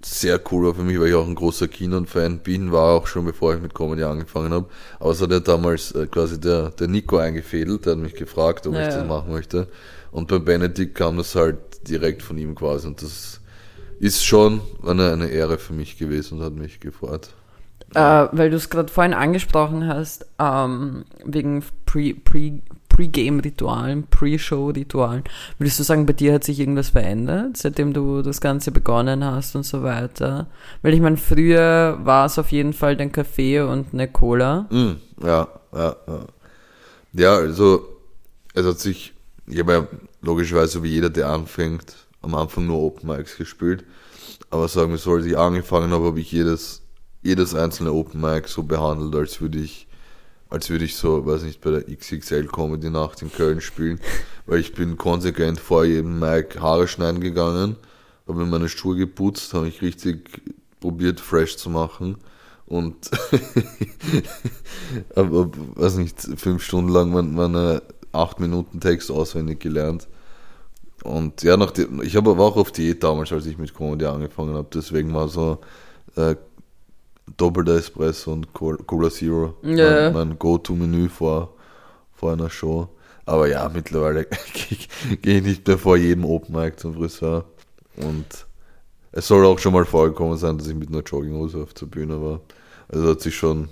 sehr 0.02 0.40
cool 0.50 0.66
war 0.66 0.74
für 0.74 0.82
mich, 0.82 0.98
weil 0.98 1.08
ich 1.08 1.14
auch 1.14 1.26
ein 1.26 1.34
großer 1.34 1.68
Kinan-Fan 1.68 2.38
bin, 2.38 2.72
war 2.72 2.94
auch 2.94 3.06
schon 3.06 3.26
bevor 3.26 3.54
ich 3.54 3.60
mit 3.60 3.74
Comedy 3.74 4.02
angefangen 4.02 4.52
habe. 4.52 4.66
Aber 4.98 5.10
es 5.10 5.20
hat 5.20 5.30
ja 5.30 5.40
damals 5.40 5.92
äh, 5.92 6.06
quasi 6.06 6.40
der, 6.40 6.70
der 6.70 6.88
Nico 6.88 7.18
eingefädelt, 7.18 7.84
der 7.86 7.92
hat 7.92 8.00
mich 8.00 8.14
gefragt, 8.14 8.66
ob 8.66 8.74
Ja, 8.74 8.88
ich 8.88 8.94
das 8.94 9.06
machen 9.06 9.30
möchte. 9.32 9.68
Und 10.10 10.28
bei 10.28 10.38
Benedikt 10.38 10.94
kam 10.94 11.18
das 11.18 11.34
halt 11.34 11.58
direkt 11.86 12.22
von 12.22 12.38
ihm 12.38 12.54
quasi. 12.54 12.86
Und 12.86 13.02
das 13.02 13.40
ist 13.98 14.24
schon 14.24 14.62
eine, 14.84 15.12
eine 15.12 15.28
Ehre 15.28 15.58
für 15.58 15.74
mich 15.74 15.98
gewesen 15.98 16.38
und 16.38 16.44
hat 16.44 16.54
mich 16.54 16.80
gefreut. 16.80 17.28
Äh, 17.94 18.28
weil 18.32 18.50
du 18.50 18.56
es 18.56 18.70
gerade 18.70 18.90
vorhin 18.90 19.14
angesprochen 19.14 19.86
hast, 19.86 20.24
ähm, 20.38 21.04
wegen 21.24 21.62
Pre- 21.86 22.14
Pre- 22.14 22.62
Pre-Game-Ritualen, 23.00 24.06
Pre-Show-Ritualen. 24.08 25.24
Würdest 25.58 25.78
du 25.78 25.84
sagen, 25.84 26.04
bei 26.04 26.12
dir 26.12 26.34
hat 26.34 26.44
sich 26.44 26.60
irgendwas 26.60 26.90
verändert, 26.90 27.56
seitdem 27.56 27.94
du 27.94 28.20
das 28.20 28.42
Ganze 28.42 28.72
begonnen 28.72 29.24
hast 29.24 29.56
und 29.56 29.64
so 29.64 29.82
weiter? 29.82 30.48
Weil 30.82 30.92
ich 30.92 31.00
meine, 31.00 31.16
früher 31.16 31.98
war 32.02 32.26
es 32.26 32.38
auf 32.38 32.52
jeden 32.52 32.74
Fall 32.74 32.98
dein 32.98 33.10
Kaffee 33.10 33.60
und 33.60 33.94
eine 33.94 34.06
Cola. 34.06 34.68
Mm, 34.70 34.96
ja, 35.24 35.48
ja, 35.72 35.96
ja. 36.06 36.26
Ja, 37.12 37.34
also 37.36 37.88
es 38.52 38.66
hat 38.66 38.78
sich, 38.78 39.14
ich 39.46 39.58
habe 39.58 39.72
ja 39.72 39.86
logischerweise 40.20 40.82
wie 40.82 40.90
jeder, 40.90 41.08
der 41.08 41.28
anfängt, 41.28 41.96
am 42.20 42.34
Anfang 42.34 42.66
nur 42.66 42.80
Open 42.80 43.08
Mics 43.08 43.38
gespielt. 43.38 43.84
Aber 44.50 44.68
sagen 44.68 44.90
wir 44.90 44.98
so, 44.98 45.14
als 45.14 45.24
ich 45.24 45.38
angefangen 45.38 45.90
habe, 45.90 46.04
habe 46.04 46.20
ich 46.20 46.30
jedes, 46.30 46.82
jedes 47.22 47.54
einzelne 47.54 47.92
Open 47.92 48.20
Mic 48.20 48.46
so 48.48 48.62
behandelt, 48.62 49.14
als 49.14 49.40
würde 49.40 49.58
ich, 49.58 49.88
als 50.50 50.68
würde 50.68 50.84
ich 50.84 50.96
so, 50.96 51.24
weiß 51.24 51.44
nicht, 51.44 51.60
bei 51.60 51.70
der 51.70 51.84
XXL 51.84 52.46
Comedy 52.48 52.90
Nacht 52.90 53.22
in 53.22 53.32
Köln 53.32 53.60
spielen. 53.60 54.00
Weil 54.46 54.58
ich 54.58 54.74
bin 54.74 54.96
konsequent 54.96 55.60
vor 55.60 55.84
jedem 55.84 56.18
Mic 56.18 56.58
Haare 56.60 56.88
schneiden 56.88 57.20
gegangen, 57.20 57.76
habe 58.26 58.40
mir 58.40 58.46
meine 58.46 58.68
Schuhe 58.68 58.96
geputzt, 58.96 59.54
habe 59.54 59.68
ich 59.68 59.80
richtig 59.80 60.42
probiert, 60.80 61.20
fresh 61.20 61.56
zu 61.56 61.70
machen. 61.70 62.16
Und 62.66 63.10
aber, 65.14 65.50
weiß 65.76 65.96
nicht, 65.96 66.20
fünf 66.20 66.62
Stunden 66.62 66.90
lang 66.90 67.10
meine, 67.10 67.28
meine 67.28 67.82
acht 68.12 68.40
Minuten 68.40 68.80
Text 68.80 69.10
auswendig 69.10 69.60
gelernt. 69.60 70.08
Und 71.02 71.42
ja, 71.42 71.56
nachdem, 71.56 72.02
ich 72.02 72.16
habe 72.16 72.30
aber 72.30 72.44
auch 72.44 72.56
auf 72.56 72.72
Diät 72.72 73.02
damals, 73.02 73.32
als 73.32 73.46
ich 73.46 73.56
mit 73.56 73.74
Comedy 73.74 74.04
angefangen 74.04 74.54
habe, 74.54 74.68
deswegen 74.72 75.14
war 75.14 75.28
so 75.28 75.60
äh, 76.16 76.34
doppelter 77.36 77.76
Espresso 77.76 78.32
und 78.32 78.52
Col- 78.52 78.78
Cola 78.86 79.10
Zero 79.10 79.54
Ja. 79.62 80.10
mein, 80.10 80.28
mein 80.30 80.38
Go-To-Menü 80.38 81.08
vor, 81.08 81.54
vor 82.14 82.32
einer 82.32 82.50
Show. 82.50 82.88
Aber 83.26 83.48
ja, 83.48 83.68
mittlerweile 83.72 84.24
gehe 85.22 85.38
ich 85.38 85.42
nicht 85.44 85.66
mehr 85.66 85.78
vor 85.78 85.96
jedem 85.96 86.24
Open 86.24 86.54
Mic 86.54 86.76
zum 86.78 86.94
Friseur. 86.94 87.44
Und 87.96 88.46
es 89.12 89.26
soll 89.28 89.44
auch 89.44 89.58
schon 89.58 89.72
mal 89.72 89.84
vorgekommen 89.84 90.36
sein, 90.36 90.58
dass 90.58 90.66
ich 90.68 90.74
mit 90.74 90.88
einer 90.88 91.02
Jogginghose 91.02 91.58
auf 91.62 91.74
der 91.74 91.86
Bühne 91.86 92.20
war. 92.22 92.40
Also 92.88 93.08
hat 93.08 93.20
sich 93.20 93.36
schon 93.36 93.62
ein 93.64 93.68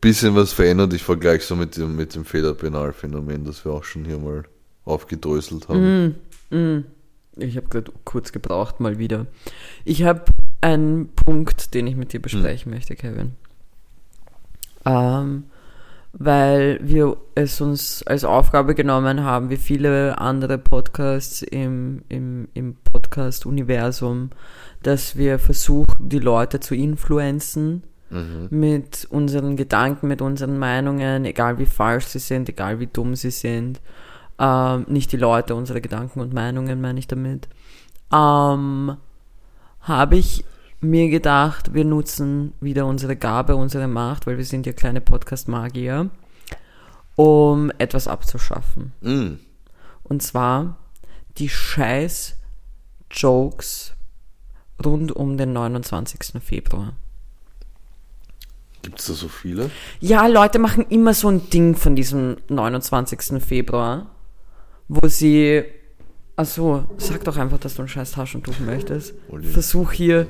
bisschen 0.00 0.34
was 0.36 0.52
verändert. 0.52 0.92
Ich 0.92 1.02
vergleiche 1.02 1.44
so 1.44 1.56
mit 1.56 1.76
dem, 1.76 1.96
mit 1.96 2.14
dem 2.14 2.24
Federpenalphänomen, 2.24 3.44
das 3.44 3.64
wir 3.64 3.72
auch 3.72 3.84
schon 3.84 4.04
hier 4.04 4.18
mal 4.18 4.44
aufgedröselt 4.84 5.68
haben. 5.68 6.16
Ich 7.36 7.56
habe 7.56 7.68
gerade 7.68 7.92
kurz 8.04 8.32
gebraucht, 8.32 8.80
mal 8.80 8.98
wieder. 8.98 9.26
Ich 9.84 10.02
habe 10.02 10.24
einen 10.60 11.08
Punkt, 11.14 11.74
den 11.74 11.86
ich 11.86 11.96
mit 11.96 12.12
dir 12.12 12.20
besprechen 12.20 12.72
möchte, 12.72 12.96
Kevin. 12.96 13.32
Ähm, 14.84 15.44
weil 16.12 16.80
wir 16.82 17.16
es 17.34 17.60
uns 17.60 18.02
als 18.02 18.24
Aufgabe 18.24 18.74
genommen 18.74 19.22
haben, 19.22 19.50
wie 19.50 19.56
viele 19.56 20.18
andere 20.18 20.58
Podcasts 20.58 21.42
im, 21.42 22.02
im, 22.08 22.48
im 22.54 22.76
Podcast-Universum, 22.92 24.30
dass 24.82 25.16
wir 25.16 25.38
versuchen, 25.38 26.08
die 26.08 26.18
Leute 26.18 26.60
zu 26.60 26.74
influenzen 26.74 27.84
mit 28.50 29.06
unseren 29.08 29.56
Gedanken, 29.56 30.08
mit 30.08 30.20
unseren 30.20 30.58
Meinungen, 30.58 31.24
egal 31.24 31.58
wie 31.58 31.66
falsch 31.66 32.06
sie 32.06 32.18
sind, 32.18 32.48
egal 32.48 32.80
wie 32.80 32.88
dumm 32.88 33.14
sie 33.14 33.30
sind. 33.30 33.80
Ähm, 34.40 34.84
nicht 34.88 35.12
die 35.12 35.16
Leute, 35.16 35.54
unsere 35.54 35.80
Gedanken 35.80 36.18
und 36.18 36.34
Meinungen 36.34 36.80
meine 36.80 36.98
ich 36.98 37.06
damit. 37.06 37.48
Ähm, 38.12 38.96
habe 39.80 40.16
ich 40.16 40.44
mir 40.80 41.08
gedacht, 41.10 41.74
wir 41.74 41.84
nutzen 41.84 42.54
wieder 42.60 42.86
unsere 42.86 43.16
Gabe, 43.16 43.56
unsere 43.56 43.86
Macht, 43.86 44.26
weil 44.26 44.38
wir 44.38 44.44
sind 44.44 44.66
ja 44.66 44.72
kleine 44.72 45.00
Podcast-Magier, 45.00 46.10
um 47.16 47.70
etwas 47.78 48.08
abzuschaffen. 48.08 48.92
Mm. 49.00 49.34
Und 50.04 50.22
zwar 50.22 50.78
die 51.38 51.48
scheiß 51.48 52.36
Jokes 53.10 53.92
rund 54.84 55.12
um 55.12 55.36
den 55.36 55.52
29. 55.52 56.42
Februar. 56.42 56.94
Gibt 58.82 59.00
es 59.00 59.06
da 59.06 59.12
so 59.12 59.28
viele? 59.28 59.70
Ja, 60.00 60.26
Leute 60.26 60.58
machen 60.58 60.86
immer 60.88 61.12
so 61.12 61.28
ein 61.28 61.50
Ding 61.50 61.76
von 61.76 61.94
diesem 61.94 62.38
29. 62.48 63.42
Februar, 63.42 64.06
wo 64.88 65.06
sie. 65.08 65.64
Achso, 66.40 66.86
sag 66.96 67.22
doch 67.24 67.36
einfach, 67.36 67.58
dass 67.58 67.74
du 67.74 67.82
ein 67.82 67.88
scheiß 67.88 68.12
Taschentuch 68.12 68.60
möchtest. 68.60 69.12
Uli. 69.28 69.46
Versuch 69.46 69.92
hier 69.92 70.26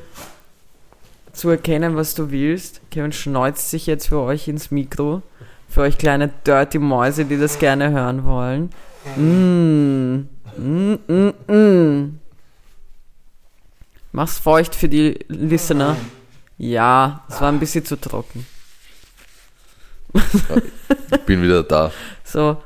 zu 1.32 1.50
erkennen, 1.50 1.94
was 1.94 2.16
du 2.16 2.32
willst. 2.32 2.80
Kevin 2.90 3.12
schneuzt 3.12 3.70
sich 3.70 3.86
jetzt 3.86 4.08
für 4.08 4.18
euch 4.18 4.48
ins 4.48 4.72
Mikro. 4.72 5.22
Für 5.68 5.82
euch 5.82 5.98
kleine 5.98 6.26
dirty 6.44 6.80
Mäuse, 6.80 7.26
die 7.26 7.38
das 7.38 7.60
gerne 7.60 7.92
hören 7.92 8.24
wollen. 8.24 8.70
Mm. 9.14 10.26
Mm, 10.56 10.98
mm, 11.06 11.32
mm. 11.46 12.18
Mach's 14.10 14.38
feucht 14.38 14.74
für 14.74 14.88
die 14.88 15.16
Listener. 15.28 15.96
Ja, 16.58 17.24
es 17.28 17.40
war 17.40 17.52
ein 17.52 17.60
bisschen 17.60 17.84
zu 17.84 17.94
trocken. 17.94 18.44
Ich 20.12 21.20
bin 21.20 21.40
wieder 21.40 21.62
da. 21.62 21.92
So, 22.24 22.60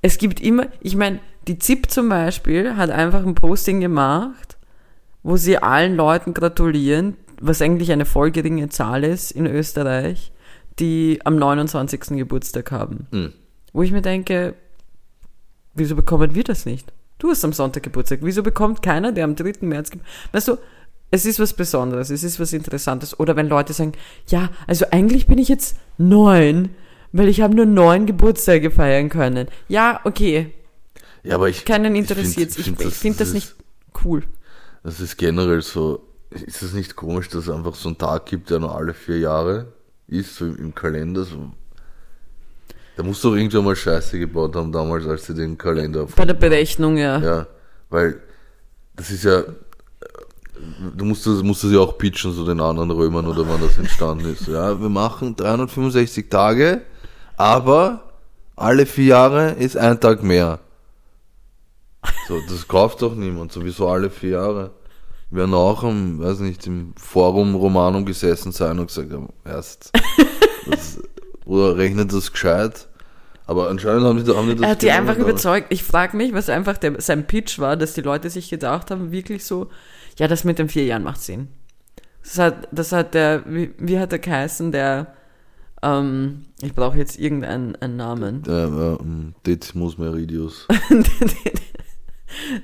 es 0.00 0.16
gibt 0.16 0.40
immer, 0.40 0.68
ich 0.80 0.96
meine, 0.96 1.20
die 1.50 1.58
ZIP 1.58 1.90
zum 1.90 2.08
Beispiel 2.08 2.76
hat 2.76 2.90
einfach 2.90 3.26
ein 3.26 3.34
Posting 3.34 3.80
gemacht, 3.80 4.56
wo 5.24 5.36
sie 5.36 5.58
allen 5.58 5.96
Leuten 5.96 6.32
gratulieren, 6.32 7.16
was 7.40 7.60
eigentlich 7.60 7.90
eine 7.90 8.04
voll 8.04 8.30
geringe 8.30 8.68
Zahl 8.68 9.02
ist 9.02 9.32
in 9.32 9.46
Österreich, 9.46 10.30
die 10.78 11.18
am 11.24 11.34
29. 11.34 12.02
Geburtstag 12.10 12.70
haben. 12.70 13.08
Hm. 13.10 13.32
Wo 13.72 13.82
ich 13.82 13.90
mir 13.90 14.00
denke, 14.00 14.54
wieso 15.74 15.96
bekommen 15.96 16.36
wir 16.36 16.44
das 16.44 16.66
nicht? 16.66 16.92
Du 17.18 17.30
hast 17.30 17.44
am 17.44 17.52
Sonntag 17.52 17.82
Geburtstag. 17.82 18.20
Wieso 18.22 18.44
bekommt 18.44 18.80
keiner, 18.80 19.10
der 19.10 19.24
am 19.24 19.34
3. 19.34 19.54
März 19.62 19.90
gibt? 19.90 20.04
Weißt 20.30 20.46
du, 20.46 20.56
es 21.10 21.26
ist 21.26 21.40
was 21.40 21.54
Besonderes, 21.54 22.10
es 22.10 22.22
ist 22.22 22.38
was 22.38 22.52
Interessantes. 22.52 23.18
Oder 23.18 23.34
wenn 23.34 23.48
Leute 23.48 23.72
sagen, 23.72 23.94
ja, 24.28 24.50
also 24.68 24.86
eigentlich 24.92 25.26
bin 25.26 25.38
ich 25.38 25.48
jetzt 25.48 25.76
neun, 25.98 26.68
weil 27.10 27.26
ich 27.26 27.40
habe 27.40 27.56
nur 27.56 27.66
neun 27.66 28.06
Geburtstage 28.06 28.70
feiern 28.70 29.08
können. 29.08 29.48
Ja, 29.66 30.00
okay, 30.04 30.52
Ja, 31.22 31.34
aber 31.36 31.48
ich. 31.48 31.64
keinen 31.64 31.94
find- 31.94 32.10
interessiert 32.10 32.50
Ich, 32.58 32.64
find 32.64 32.80
ich 32.80 32.94
finde 32.94 33.18
das 33.18 33.28
ist- 33.28 33.34
nicht 33.34 33.54
cool. 34.04 34.22
Das 34.82 35.00
ist 35.00 35.16
generell 35.18 35.60
so. 35.62 36.06
Ist 36.30 36.62
es 36.62 36.72
nicht 36.72 36.94
komisch, 36.96 37.28
dass 37.28 37.44
es 37.44 37.50
einfach 37.50 37.74
so 37.74 37.88
einen 37.88 37.98
Tag 37.98 38.26
gibt, 38.26 38.50
der 38.50 38.60
nur 38.60 38.74
alle 38.74 38.94
vier 38.94 39.18
Jahre 39.18 39.66
ist, 40.06 40.36
so 40.36 40.46
im, 40.46 40.56
im 40.56 40.74
Kalender? 40.74 41.24
So. 41.24 41.50
Da 42.96 43.02
musst 43.02 43.22
du 43.24 43.30
doch 43.30 43.36
irgendwann 43.36 43.64
mal 43.64 43.76
Scheiße 43.76 44.18
gebaut 44.18 44.54
haben, 44.54 44.70
damals, 44.70 45.06
als 45.06 45.26
sie 45.26 45.34
den 45.34 45.58
Kalender 45.58 46.06
Bei 46.14 46.24
der 46.24 46.34
Berechnung, 46.34 46.96
ja. 46.96 47.18
Ja, 47.18 47.46
weil 47.90 48.20
das 48.94 49.10
ist 49.10 49.24
ja. 49.24 49.42
Du 50.96 51.04
musst 51.06 51.26
das, 51.26 51.42
musst 51.42 51.64
das 51.64 51.72
ja 51.72 51.78
auch 51.80 51.96
pitchen, 51.96 52.32
so 52.32 52.44
den 52.46 52.60
anderen 52.60 52.90
Römern 52.90 53.26
oder 53.26 53.48
wann 53.48 53.60
das 53.62 53.78
entstanden 53.78 54.30
ist. 54.32 54.46
Ja, 54.46 54.78
wir 54.80 54.88
machen 54.90 55.34
365 55.34 56.28
Tage, 56.28 56.82
aber 57.36 58.10
alle 58.56 58.84
vier 58.86 59.06
Jahre 59.06 59.52
ist 59.52 59.76
ein 59.76 59.98
Tag 59.98 60.22
mehr. 60.22 60.60
So, 62.28 62.40
das 62.48 62.68
kauft 62.68 63.02
doch 63.02 63.14
niemand, 63.14 63.52
sowieso 63.52 63.88
alle 63.88 64.10
vier 64.10 64.30
Jahre. 64.30 64.70
Wir 65.30 65.40
werden 65.40 65.54
auch 65.54 65.82
im, 65.84 66.20
weiß 66.20 66.40
nicht, 66.40 66.66
im 66.66 66.92
Forum 66.96 67.54
Romanum 67.54 68.04
gesessen 68.04 68.52
sein 68.52 68.78
und 68.78 68.88
gesagt 68.88 69.12
haben, 69.12 69.28
erst, 69.44 69.92
das, 70.66 71.00
oder 71.44 71.76
rechnet 71.76 72.12
das 72.12 72.32
gescheit? 72.32 72.88
Aber 73.46 73.68
anscheinend 73.68 74.04
haben 74.04 74.24
die, 74.24 74.32
haben 74.32 74.48
die 74.48 74.54
das 74.54 74.62
Er 74.62 74.70
hat 74.70 74.82
die 74.82 74.90
einfach 74.90 75.16
überzeugt. 75.16 75.66
Ich 75.70 75.82
frage 75.82 76.16
mich, 76.16 76.32
was 76.32 76.48
einfach 76.48 76.78
der, 76.78 77.00
sein 77.00 77.26
Pitch 77.26 77.58
war, 77.58 77.76
dass 77.76 77.94
die 77.94 78.00
Leute 78.00 78.30
sich 78.30 78.48
gedacht 78.48 78.92
haben, 78.92 79.10
wirklich 79.10 79.44
so, 79.44 79.68
ja, 80.18 80.28
das 80.28 80.44
mit 80.44 80.60
den 80.60 80.68
vier 80.68 80.84
Jahren 80.84 81.02
macht 81.02 81.20
Sinn. 81.20 81.48
Das 82.22 82.38
hat, 82.38 82.68
das 82.70 82.92
hat 82.92 83.14
der, 83.14 83.42
wie, 83.46 83.72
wie 83.78 83.98
hat 83.98 84.12
der 84.12 84.20
geheißen, 84.20 84.70
der, 84.72 85.14
ähm, 85.82 86.46
ich 86.62 86.74
brauche 86.74 86.96
jetzt 86.98 87.18
irgendeinen 87.18 87.74
einen 87.76 87.96
Namen. 87.96 88.42
Äh, 88.46 88.66
äh, 88.66 88.98
Decimus 89.44 89.98
Meridius. 89.98 90.68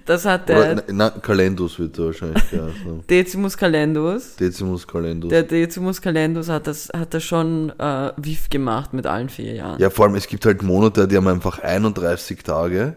Das 0.05 0.25
hat 0.25 0.51
Oder, 0.51 0.77
der 0.77 0.85
na, 0.93 1.11
Kalendus 1.11 1.79
wird 1.79 1.99
er 1.99 2.07
wahrscheinlich 2.07 2.51
geheißen. 2.51 3.07
Decimus 3.11 3.57
Calendus. 3.57 4.37
Decimus 4.37 4.87
Kalendus. 4.87 5.31
Der 5.31 5.43
Decimus 5.43 6.01
Calendus 6.01 6.49
hat 6.49 6.67
das, 6.67 6.89
hat 6.97 7.12
das 7.14 7.25
schon 7.25 7.71
äh, 7.79 8.12
WIF 8.17 8.49
gemacht 8.49 8.93
mit 8.93 9.07
allen 9.07 9.29
vier 9.29 9.55
Jahren. 9.55 9.81
Ja, 9.81 9.91
vor 9.91 10.07
allem, 10.07 10.14
es 10.14 10.29
gibt 10.29 10.47
halt 10.47 10.62
Monate, 10.62 11.09
die 11.09 11.17
haben 11.17 11.29
einfach 11.29 11.59
31 11.59 12.43
Tage. 12.43 12.97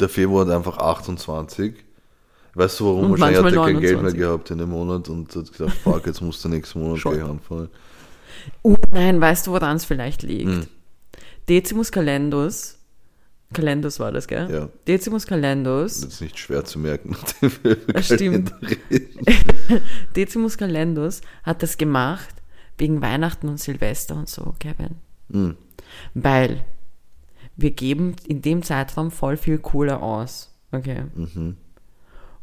Der 0.00 0.08
Februar 0.08 0.46
hat 0.46 0.54
einfach 0.54 0.78
28. 0.78 1.74
Weißt 2.54 2.80
du 2.80 2.86
warum? 2.86 3.04
Und 3.04 3.20
Wahrscheinlich 3.20 3.44
hat 3.44 3.52
er 3.52 3.64
kein 3.64 3.80
Geld 3.80 4.02
mehr 4.02 4.12
29. 4.12 4.20
gehabt 4.20 4.50
in 4.50 4.58
dem 4.58 4.70
Monat 4.70 5.08
und 5.08 5.34
hat 5.34 5.50
gesagt, 5.50 5.72
fuck, 5.82 6.06
jetzt 6.06 6.20
muss 6.20 6.42
der 6.42 6.50
nächste 6.50 6.78
Monat 6.78 7.00
gleich 7.00 7.22
anfangen. 7.22 7.68
Oh 8.62 8.76
nein, 8.92 9.20
weißt 9.20 9.46
du, 9.46 9.52
woran 9.52 9.76
es 9.76 9.84
vielleicht 9.84 10.22
liegt? 10.22 10.50
Hm. 10.50 10.66
Decimus 11.48 11.90
Calendus, 11.90 12.78
Calendus 13.52 14.00
war 14.00 14.12
das, 14.12 14.26
gell? 14.26 14.50
Ja. 14.50 14.68
Decimus 14.86 15.26
Calendus, 15.26 16.00
Das 16.00 16.14
ist 16.14 16.20
nicht 16.20 16.38
schwer 16.38 16.64
zu 16.64 16.78
merken, 16.78 17.10
nachdem 17.42 17.52
wir 17.62 17.72
über 17.82 17.92
Das 17.92 18.06
stimmt. 18.06 18.52
Reden. 18.62 19.26
Decimus 20.16 20.58
Calendus 20.58 21.20
hat 21.42 21.62
das 21.62 21.76
gemacht 21.78 22.34
wegen 22.78 23.00
Weihnachten 23.02 23.48
und 23.48 23.60
Silvester 23.60 24.16
und 24.16 24.28
so, 24.28 24.54
Kevin. 24.58 24.96
Hm. 25.30 25.56
Weil 26.14 26.64
wir 27.56 27.70
geben 27.70 28.16
in 28.26 28.42
dem 28.42 28.62
Zeitraum 28.62 29.10
voll 29.10 29.36
viel 29.36 29.58
Kohle 29.58 30.00
aus. 30.00 30.54
Okay. 30.72 31.04
Mhm. 31.14 31.56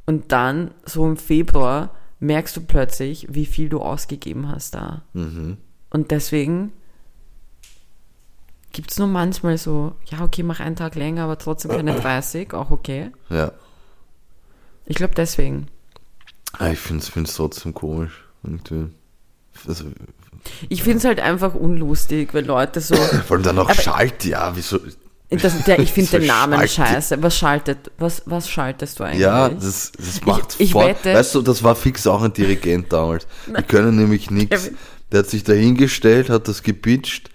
Und 0.05 0.31
dann, 0.31 0.71
so 0.85 1.05
im 1.07 1.17
Februar, 1.17 1.95
merkst 2.19 2.55
du 2.57 2.61
plötzlich, 2.61 3.27
wie 3.29 3.45
viel 3.45 3.69
du 3.69 3.79
ausgegeben 3.79 4.49
hast 4.49 4.75
da. 4.75 5.03
Mhm. 5.13 5.57
Und 5.89 6.11
deswegen 6.11 6.71
gibt 8.71 8.91
es 8.91 8.99
nur 8.99 9.07
manchmal 9.07 9.57
so, 9.57 9.93
ja, 10.05 10.21
okay, 10.23 10.43
mach 10.43 10.59
einen 10.59 10.75
Tag 10.75 10.95
länger, 10.95 11.23
aber 11.23 11.37
trotzdem 11.37 11.71
keine 11.71 11.93
30, 11.99 12.53
auch 12.53 12.69
okay. 12.71 13.11
Ja. 13.29 13.51
Ich 14.85 14.95
glaube 14.95 15.13
deswegen. 15.15 15.67
Ah, 16.57 16.69
Ich 16.69 16.79
finde 16.79 17.03
es 17.23 17.35
trotzdem 17.35 17.73
komisch. 17.73 18.23
Irgendwie. 18.43 18.87
Also, 19.67 19.85
Ich 20.69 20.83
finde 20.83 20.99
es 20.99 21.05
halt 21.05 21.19
einfach 21.19 21.53
unlustig, 21.53 22.33
wenn 22.33 22.45
Leute 22.45 22.79
so. 22.81 22.95
vor 23.27 23.35
allem 23.37 23.43
dann 23.43 23.55
noch 23.55 23.69
Aber- 23.69 23.79
Schalt, 23.81 24.25
ja, 24.25 24.55
wieso? 24.55 24.79
Das, 25.31 25.63
der, 25.65 25.77
ich 25.79 25.91
finde 25.93 26.09
den 26.19 26.27
Namen 26.27 26.53
schaltet- 26.67 26.71
scheiße. 26.71 27.21
Was 27.21 27.37
schaltet, 27.37 27.91
was, 27.99 28.23
was 28.25 28.49
schaltest 28.49 28.99
du 28.99 29.03
eigentlich? 29.03 29.19
Ja, 29.21 29.49
das, 29.49 29.91
das 29.91 30.25
macht 30.25 30.55
ich 30.59 30.71
voll. 30.71 30.87
wette- 30.87 31.13
weißt 31.13 31.35
du, 31.35 31.41
das 31.43 31.61
war 31.61 31.75
fix 31.75 32.07
auch 32.07 32.23
ein 32.23 32.33
Dirigent 32.33 32.91
damals. 32.91 33.27
Die 33.47 33.61
können 33.63 33.95
nämlich 33.97 34.31
nichts. 34.31 34.71
Der 35.11 35.19
hat 35.19 35.29
sich 35.29 35.43
dahingestellt, 35.43 36.29
hat 36.31 36.47
das 36.47 36.63
gepitcht, 36.63 37.29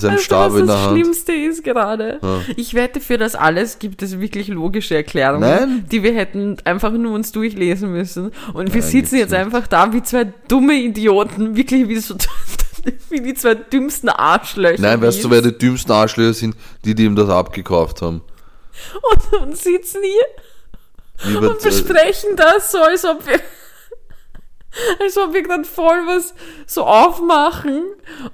Weißt 0.00 0.04
du, 0.04 0.18
Stab 0.18 0.52
was 0.52 0.60
in 0.60 0.66
der 0.66 0.76
das 0.76 0.84
Hand. 0.86 0.98
Schlimmste 0.98 1.32
ist 1.32 1.64
gerade? 1.64 2.20
Ich 2.56 2.74
wette, 2.74 3.00
für 3.00 3.18
das 3.18 3.34
alles 3.34 3.78
gibt 3.78 4.02
es 4.02 4.18
wirklich 4.20 4.48
logische 4.48 4.94
Erklärungen, 4.94 5.40
Nein. 5.40 5.84
die 5.90 6.02
wir 6.02 6.14
hätten 6.14 6.56
einfach 6.64 6.92
nur 6.92 7.12
uns 7.12 7.32
durchlesen 7.32 7.92
müssen. 7.92 8.32
Und 8.54 8.72
wir 8.72 8.80
Nein, 8.80 8.90
sitzen 8.90 9.16
jetzt 9.16 9.30
nicht. 9.32 9.40
einfach 9.40 9.66
da 9.66 9.92
wie 9.92 10.02
zwei 10.02 10.32
dumme 10.48 10.74
Idioten, 10.74 11.56
wirklich 11.56 11.88
wie 11.88 11.98
so 11.98 12.14
wie 13.10 13.20
die 13.20 13.34
zwei 13.34 13.54
dümmsten 13.54 14.08
Arschlöcher. 14.08 14.80
Nein, 14.80 15.00
weißt 15.00 15.22
du, 15.24 15.30
wer 15.30 15.42
die 15.42 15.56
dümmsten 15.56 15.92
Arschlöcher 15.92 16.34
sind? 16.34 16.56
Die, 16.84 16.94
die 16.94 17.04
ihm 17.04 17.16
das 17.16 17.28
abgekauft 17.28 18.00
haben. 18.02 18.22
und, 19.32 19.42
und 19.42 19.56
sitzen 19.56 20.00
hier 20.02 21.32
Lieber, 21.32 21.50
und 21.50 21.62
besprechen 21.62 22.36
das 22.36 22.70
so, 22.72 22.78
als 22.78 23.04
ob 23.04 23.26
wir 23.26 23.40
als 25.02 25.16
ob 25.16 25.32
wir 25.34 25.42
gerade 25.42 25.64
voll 25.64 26.06
was 26.06 26.34
so 26.66 26.84
aufmachen 26.84 27.82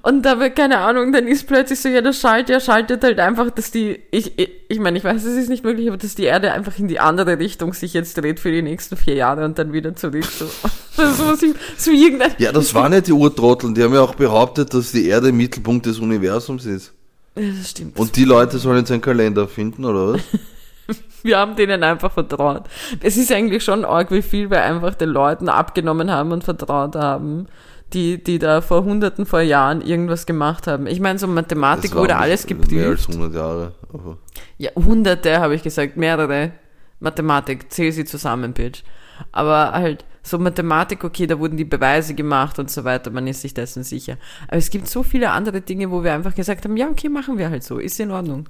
und 0.01 0.23
da 0.23 0.39
wird 0.39 0.55
keine 0.55 0.79
Ahnung, 0.79 1.11
dann 1.11 1.27
ist 1.27 1.47
plötzlich 1.47 1.79
so, 1.79 1.89
ja, 1.89 2.01
das 2.01 2.19
schaltet, 2.19 2.49
ja, 2.49 2.59
schaltet 2.59 3.03
halt 3.03 3.19
einfach, 3.19 3.51
dass 3.51 3.71
die, 3.71 3.99
ich, 4.11 4.37
ich, 4.37 4.49
ich 4.69 4.79
meine, 4.79 4.97
ich 4.97 5.03
weiß, 5.03 5.23
es 5.23 5.35
ist 5.35 5.49
nicht 5.49 5.63
möglich, 5.63 5.87
aber 5.87 5.97
dass 5.97 6.15
die 6.15 6.23
Erde 6.23 6.51
einfach 6.51 6.77
in 6.79 6.87
die 6.87 6.99
andere 6.99 7.39
Richtung 7.39 7.73
sich 7.73 7.93
jetzt 7.93 8.17
dreht 8.17 8.39
für 8.39 8.51
die 8.51 8.61
nächsten 8.61 8.97
vier 8.97 9.15
Jahre 9.15 9.45
und 9.45 9.57
dann 9.57 9.73
wieder 9.73 9.95
zurück, 9.95 10.25
so. 10.25 10.45
Das 10.95 11.09
ist 11.13 11.17
sowas 11.17 11.41
wie, 11.41 11.55
so 11.75 11.89
irgendein, 11.89 12.33
ja, 12.37 12.51
das 12.51 12.71
waren 12.75 12.93
ja 12.93 13.01
die 13.01 13.13
Urtrotteln. 13.13 13.73
Die 13.73 13.81
haben 13.81 13.95
ja 13.95 14.01
auch 14.01 14.13
behauptet, 14.13 14.75
dass 14.75 14.91
die 14.91 15.07
Erde 15.07 15.31
Mittelpunkt 15.31 15.87
des 15.87 15.97
Universums 15.97 16.65
ist. 16.65 16.93
Ja, 17.35 17.41
das 17.57 17.71
stimmt. 17.71 17.97
Und 17.97 18.15
die 18.15 18.25
Leute 18.25 18.59
sollen 18.59 18.77
jetzt 18.77 18.91
einen 18.91 19.01
Kalender 19.01 19.47
finden, 19.47 19.85
oder 19.85 20.13
was? 20.13 20.21
Wir 21.23 21.37
haben 21.37 21.55
denen 21.55 21.83
einfach 21.83 22.11
vertraut. 22.11 22.63
Es 23.01 23.17
ist 23.17 23.31
eigentlich 23.31 23.63
schon 23.63 23.85
arg, 23.85 24.11
wie 24.11 24.21
viel 24.21 24.49
wir 24.49 24.61
einfach 24.63 24.95
den 24.95 25.09
Leuten 25.09 25.47
abgenommen 25.49 26.11
haben 26.11 26.31
und 26.33 26.43
vertraut 26.43 26.95
haben, 26.95 27.47
die, 27.93 28.21
die 28.21 28.39
da 28.39 28.59
vor 28.61 28.83
hunderten 28.83 29.25
vor 29.25 29.39
Jahren 29.41 29.81
irgendwas 29.81 30.25
gemacht 30.25 30.67
haben. 30.67 30.87
Ich 30.87 30.99
meine, 30.99 31.19
so 31.19 31.27
Mathematik 31.27 31.95
wurde 31.95 32.17
alles 32.17 32.47
Mehr 32.49 32.57
geprüft. 32.57 33.07
als 33.07 33.15
100 33.15 33.33
Jahre. 33.33 33.71
Aber 33.93 34.17
Ja, 34.57 34.71
hunderte 34.75 35.39
habe 35.39 35.55
ich 35.55 35.63
gesagt, 35.63 35.95
mehrere. 35.95 36.51
Mathematik, 36.99 37.71
zähl 37.71 37.91
sie 37.91 38.05
zusammen, 38.05 38.53
Bitch. 38.53 38.83
Aber 39.31 39.71
halt, 39.73 40.05
so 40.23 40.39
Mathematik, 40.39 41.03
okay, 41.03 41.27
da 41.27 41.37
wurden 41.37 41.57
die 41.57 41.65
Beweise 41.65 42.13
gemacht 42.15 42.59
und 42.59 42.71
so 42.71 42.83
weiter, 42.83 43.11
man 43.11 43.27
ist 43.27 43.41
sich 43.41 43.53
dessen 43.53 43.83
sicher. 43.83 44.17
Aber 44.47 44.57
es 44.57 44.69
gibt 44.69 44.87
so 44.87 45.03
viele 45.03 45.31
andere 45.31 45.61
Dinge, 45.61 45.91
wo 45.91 46.03
wir 46.03 46.13
einfach 46.13 46.33
gesagt 46.33 46.65
haben, 46.65 46.77
ja, 46.77 46.87
okay, 46.87 47.09
machen 47.09 47.37
wir 47.37 47.49
halt 47.49 47.63
so, 47.63 47.77
ist 47.77 47.99
in 47.99 48.11
Ordnung. 48.11 48.47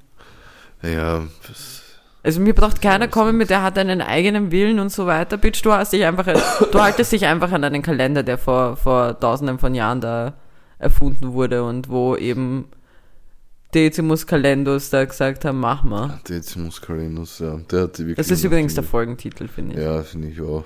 ja, 0.84 1.24
das, 1.48 1.83
Also 2.24 2.40
mir 2.40 2.54
braucht 2.54 2.82
keiner 2.82 3.10
kommen 3.10 3.38
mit, 3.38 3.50
der 3.50 3.64
hat 3.64 3.78
einen 3.78 4.02
eigenen 4.02 4.52
Willen 4.52 4.80
und 4.80 4.92
so 4.92 5.06
weiter. 5.06 5.38
Bitch, 5.38 5.64
du 5.64 5.74
hast 5.74 5.92
dich 5.92 6.06
einfach, 6.06 6.26
du 6.72 6.82
haltest 6.82 7.12
dich 7.12 7.26
einfach 7.26 7.52
an 7.52 7.66
einen 7.66 7.82
Kalender, 7.82 8.24
der 8.24 8.38
vor, 8.38 8.78
vor 8.78 9.20
tausenden 9.20 9.60
von 9.60 9.76
Jahren 9.76 10.00
da 10.00 10.34
erfunden 10.80 11.34
wurde 11.34 11.64
und 11.64 11.90
wo 11.90 12.16
eben 12.16 12.70
Decimus 13.74 14.26
Calendus 14.26 14.90
da 14.90 15.04
gesagt 15.04 15.44
haben, 15.44 15.60
mach 15.60 15.84
mal. 15.84 16.22
Decimus 16.28 16.82
Calenus, 16.82 17.40
ja. 17.40 17.58
Der 17.72 17.84
hat 17.84 17.98
die 17.98 18.04
wirklich. 18.04 18.18
Das 18.18 18.32
ist 18.32 18.44
übrigens 18.44 18.76
der. 18.76 18.84
Folgentitel, 18.84 19.48
finde 19.48 19.76
ich. 19.76 19.82
Ja, 19.82 20.04
finde 20.04 20.30
ich 20.30 20.40
auch. 20.42 20.66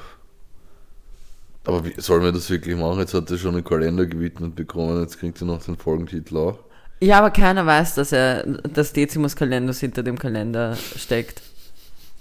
Aber 1.64 1.86
wie, 1.86 2.00
sollen 2.00 2.24
wir 2.24 2.32
das 2.32 2.50
wirklich 2.50 2.76
machen? 2.78 3.00
Jetzt 3.00 3.14
hat 3.14 3.32
er 3.32 3.38
schon 3.38 3.56
einen 3.56 3.64
Kalender 3.64 4.06
gewidmet 4.06 4.56
bekommen, 4.56 5.02
jetzt 5.02 5.20
kriegt 5.20 5.42
er 5.42 5.48
noch 5.48 5.64
den 5.64 5.76
Folgentitel 5.76 6.38
auch. 6.38 6.60
Ja, 7.00 7.20
aber 7.20 7.32
keiner 7.32 7.66
weiß, 7.66 7.96
dass 7.96 8.12
er, 8.12 8.44
dass 8.44 8.94
Decimus 8.94 9.36
Calendus 9.36 9.80
hinter 9.80 10.04
dem 10.04 10.18
Kalender 10.18 10.76
steckt. 10.76 11.42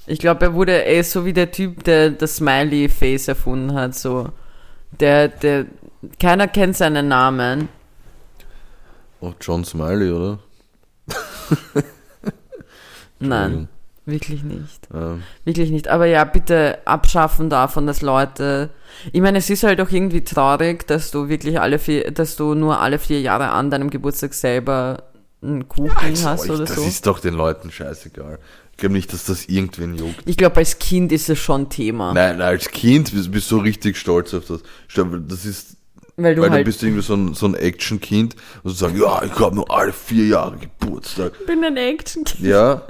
Ich 0.07 0.19
glaube, 0.19 0.45
er 0.45 0.55
wurde, 0.55 0.85
er 0.85 1.01
ist 1.01 1.13
so 1.13 1.25
wie 1.25 1.33
der 1.33 1.51
Typ, 1.51 1.83
der 1.85 2.11
das 2.11 2.37
Smiley-Face 2.37 3.29
erfunden 3.29 3.75
hat, 3.75 3.95
so. 3.95 4.31
Der, 5.01 5.29
der, 5.29 5.67
keiner 6.21 6.47
kennt 6.47 6.77
seinen 6.77 7.09
Namen. 7.09 7.69
Oh, 9.21 9.33
John 9.41 9.65
Smiley, 9.65 10.11
oder? 10.11 10.39
Nein, 13.19 13.69
wirklich 14.07 14.43
nicht. 14.43 14.89
Ähm, 14.95 15.23
Wirklich 15.45 15.71
nicht. 15.71 15.89
Aber 15.89 16.07
ja, 16.07 16.25
bitte 16.25 16.79
abschaffen 16.87 17.51
davon, 17.51 17.87
dass 17.87 18.03
Leute. 18.03 18.71
Ich 19.13 19.21
meine, 19.21 19.39
es 19.39 19.51
ist 19.51 19.63
halt 19.65 19.81
auch 19.81 19.91
irgendwie 19.91 20.23
traurig, 20.25 20.87
dass 20.87 21.11
du 21.11 21.29
wirklich 21.29 21.61
alle 21.61 21.79
vier, 21.79 22.11
dass 22.13 22.37
du 22.37 22.55
nur 22.55 22.81
alle 22.81 22.99
vier 22.99 23.21
Jahre 23.21 23.51
an 23.51 23.71
deinem 23.71 23.91
Geburtstag 23.91 24.33
selber 24.35 25.03
einen 25.43 25.69
Kuchen 25.69 25.91
hast 25.97 26.25
Also, 26.27 26.55
oder 26.55 26.65
das 26.65 26.77
so. 26.77 26.83
ist 26.83 27.07
doch 27.07 27.19
den 27.19 27.35
Leuten 27.35 27.71
scheißegal. 27.71 28.39
Ich 28.73 28.79
glaube 28.79 28.95
nicht, 28.95 29.13
dass 29.13 29.25
das 29.25 29.47
irgendwen 29.47 29.97
juckt. 29.97 30.23
Ich 30.27 30.37
glaube, 30.37 30.57
als 30.57 30.79
Kind 30.79 31.11
ist 31.13 31.29
es 31.31 31.39
schon 31.39 31.69
Thema. 31.71 32.13
Nein, 32.13 32.39
nein, 32.39 32.49
als 32.49 32.69
Kind 32.69 33.13
bist 33.13 33.31
bist 33.31 33.51
du 33.51 33.59
richtig 33.59 33.97
stolz 33.97 34.35
auf 34.35 34.45
das. 34.47 34.61
Dir, 34.95 35.05
Das 35.27 35.45
ist, 35.47 35.77
weil 36.17 36.35
du 36.35 36.43
weil 36.43 36.51
halt 36.51 36.61
du 36.61 36.65
bist 36.65 36.83
irgendwie 36.83 37.03
so 37.03 37.15
ein, 37.15 37.35
so 37.35 37.47
ein 37.47 37.55
Action-Kind 37.55 38.35
und 38.63 38.71
du 38.71 38.77
sagst, 38.77 38.97
ja, 38.97 39.23
ich 39.23 39.39
habe 39.39 39.55
nur 39.55 39.71
alle 39.71 39.93
vier 39.93 40.27
Jahre 40.27 40.57
Geburtstag. 40.59 41.33
Ich 41.41 41.47
bin 41.47 41.65
ein 41.65 41.77
Action-Kind. 41.77 42.47
Ja, 42.47 42.83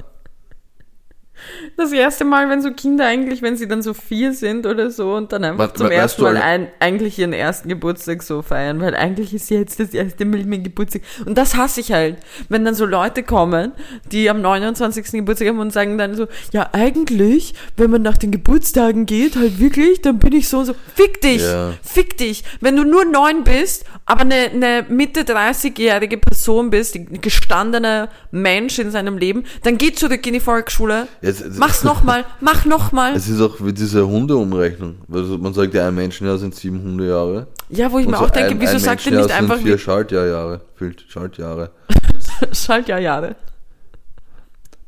Das 1.77 1.91
erste 1.91 2.25
Mal, 2.25 2.49
wenn 2.49 2.61
so 2.61 2.71
Kinder 2.71 3.05
eigentlich, 3.05 3.41
wenn 3.41 3.55
sie 3.57 3.67
dann 3.67 3.81
so 3.81 3.93
vier 3.93 4.33
sind 4.33 4.65
oder 4.65 4.89
so 4.91 5.13
und 5.15 5.31
dann 5.31 5.43
einfach 5.43 5.69
We- 5.69 5.73
zum 5.73 5.91
ersten 5.91 6.21
Mal 6.23 6.37
ein, 6.37 6.67
eigentlich 6.79 7.19
ihren 7.19 7.33
ersten 7.33 7.69
Geburtstag 7.69 8.23
so 8.23 8.41
feiern, 8.41 8.79
weil 8.81 8.95
eigentlich 8.95 9.33
ist 9.33 9.49
jetzt 9.49 9.79
das 9.79 9.93
erste 9.93 10.25
Mal 10.25 10.43
mein 10.45 10.63
Geburtstag. 10.63 11.01
Und 11.25 11.37
das 11.37 11.55
hasse 11.55 11.79
ich 11.81 11.91
halt, 11.91 12.17
wenn 12.49 12.65
dann 12.65 12.75
so 12.75 12.85
Leute 12.85 13.23
kommen, 13.23 13.71
die 14.11 14.29
am 14.29 14.41
29. 14.41 15.11
Geburtstag 15.11 15.47
haben 15.49 15.59
und 15.59 15.71
sagen 15.73 15.97
dann 15.97 16.15
so, 16.15 16.27
ja 16.51 16.69
eigentlich, 16.73 17.53
wenn 17.77 17.91
man 17.91 18.01
nach 18.01 18.17
den 18.17 18.31
Geburtstagen 18.31 19.05
geht, 19.05 19.35
halt 19.35 19.59
wirklich, 19.59 20.01
dann 20.01 20.19
bin 20.19 20.33
ich 20.33 20.47
so 20.49 20.59
und 20.59 20.65
so, 20.65 20.75
fick 20.95 21.21
dich, 21.21 21.41
Ja. 21.43 21.73
fick 21.83 22.17
dich. 22.17 22.43
Wenn 22.61 22.75
du 22.75 22.83
nur 22.83 23.05
neun 23.05 23.43
bist, 23.43 23.85
aber 24.05 24.21
eine, 24.21 24.35
eine 24.53 24.85
Mitte 24.89 25.21
30-jährige 25.21 26.17
Person 26.17 26.69
bist, 26.69 26.95
ein 26.95 27.21
gestandener 27.21 28.09
Mensch 28.31 28.79
in 28.79 28.91
seinem 28.91 29.17
Leben, 29.17 29.43
dann 29.63 29.77
geh 29.77 29.91
zurück 29.93 30.25
in 30.27 30.33
die 30.33 30.39
Volksschule, 30.39 31.07
Jetzt- 31.27 31.41
jetzt- 31.41 31.59
Mach's 31.59 31.83
nochmal, 31.83 32.25
mach 32.41 32.65
nochmal. 32.65 33.13
es 33.15 33.27
ist 33.29 33.39
auch 33.41 33.55
wie 33.59 33.73
diese 33.73 34.07
Hundeumrechnung. 34.07 34.95
Also 35.11 35.37
man 35.37 35.53
sagt 35.53 35.73
ja, 35.73 35.87
ein 35.87 35.95
Menschenjahr 35.95 36.37
sind 36.37 36.55
sieben 36.55 36.81
Hundejahre. 36.81 37.47
Ja, 37.69 37.91
wo 37.91 37.99
ich 37.99 38.05
Und 38.05 38.11
mir 38.11 38.17
so 38.17 38.25
auch 38.25 38.29
denke, 38.29 38.51
ein, 38.51 38.61
wieso 38.61 38.73
ein 38.75 38.79
sagt 38.79 39.05
ihr 39.05 39.11
Menschenjahr 39.11 39.23
nicht 39.27 39.35
einfach 39.35 39.55
sind 39.57 39.65
vier 39.67 39.77
Schaltjahrjahre. 39.77 40.61
Schaltjahre. 41.07 41.71
Schaltjahrjahre? 42.53 43.35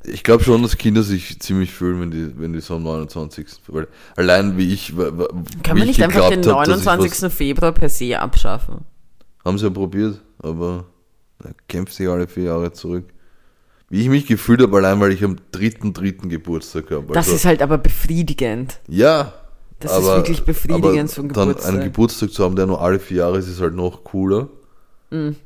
Ich 0.03 0.23
glaube 0.23 0.43
schon, 0.43 0.61
dass 0.61 0.77
Kinder 0.77 1.03
sich 1.03 1.39
ziemlich 1.39 1.71
fühlen, 1.71 1.99
wenn 2.01 2.11
die, 2.11 2.39
wenn 2.39 2.53
die 2.53 2.61
so 2.61 2.75
am 2.75 2.83
29. 2.83 3.47
Weil 3.67 3.87
allein 4.15 4.57
wie 4.57 4.73
ich. 4.73 4.93
Kann 4.95 5.75
wie 5.75 5.79
man 5.79 5.81
ich 5.81 5.87
nicht 5.87 6.03
einfach 6.03 6.29
den 6.29 6.41
geglaubt 6.41 6.59
hab, 6.61 6.65
dass 6.67 6.79
ich 6.79 6.85
29. 6.85 7.33
Februar 7.33 7.73
per 7.73 7.89
se 7.89 8.17
abschaffen? 8.17 8.85
Haben 9.43 9.57
sie 9.57 9.65
ja 9.65 9.69
probiert, 9.69 10.21
aber 10.41 10.85
er 11.43 11.51
kämpft 11.67 11.93
sich 11.93 12.07
alle 12.07 12.27
vier 12.27 12.43
Jahre 12.45 12.71
zurück. 12.71 13.05
Wie 13.89 14.01
ich 14.01 14.09
mich 14.09 14.27
gefühlt 14.27 14.61
habe, 14.61 14.77
allein 14.77 14.99
weil 14.99 15.11
ich 15.11 15.23
am 15.23 15.37
dritten, 15.51 15.93
dritten 15.93 16.29
Geburtstag 16.29 16.91
habe. 16.91 17.13
Das 17.13 17.27
ist 17.27 17.45
halt 17.45 17.61
aber 17.61 17.77
befriedigend. 17.77 18.79
Ja. 18.87 19.33
Das 19.79 19.97
ist 19.97 20.05
wirklich 20.05 20.43
befriedigend, 20.43 21.09
so 21.09 21.21
ein 21.21 21.29
Dann 21.29 21.47
Geburtstag. 21.47 21.73
einen 21.73 21.83
Geburtstag 21.83 22.31
zu 22.31 22.43
haben, 22.43 22.55
der 22.55 22.67
nur 22.67 22.81
alle 22.81 22.99
vier 22.99 23.17
Jahre 23.17 23.37
ist, 23.37 23.47
ist 23.47 23.61
halt 23.61 23.73
noch 23.73 24.03
cooler. 24.03 24.49
Mhm. 25.09 25.37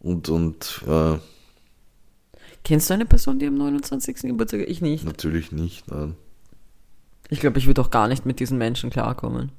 Und, 0.00 0.28
und 0.30 0.82
äh, 0.88 1.18
Kennst 2.64 2.90
du 2.90 2.94
eine 2.94 3.06
Person, 3.06 3.38
die 3.38 3.46
am 3.46 3.54
29. 3.54 4.22
Geburtstag? 4.22 4.62
Ich 4.68 4.80
nicht. 4.80 5.04
natürlich 5.04 5.52
nicht, 5.52 5.90
nein. 5.90 6.16
Ich 7.28 7.40
glaube, 7.40 7.58
ich 7.58 7.66
würde 7.66 7.80
auch 7.80 7.90
gar 7.90 8.08
nicht 8.08 8.26
mit 8.26 8.40
diesen 8.40 8.58
Menschen 8.58 8.90
klarkommen. 8.90 9.52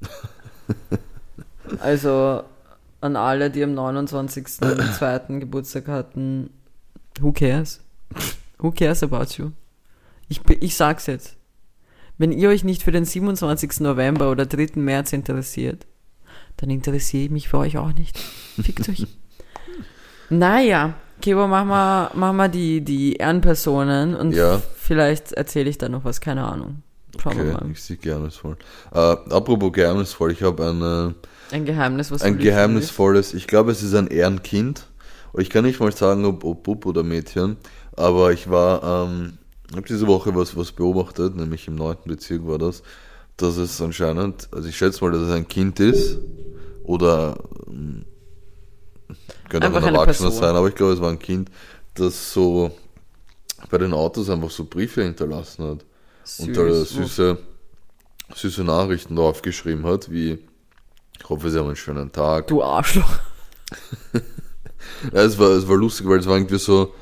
also 1.80 2.44
an 3.00 3.16
alle, 3.16 3.50
die 3.50 3.64
am 3.64 3.74
29.02. 3.78 5.40
Geburtstag 5.40 5.88
hatten, 5.88 6.50
who 7.20 7.32
cares? 7.32 7.81
Who 8.60 8.72
cares 8.72 9.04
about 9.04 9.38
you? 9.38 9.52
Ich, 10.30 10.42
ich 10.60 10.76
sag's 10.76 11.08
jetzt. 11.08 11.36
Wenn 12.18 12.32
ihr 12.32 12.50
euch 12.50 12.64
nicht 12.64 12.84
für 12.84 12.92
den 12.92 13.06
27. 13.06 13.80
November 13.80 14.30
oder 14.32 14.46
3. 14.46 14.70
März 14.80 15.12
interessiert, 15.14 15.88
dann 16.58 16.70
interessiere 16.70 17.24
ich 17.26 17.32
mich 17.32 17.50
für 17.50 17.58
euch 17.58 17.78
auch 17.78 17.94
nicht. 17.94 18.18
Fickt 18.62 18.88
euch. 18.90 19.08
Naja, 20.30 20.94
Kebo, 21.22 21.46
mach 21.48 21.66
mal, 21.66 22.10
mach 22.16 22.32
mal 22.34 22.48
die, 22.48 22.82
die 22.82 23.14
Ehrenpersonen 23.18 24.16
und 24.16 24.32
Ja. 24.34 24.62
vielleicht 24.78 25.34
erzähle 25.34 25.70
ich 25.70 25.78
da 25.78 25.90
noch 25.90 26.06
was, 26.06 26.22
keine 26.22 26.46
Ahnung. 26.46 26.84
Schauen 27.22 27.36
wir 27.38 27.54
Okay, 27.56 27.66
mal. 27.66 27.72
ich 27.72 27.84
sehe 27.84 27.98
geheimnisvoll. 27.98 28.56
Äh, 28.94 28.98
apropos 28.98 29.74
geheimnisvoll, 29.74 30.32
ich 30.32 30.42
habe 30.42 30.70
eine, 30.70 31.16
Ein 31.52 31.66
Geheimnis, 31.66 32.10
was 32.12 32.22
ein 32.22 32.38
geheimnisvolles, 32.38 33.34
ich 33.34 33.46
glaube, 33.48 33.72
es 33.72 33.84
ist 33.84 33.94
ein 33.94 34.08
Ehrenkind. 34.08 34.88
Ich 35.38 35.50
kann 35.50 35.66
nicht 35.66 35.80
mal 35.82 35.92
sagen, 35.92 36.24
ob, 36.26 36.44
ob 36.46 36.64
Bub 36.64 36.86
oder 36.86 37.04
Mädchen, 37.04 37.58
aber 37.96 38.32
ich 38.32 38.50
war, 38.50 39.08
ähm, 39.08 39.38
habe 39.74 39.88
diese 39.88 40.08
Woche 40.08 40.36
was, 40.36 40.56
was 40.56 40.72
beobachtet, 40.72 41.36
nämlich 41.36 41.68
im 41.68 41.76
9. 41.76 41.98
Bezirk 42.06 42.48
war 42.48 42.58
das, 42.58 42.84
dass 43.38 43.58
es 43.58 43.82
anscheinend, 43.82 44.50
also 44.52 44.68
ich 44.68 44.78
schätze 44.78 45.04
mal, 45.04 45.12
dass 45.12 45.22
es 45.22 45.32
ein 45.32 45.48
Kind 45.48 45.80
ist 45.80 46.18
oder 46.84 47.38
ähm, 47.68 48.06
könnte 49.50 49.70
auch 49.70 49.76
ein 49.76 49.96
Erwachsener 49.96 50.32
sein, 50.32 50.56
aber 50.56 50.68
ich 50.68 50.76
glaube, 50.76 50.94
es 50.94 51.02
war 51.02 51.10
ein 51.10 51.20
Kind, 51.20 51.50
das 51.96 52.34
so 52.34 52.72
bei 53.70 53.78
den 53.78 53.94
Autos 53.94 54.30
einfach 54.30 54.50
so 54.50 54.66
Briefe 54.66 55.04
hinterlassen 55.04 55.66
hat 55.66 55.86
und 56.40 56.56
da 56.56 56.70
Süß. 56.70 56.90
süße, 56.90 57.38
süße 58.36 58.64
Nachrichten 58.64 59.16
draufgeschrieben 59.16 59.86
hat, 59.86 60.10
wie 60.10 60.40
ich 61.20 61.30
hoffe, 61.30 61.52
Sie 61.52 61.60
haben 61.60 61.68
einen 61.68 61.76
schönen 61.76 62.12
Tag. 62.12 62.48
Du 62.48 62.64
Arschloch. 62.64 63.20
Ja, 65.14 65.22
es 65.22 65.38
war, 65.40 65.50
es 65.50 65.68
war 65.68 65.78
lustig, 65.78 66.08
weil 66.08 66.20
es 66.20 66.28
war 66.28 66.36
irgendwie 66.36 66.60
so 66.60 66.94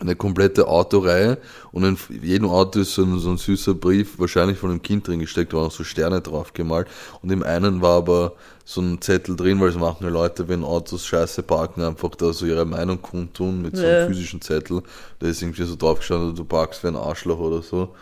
eine 0.00 0.16
komplette 0.16 0.66
Autoreihe 0.66 1.38
und 1.72 1.84
in 1.84 1.96
jedem 2.22 2.48
Auto 2.48 2.80
ist 2.80 2.94
so 2.94 3.02
ein, 3.02 3.18
so 3.18 3.30
ein 3.30 3.36
süßer 3.36 3.74
Brief, 3.74 4.18
wahrscheinlich 4.18 4.58
von 4.58 4.70
einem 4.70 4.82
Kind 4.82 5.06
drin 5.06 5.20
gesteckt, 5.20 5.52
da 5.52 5.58
waren 5.58 5.66
auch 5.66 5.70
so 5.72 5.84
Sterne 5.84 6.20
drauf 6.22 6.52
gemalt 6.54 6.88
und 7.22 7.30
im 7.30 7.42
einen 7.42 7.82
war 7.82 7.98
aber 7.98 8.32
so 8.64 8.80
ein 8.80 9.00
Zettel 9.00 9.36
drin, 9.36 9.60
weil 9.60 9.68
es 9.68 9.76
machen 9.76 10.04
ja 10.04 10.08
Leute, 10.08 10.48
wenn 10.48 10.64
Autos 10.64 11.04
scheiße 11.06 11.42
parken, 11.42 11.82
einfach 11.82 12.10
da 12.10 12.32
so 12.32 12.46
ihre 12.46 12.64
Meinung 12.64 13.02
kundtun 13.02 13.62
mit 13.62 13.76
so 13.76 13.82
einem 13.84 13.92
Ja. 13.94 14.06
physischen 14.06 14.40
Zettel, 14.40 14.82
da 15.18 15.26
ist 15.26 15.42
irgendwie 15.42 15.64
so 15.64 15.76
drauf 15.76 15.98
gestanden, 15.98 16.34
du 16.34 16.44
parkst 16.44 16.82
wie 16.82 16.88
ein 16.88 16.96
Arschloch 16.96 17.38
oder 17.38 17.62
so. 17.62 17.94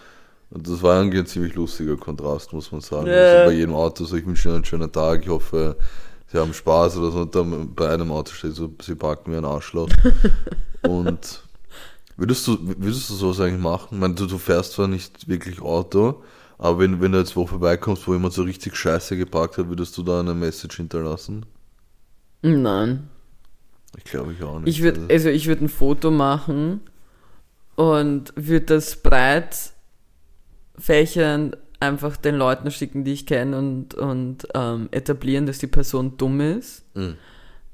Und 0.51 0.67
das 0.67 0.83
war 0.83 0.97
irgendwie 0.99 1.19
ein 1.19 1.27
ziemlich 1.27 1.55
lustiger 1.55 1.97
Kontrast, 1.99 2.53
muss 2.55 2.73
man 2.73 2.81
sagen. 2.81 3.07
Ja. 3.07 3.13
Also 3.13 3.47
bei 3.51 3.53
jedem 3.53 3.75
Auto 3.75 4.05
so, 4.05 4.17
ich 4.17 4.25
wünsche 4.27 4.49
Ihnen 4.49 4.57
einen 4.57 4.65
schönen 4.65 4.91
Tag, 4.91 5.23
ich 5.23 5.29
hoffe, 5.29 5.77
Sie 6.33 6.39
haben 6.39 6.55
Spaß 6.55 6.97
oder 6.97 7.11
so. 7.11 7.19
Und 7.21 7.35
dann 7.35 7.75
bei 7.75 7.91
einem 7.91 8.11
Auto 8.11 8.33
steht 8.33 8.55
so, 8.55 8.71
Sie 8.81 8.95
parken 8.95 9.33
wie 9.33 9.37
ein 9.37 9.45
Arschloch. 9.45 9.89
und 10.89 11.43
würdest 12.19 12.47
du, 12.47 12.59
würdest 12.61 13.09
du 13.09 13.15
sowas 13.15 13.41
eigentlich 13.41 13.63
machen? 13.63 13.89
Ich 13.93 13.99
meine, 13.99 14.15
du, 14.15 14.27
du 14.27 14.37
fährst 14.37 14.73
zwar 14.73 14.87
nicht 14.89 15.27
wirklich 15.29 15.63
Auto, 15.63 16.23
aber 16.59 16.81
wenn, 16.81 17.01
wenn 17.01 17.13
du 17.13 17.19
jetzt 17.19 17.35
wo 17.37 17.47
vorbeikommst, 17.47 18.07
wo 18.07 18.13
jemand 18.13 18.35
so 18.35 18.43
richtig 18.43 18.77
scheiße 18.77 19.17
geparkt 19.17 19.57
hat, 19.57 19.69
würdest 19.69 19.97
du 19.97 20.03
da 20.03 20.21
eine 20.21 20.35
Message 20.35 20.77
hinterlassen? 20.77 21.47
Nein. 22.43 23.09
Ich 23.97 24.05
glaube 24.05 24.33
ich 24.35 24.43
auch 24.43 24.59
nicht. 24.61 24.69
Ich 24.77 24.83
würde, 24.83 25.01
Also- 25.01 25.13
also 25.13 25.29
ich 25.31 25.47
würde 25.47 25.65
ein 25.65 25.69
Foto 25.71 26.11
machen 26.11 26.81
und 27.77 28.33
würde 28.37 28.67
das 28.67 28.97
breit 28.97 29.73
fächern 30.79 31.57
einfach 31.81 32.17
den 32.17 32.35
Leuten 32.37 32.71
schicken, 32.71 33.05
die 33.05 33.13
ich 33.13 33.27
kenne 33.27 33.57
und, 33.57 33.95
und 33.95 34.49
ähm, 34.55 34.89
etablieren, 34.91 35.47
dass 35.47 35.59
die 35.59 35.67
Person 35.69 36.17
dumm 36.17 36.41
ist. 36.41 36.85
Mhm. 36.95 37.15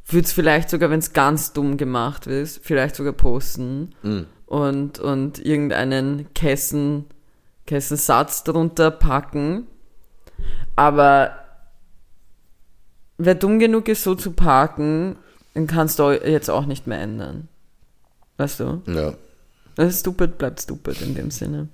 Würde 0.07 0.27
es 0.27 0.33
vielleicht 0.33 0.69
sogar, 0.69 0.91
wenn 0.91 0.99
es 0.99 1.15
ganz 1.15 1.55
dumm 1.55 1.79
gemacht 1.79 2.27
ist, 2.27 2.61
vielleicht 2.63 2.97
sogar 2.97 3.15
posten 3.15 3.95
Mhm. 4.03 4.27
Und, 4.47 4.99
und 4.99 5.45
irgendeinen 5.45 6.33
Kessen, 6.35 7.07
Kessensatz 7.67 8.45
darunter 8.45 8.91
packen. 8.91 9.67
Aber 10.77 11.33
wer 13.19 13.35
dumm 13.35 13.59
genug 13.59 13.89
ist, 13.89 14.05
so 14.05 14.15
zu 14.15 14.33
parken, 14.33 15.17
den 15.55 15.67
kannst 15.67 15.99
du 15.99 16.11
jetzt 16.11 16.51
auch 16.51 16.67
nicht 16.67 16.87
mehr 16.87 17.01
ändern. 17.01 17.49
Weißt 18.37 18.61
du? 18.61 18.83
Ja. 18.87 19.15
Das 19.77 19.89
ist 19.89 20.01
stupid, 20.01 20.39
bleibt 20.39 20.61
stupid 20.61 21.01
in 21.03 21.15
dem 21.15 21.31
Sinne. 21.31 21.69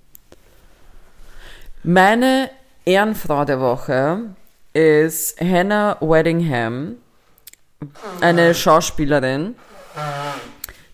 Meine 1.82 2.50
Ehrenfrau 2.84 3.44
der 3.44 3.60
Woche 3.60 4.34
ist 4.72 5.40
Hannah 5.40 5.96
Weddingham, 6.00 6.96
eine 8.20 8.54
Schauspielerin, 8.54 9.54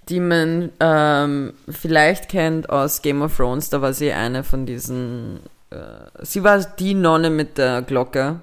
die 0.08 0.20
man 0.20 0.70
ähm, 0.80 1.52
vielleicht 1.68 2.28
kennt 2.28 2.70
aus 2.70 3.02
Game 3.02 3.22
of 3.22 3.36
Thrones. 3.36 3.70
Da 3.70 3.80
war 3.82 3.92
sie 3.92 4.12
eine 4.12 4.44
von 4.44 4.66
diesen. 4.66 5.40
Äh, 5.70 5.76
sie 6.22 6.44
war 6.44 6.58
die 6.58 6.94
Nonne 6.94 7.30
mit 7.30 7.58
der 7.58 7.82
Glocke, 7.82 8.40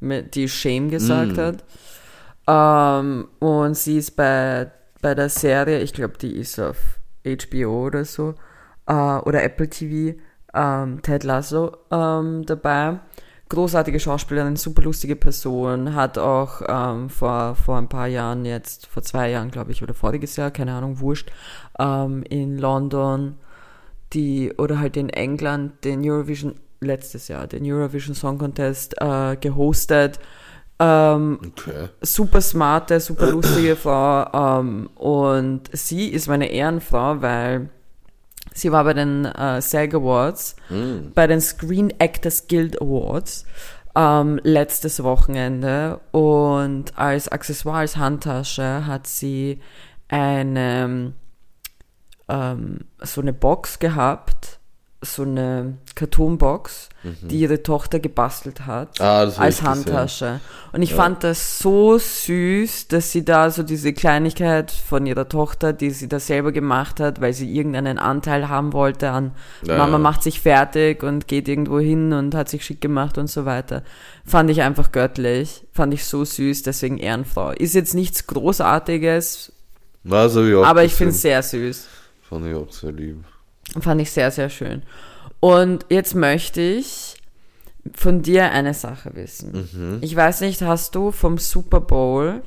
mit, 0.00 0.34
die 0.34 0.48
Shame 0.48 0.88
gesagt 0.90 1.36
Mm. 1.36 1.40
hat. 1.40 1.64
Ähm, 2.48 3.28
und 3.38 3.76
sie 3.76 3.98
ist 3.98 4.16
bei, 4.16 4.70
bei 5.00 5.14
der 5.14 5.28
Serie, 5.28 5.80
ich 5.80 5.92
glaube, 5.92 6.18
die 6.18 6.36
ist 6.36 6.58
auf 6.58 6.76
HBO 7.24 7.86
oder 7.86 8.04
so, 8.04 8.34
äh, 8.86 8.92
oder 8.92 9.42
Apple 9.44 9.68
TV, 9.68 10.18
ähm, 10.54 11.02
Ted 11.02 11.24
Lasso 11.24 11.76
ähm, 11.90 12.44
dabei. 12.46 12.98
Großartige 13.52 14.00
Schauspielerin, 14.00 14.56
super 14.56 14.80
lustige 14.80 15.14
Person, 15.14 15.94
hat 15.94 16.16
auch 16.16 16.62
ähm, 16.66 17.10
vor, 17.10 17.54
vor 17.54 17.76
ein 17.76 17.86
paar 17.86 18.06
Jahren 18.06 18.46
jetzt, 18.46 18.86
vor 18.86 19.02
zwei 19.02 19.28
Jahren 19.28 19.50
glaube 19.50 19.72
ich, 19.72 19.82
oder 19.82 19.92
voriges 19.92 20.36
Jahr, 20.36 20.50
keine 20.50 20.72
Ahnung, 20.72 21.00
wurscht, 21.00 21.30
ähm, 21.78 22.22
in 22.30 22.56
London 22.56 23.36
die, 24.14 24.54
oder 24.56 24.78
halt 24.80 24.96
in 24.96 25.10
England 25.10 25.84
den 25.84 26.00
Eurovision, 26.02 26.54
letztes 26.80 27.28
Jahr, 27.28 27.46
den 27.46 27.70
Eurovision 27.70 28.14
Song 28.14 28.38
Contest 28.38 28.94
äh, 29.02 29.36
gehostet. 29.36 30.18
Ähm, 30.78 31.38
Okay. 31.48 31.90
super 32.00 32.40
smarte, 32.40 33.00
super 33.00 33.30
lustige 33.30 33.76
Frau. 33.76 34.60
Ähm, 34.60 34.88
und 34.94 35.68
sie 35.72 36.08
ist 36.08 36.26
meine 36.26 36.50
Ehrenfrau, 36.50 37.20
weil 37.20 37.68
sie 38.54 38.72
war 38.72 38.84
bei 38.84 38.94
den 38.94 39.24
äh, 39.24 39.60
SAG 39.60 39.94
Awards, 39.94 40.56
Mhm. 40.70 41.12
bei 41.14 41.26
den 41.26 41.40
Screen 41.40 41.90
Actors 41.98 42.46
Guild 42.48 42.80
Awards 42.80 43.44
ähm, 43.94 44.40
letztes 44.42 45.02
Wochenende 45.02 46.00
und 46.12 46.96
als 46.98 47.28
Accessoire, 47.28 47.78
als 47.78 47.96
Handtasche 47.96 48.86
hat 48.86 49.06
sie 49.06 49.60
eine 50.08 51.12
ähm, 52.28 52.80
so 53.00 53.20
eine 53.20 53.32
Box 53.32 53.78
gehabt, 53.78 54.58
so 55.04 55.22
eine 55.22 55.78
Cartoon-Box, 55.96 56.88
die 57.22 57.40
ihre 57.40 57.62
Tochter 57.64 57.98
gebastelt 57.98 58.66
hat 58.66 59.00
Mhm. 59.00 59.04
Ah, 59.04 59.18
als 59.18 59.34
ich 59.34 59.40
gesehen. 59.40 59.66
Handtasche. 59.66 60.40
Und 60.72 60.82
ich 60.82 60.94
fand 60.94 61.24
das 61.24 61.58
so 61.58 61.98
süß, 61.98 62.86
dass 62.86 63.10
sie 63.10 63.24
da 63.24 63.50
so 63.50 63.64
diese 63.64 63.92
Kleinigkeit 63.92 64.70
von 64.70 65.04
ihrer 65.06 65.28
Tochter, 65.28 65.72
die 65.72 65.90
sie 65.90 66.08
da 66.08 66.20
selber 66.20 66.52
gemacht 66.52 67.00
hat, 67.00 67.20
weil 67.20 67.32
sie 67.32 67.52
irgendeinen 67.52 67.98
Anteil 67.98 68.48
haben 68.48 68.72
wollte 68.72 69.10
an 69.10 69.32
Ja, 69.66 69.76
Mama 69.78 69.94
ja. 69.94 69.98
macht 69.98 70.22
sich 70.22 70.40
fertig 70.40 71.02
und 71.02 71.26
geht 71.26 71.48
irgendwo 71.48 71.80
hin 71.80 72.12
und 72.12 72.34
hat 72.36 72.48
sich 72.48 72.64
schick 72.64 72.80
gemacht 72.80 73.18
und 73.18 73.26
so 73.28 73.44
weiter. 73.44 73.82
Fand 74.24 74.50
ich 74.50 74.62
einfach 74.62 74.92
göttlich. 74.92 75.66
Fand 75.72 75.92
ich 75.92 76.04
so 76.04 76.24
süß, 76.24 76.62
deswegen 76.62 76.98
Ehrenfrau. 76.98 77.50
Ist 77.50 77.74
jetzt 77.74 77.94
nichts 77.94 78.28
Großartiges, 78.28 79.52
hab 80.08 80.36
ich 80.36 80.54
aber 80.64 80.84
ich 80.84 80.94
finde 80.94 81.10
es 81.12 81.22
sehr 81.22 81.42
süß. 81.42 81.88
Fand 82.28 82.46
ich 82.46 82.54
auch 82.54 82.70
sehr 82.70 82.92
lieb. 82.92 83.24
Fand 83.80 84.00
ich 84.00 84.10
sehr, 84.10 84.30
sehr 84.30 84.50
schön. 84.50 84.82
Und 85.40 85.86
jetzt 85.88 86.14
möchte 86.14 86.60
ich 86.60 87.16
von 87.94 88.22
dir 88.22 88.50
eine 88.52 88.74
Sache 88.74 89.14
wissen. 89.14 89.68
Mhm. 89.72 89.98
Ich 90.02 90.14
weiß 90.14 90.42
nicht, 90.42 90.62
hast 90.62 90.94
du 90.94 91.10
vom 91.10 91.38
Super 91.38 91.80
Bowl 91.80 92.42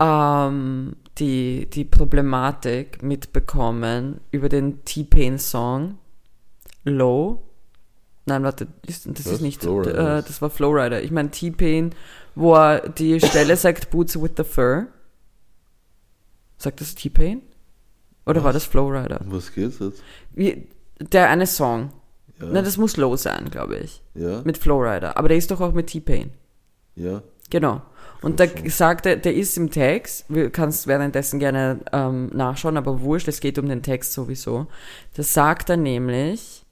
ähm, 0.00 0.96
die, 1.18 1.66
die 1.70 1.84
Problematik 1.84 3.02
mitbekommen 3.02 4.20
über 4.30 4.48
den 4.48 4.84
T-Pain-Song 4.84 5.98
Low. 6.84 7.42
Nein, 8.26 8.42
warte, 8.42 8.66
das 8.86 9.06
Was? 9.06 9.26
ist 9.26 9.40
nicht, 9.40 9.64
äh, 9.64 10.22
das 10.22 10.42
war 10.42 10.50
Flowrider. 10.50 11.02
Ich 11.02 11.10
meine 11.10 11.30
T-Pain, 11.30 11.94
wo 12.34 12.54
er 12.54 12.88
die 12.88 13.20
Stelle 13.20 13.56
sagt, 13.56 13.90
Boots 13.90 14.20
with 14.20 14.32
the 14.36 14.44
Fur. 14.44 14.88
Sagt 16.56 16.80
das 16.80 16.94
T-Pain? 16.94 17.42
Oder 18.26 18.42
war 18.44 18.52
das 18.52 18.64
Flowrider? 18.64 19.20
Um 19.20 19.32
was 19.32 19.52
geht's 19.52 19.78
jetzt? 19.80 20.02
Wie, 20.32 20.66
der 20.98 21.28
eine 21.30 21.46
Song. 21.46 21.90
Ja. 22.40 22.46
Na, 22.50 22.62
das 22.62 22.76
muss 22.76 22.96
Low 22.96 23.16
sein, 23.16 23.50
glaube 23.50 23.76
ich. 23.76 24.02
ja? 24.14 24.42
Mit 24.44 24.58
Flowrider. 24.58 25.16
Aber 25.16 25.28
der 25.28 25.36
ist 25.38 25.50
doch 25.50 25.60
auch 25.60 25.72
mit 25.72 25.88
T-Pain. 25.88 26.32
Ja? 26.96 27.22
Genau. 27.50 27.82
Und 28.22 28.40
da 28.40 28.46
sagt 28.68 29.04
er, 29.06 29.16
der 29.16 29.34
ist 29.34 29.56
im 29.58 29.70
Text, 29.70 30.24
du 30.30 30.48
kannst 30.50 30.86
währenddessen 30.86 31.38
gerne 31.38 31.80
ähm, 31.92 32.30
nachschauen, 32.32 32.78
aber 32.78 33.02
wurscht, 33.02 33.28
es 33.28 33.40
geht 33.40 33.58
um 33.58 33.68
den 33.68 33.82
Text 33.82 34.14
sowieso. 34.14 34.66
Da 35.14 35.22
sagt 35.22 35.68
er 35.68 35.76
nämlich, 35.76 36.64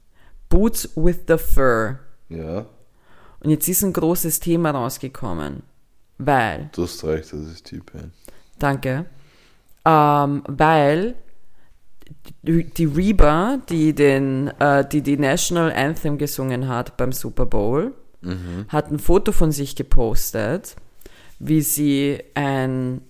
Boots 0.49 0.89
with 0.97 1.19
the 1.29 1.37
Fur. 1.37 1.99
Ja? 2.31 2.65
Und 3.41 3.51
jetzt 3.51 3.69
ist 3.69 3.83
ein 3.83 3.93
großes 3.93 4.41
Thema 4.41 4.71
rausgekommen, 4.71 5.63
weil, 6.17 6.71
Du 6.73 6.85
hast 6.85 7.05
recht, 7.05 7.33
das 7.33 7.41
ist 7.41 7.67
T-Pain. 7.67 8.13
danke, 8.59 9.05
ähm, 9.85 10.43
weil 10.47 11.17
die, 12.43 12.85
Reba, 12.85 13.59
die 13.69 13.95
den, 13.95 14.49
äh, 14.59 14.85
die 14.87 15.03
die 15.03 15.17
National 15.17 15.73
Anthem 15.73 16.19
gesungen 16.19 16.69
hat 16.69 16.97
beim 16.97 17.13
Super 17.13 17.47
Bowl, 17.47 17.93
Mhm. 18.25 18.67
hat 18.69 18.91
ein 18.91 19.01
Foto 19.01 19.33
von 19.33 19.51
sich 19.51 19.75
gepostet, 19.75 20.77
wie 21.41 21.61
sie 21.61 22.23
ein, 22.35 23.01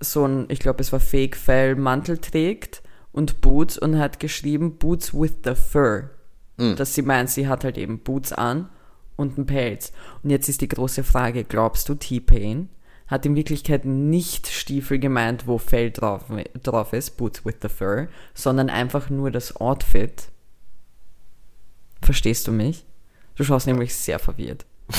so 0.00 0.24
ein, 0.24 0.46
ich 0.48 0.60
glaube, 0.60 0.80
es 0.80 0.92
war 0.92 1.00
Fake-Fell-Mantel 1.00 2.18
trägt 2.18 2.80
und 3.10 3.40
Boots 3.40 3.76
und 3.78 3.98
hat 3.98 4.20
geschrieben 4.20 4.78
Boots 4.78 5.12
with 5.12 5.32
the 5.44 5.54
Fur. 5.56 6.10
Mhm. 6.56 6.76
Dass 6.76 6.94
sie 6.94 7.02
meint, 7.02 7.30
sie 7.30 7.48
hat 7.48 7.64
halt 7.64 7.78
eben 7.78 7.98
Boots 7.98 8.32
an 8.32 8.68
und 9.16 9.36
einen 9.36 9.46
Pelz. 9.46 9.92
Und 10.22 10.30
jetzt 10.30 10.48
ist 10.48 10.60
die 10.60 10.68
große 10.68 11.02
Frage, 11.02 11.42
glaubst 11.42 11.88
du, 11.88 11.96
T-Pain 11.96 12.68
hat 13.10 13.26
in 13.26 13.34
Wirklichkeit 13.34 13.84
nicht 13.84 14.46
Stiefel 14.46 14.98
gemeint, 14.98 15.46
wo 15.46 15.58
Fell 15.58 15.90
drauf, 15.90 16.26
drauf 16.62 16.92
ist, 16.92 17.16
Boots 17.16 17.44
with 17.44 17.56
the 17.60 17.68
Fur, 17.68 18.08
sondern 18.34 18.70
einfach 18.70 19.10
nur 19.10 19.30
das 19.30 19.56
Outfit? 19.56 20.28
Verstehst 22.00 22.46
du 22.46 22.52
mich? 22.52 22.84
Du 23.34 23.44
schaust 23.44 23.66
nämlich 23.66 23.94
sehr 23.94 24.18
verwirrt. 24.18 24.64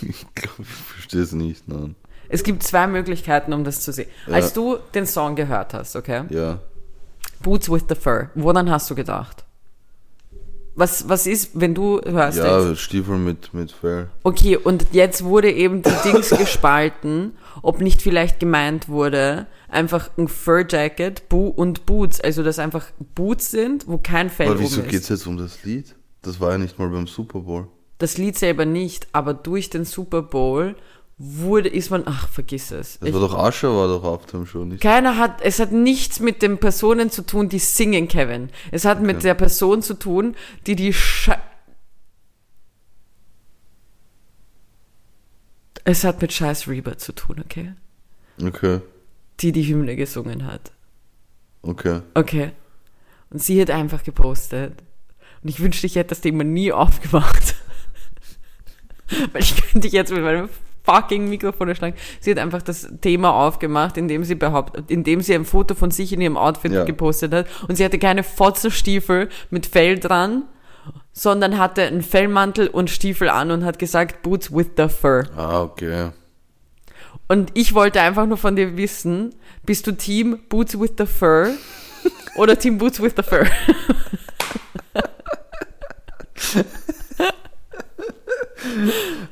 Ich 0.00 0.26
glaube, 0.34 0.62
ich 0.62 0.68
verstehe 0.68 1.22
es 1.22 1.32
nicht, 1.32 1.66
nein. 1.66 1.96
Es 2.28 2.44
gibt 2.44 2.62
zwei 2.62 2.86
Möglichkeiten, 2.86 3.52
um 3.52 3.64
das 3.64 3.80
zu 3.80 3.92
sehen. 3.92 4.08
Ja. 4.28 4.34
Als 4.34 4.52
du 4.52 4.76
den 4.94 5.06
Song 5.06 5.34
gehört 5.34 5.74
hast, 5.74 5.96
okay? 5.96 6.22
Ja. 6.30 6.60
Boots 7.42 7.68
with 7.68 7.84
the 7.88 7.96
Fur, 7.96 8.30
woran 8.36 8.70
hast 8.70 8.88
du 8.90 8.94
gedacht? 8.94 9.44
Was, 10.78 11.08
was 11.08 11.26
ist, 11.26 11.50
wenn 11.60 11.74
du 11.74 12.00
hörst 12.06 12.38
Ja, 12.38 12.68
jetzt? 12.68 12.80
Stiefel 12.82 13.18
mit, 13.18 13.52
mit 13.52 13.72
Fell. 13.72 14.10
Okay, 14.22 14.56
und 14.56 14.86
jetzt 14.92 15.24
wurde 15.24 15.50
eben 15.50 15.82
die 15.82 15.90
Dings 16.04 16.30
gespalten, 16.30 17.32
ob 17.62 17.80
nicht 17.80 18.00
vielleicht 18.00 18.38
gemeint 18.38 18.88
wurde, 18.88 19.48
einfach 19.68 20.10
ein 20.16 20.28
Fur 20.28 20.64
Jacket 20.68 21.28
Bo 21.28 21.48
und 21.48 21.84
Boots, 21.84 22.20
also 22.20 22.44
dass 22.44 22.60
einfach 22.60 22.86
Boots 23.16 23.50
sind, 23.50 23.88
wo 23.88 23.98
kein 23.98 24.30
Fell 24.30 24.50
Aber 24.50 24.60
wieso 24.60 24.82
ist. 24.82 24.88
geht's 24.88 25.08
jetzt 25.08 25.26
um 25.26 25.36
das 25.36 25.64
Lied? 25.64 25.96
Das 26.22 26.38
war 26.40 26.52
ja 26.52 26.58
nicht 26.58 26.78
mal 26.78 26.88
beim 26.88 27.08
Super 27.08 27.40
Bowl. 27.40 27.66
Das 27.98 28.16
Lied 28.16 28.38
selber 28.38 28.64
nicht, 28.64 29.08
aber 29.10 29.34
durch 29.34 29.70
den 29.70 29.84
Super 29.84 30.22
Bowl 30.22 30.76
wurde, 31.18 31.68
ist 31.68 31.90
man, 31.90 32.04
ach, 32.06 32.28
vergiss 32.28 32.70
es. 32.70 32.98
Das 33.00 33.08
Ich- 33.08 33.14
war 33.14 33.20
doch 33.20 33.36
Ascher, 33.36 33.74
war 33.74 33.88
doch 33.88 34.02
Halftime 34.04 34.46
schon 34.46 34.68
nicht. 34.68 34.80
Keiner 34.80 35.18
hat, 35.18 35.40
es 35.42 35.58
hat 35.58 35.72
nichts 35.72 36.20
mit 36.20 36.42
den 36.42 36.58
Personen 36.58 37.10
zu 37.10 37.22
tun, 37.22 37.48
die 37.48 37.58
singen, 37.58 38.06
Kevin. 38.08 38.50
Es 38.70 38.84
hat 38.84 39.02
mit 39.02 39.24
der 39.24 39.34
Person 39.34 39.82
zu 39.82 39.94
tun, 39.94 40.36
die 40.66 40.76
die 40.76 40.92
Sche 40.92 41.36
Es 45.84 46.04
hat 46.04 46.20
mit 46.20 46.32
Scheiß 46.32 46.68
Reba 46.68 46.98
zu 46.98 47.12
tun, 47.12 47.40
okay? 47.44 47.72
Okay, 48.42 48.80
Die 49.40 49.52
die 49.52 49.62
Hymne 49.66 49.96
gesungen 49.96 50.46
hat. 50.46 50.70
okay. 51.62 52.02
Okay. 52.14 52.52
Und 53.30 53.42
sie 53.42 53.60
hat 53.60 53.70
einfach 53.70 54.04
gepostet. 54.04 54.82
Und 55.42 55.48
ich 55.50 55.60
wünschte, 55.60 55.86
ich 55.86 55.96
hätte 55.96 56.10
das 56.10 56.20
Thema 56.20 56.44
nie 56.44 56.72
aufgemacht. 56.72 57.54
Weil 59.32 59.42
ich 59.42 59.56
könnte 59.56 59.80
dich 59.80 59.92
jetzt 59.92 60.12
mit 60.12 60.22
meinem 60.22 60.48
fucking 60.88 61.28
Mikrofon 61.28 61.68
erschlagen. 61.68 61.94
Sie 62.20 62.30
hat 62.30 62.38
einfach 62.38 62.62
das 62.62 62.88
Thema 63.00 63.32
aufgemacht, 63.32 63.96
indem 63.96 64.24
sie 64.24 64.34
behauptet, 64.34 64.90
indem 64.90 65.20
sie 65.20 65.34
ein 65.34 65.44
Foto 65.44 65.74
von 65.74 65.90
sich 65.90 66.12
in 66.12 66.20
ihrem 66.20 66.36
Outfit 66.36 66.72
Ja. 66.72 66.84
gepostet 66.84 67.32
hat. 67.34 67.46
Und 67.68 67.76
sie 67.76 67.84
hatte 67.84 67.98
keine 67.98 68.22
Fotzenstiefel 68.22 69.28
mit 69.50 69.66
Fell 69.66 69.98
dran, 69.98 70.44
sondern 71.12 71.58
hatte 71.58 71.82
einen 71.82 72.02
Fellmantel 72.02 72.68
und 72.68 72.88
Stiefel 72.90 73.28
an 73.28 73.50
und 73.50 73.64
hat 73.64 73.78
gesagt, 73.78 74.22
Boots 74.22 74.54
with 74.54 74.68
the 74.76 74.88
fur. 74.88 75.24
Ah, 75.36 75.62
okay. 75.62 76.10
Und 77.28 77.50
ich 77.54 77.74
wollte 77.74 78.00
einfach 78.00 78.24
nur 78.24 78.38
von 78.38 78.56
dir 78.56 78.78
wissen, 78.78 79.34
bist 79.64 79.86
du 79.86 79.92
Team 79.92 80.38
Boots 80.48 80.80
with 80.80 80.92
the 80.96 81.04
Fur 81.04 81.50
oder 82.36 82.58
Team 82.58 82.78
Boots 82.78 83.02
with 83.02 83.12
the 83.16 83.22
Fur? 83.22 83.44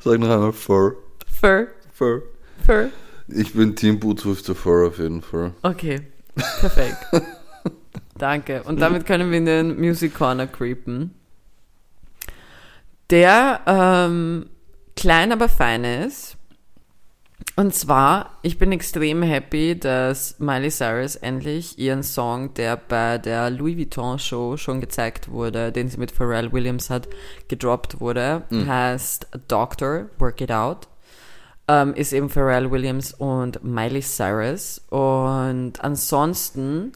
Sag 0.04 0.18
noch 0.20 0.30
einmal 0.30 0.52
Fur. 0.52 0.96
Fur, 1.40 1.68
Fur. 1.92 2.22
Fur. 2.64 2.90
Ich 3.28 3.52
bin 3.54 3.74
Team 3.74 3.98
Boots 3.98 4.24
with 4.24 4.44
the 4.46 4.54
Fur 4.54 4.86
auf 4.86 4.98
jeden 4.98 5.22
Fall. 5.22 5.52
Okay, 5.62 6.02
perfekt. 6.34 6.96
Danke. 8.18 8.62
Und 8.62 8.80
damit 8.80 9.06
können 9.06 9.30
wir 9.30 9.38
in 9.38 9.46
den 9.46 9.78
Music 9.78 10.14
Corner 10.14 10.46
creepen. 10.46 11.14
Der 13.10 13.60
ähm, 13.66 14.46
klein, 14.96 15.32
aber 15.32 15.48
fein 15.48 15.84
ist. 15.84 16.36
Und 17.54 17.74
zwar, 17.74 18.38
ich 18.42 18.58
bin 18.58 18.72
extrem 18.72 19.22
happy, 19.22 19.78
dass 19.78 20.38
Miley 20.38 20.70
Cyrus 20.70 21.16
endlich 21.16 21.78
ihren 21.78 22.02
Song, 22.02 22.52
der 22.54 22.76
bei 22.76 23.18
der 23.18 23.50
Louis 23.50 23.76
Vuitton 23.76 24.18
Show 24.18 24.56
schon 24.56 24.80
gezeigt 24.80 25.30
wurde, 25.30 25.72
den 25.72 25.88
sie 25.88 25.98
mit 25.98 26.10
Pharrell 26.10 26.52
Williams 26.52 26.90
hat, 26.90 27.08
gedroppt 27.48 28.00
wurde, 28.00 28.42
heißt 28.50 29.28
Doctor, 29.48 30.06
Work 30.18 30.40
It 30.42 30.52
Out. 30.52 30.88
Ähm, 31.68 31.94
ist 31.94 32.12
eben 32.12 32.30
Pharrell 32.30 32.70
Williams 32.70 33.12
und 33.12 33.64
Miley 33.64 34.00
Cyrus. 34.02 34.80
Und 34.90 35.80
ansonsten 35.80 36.92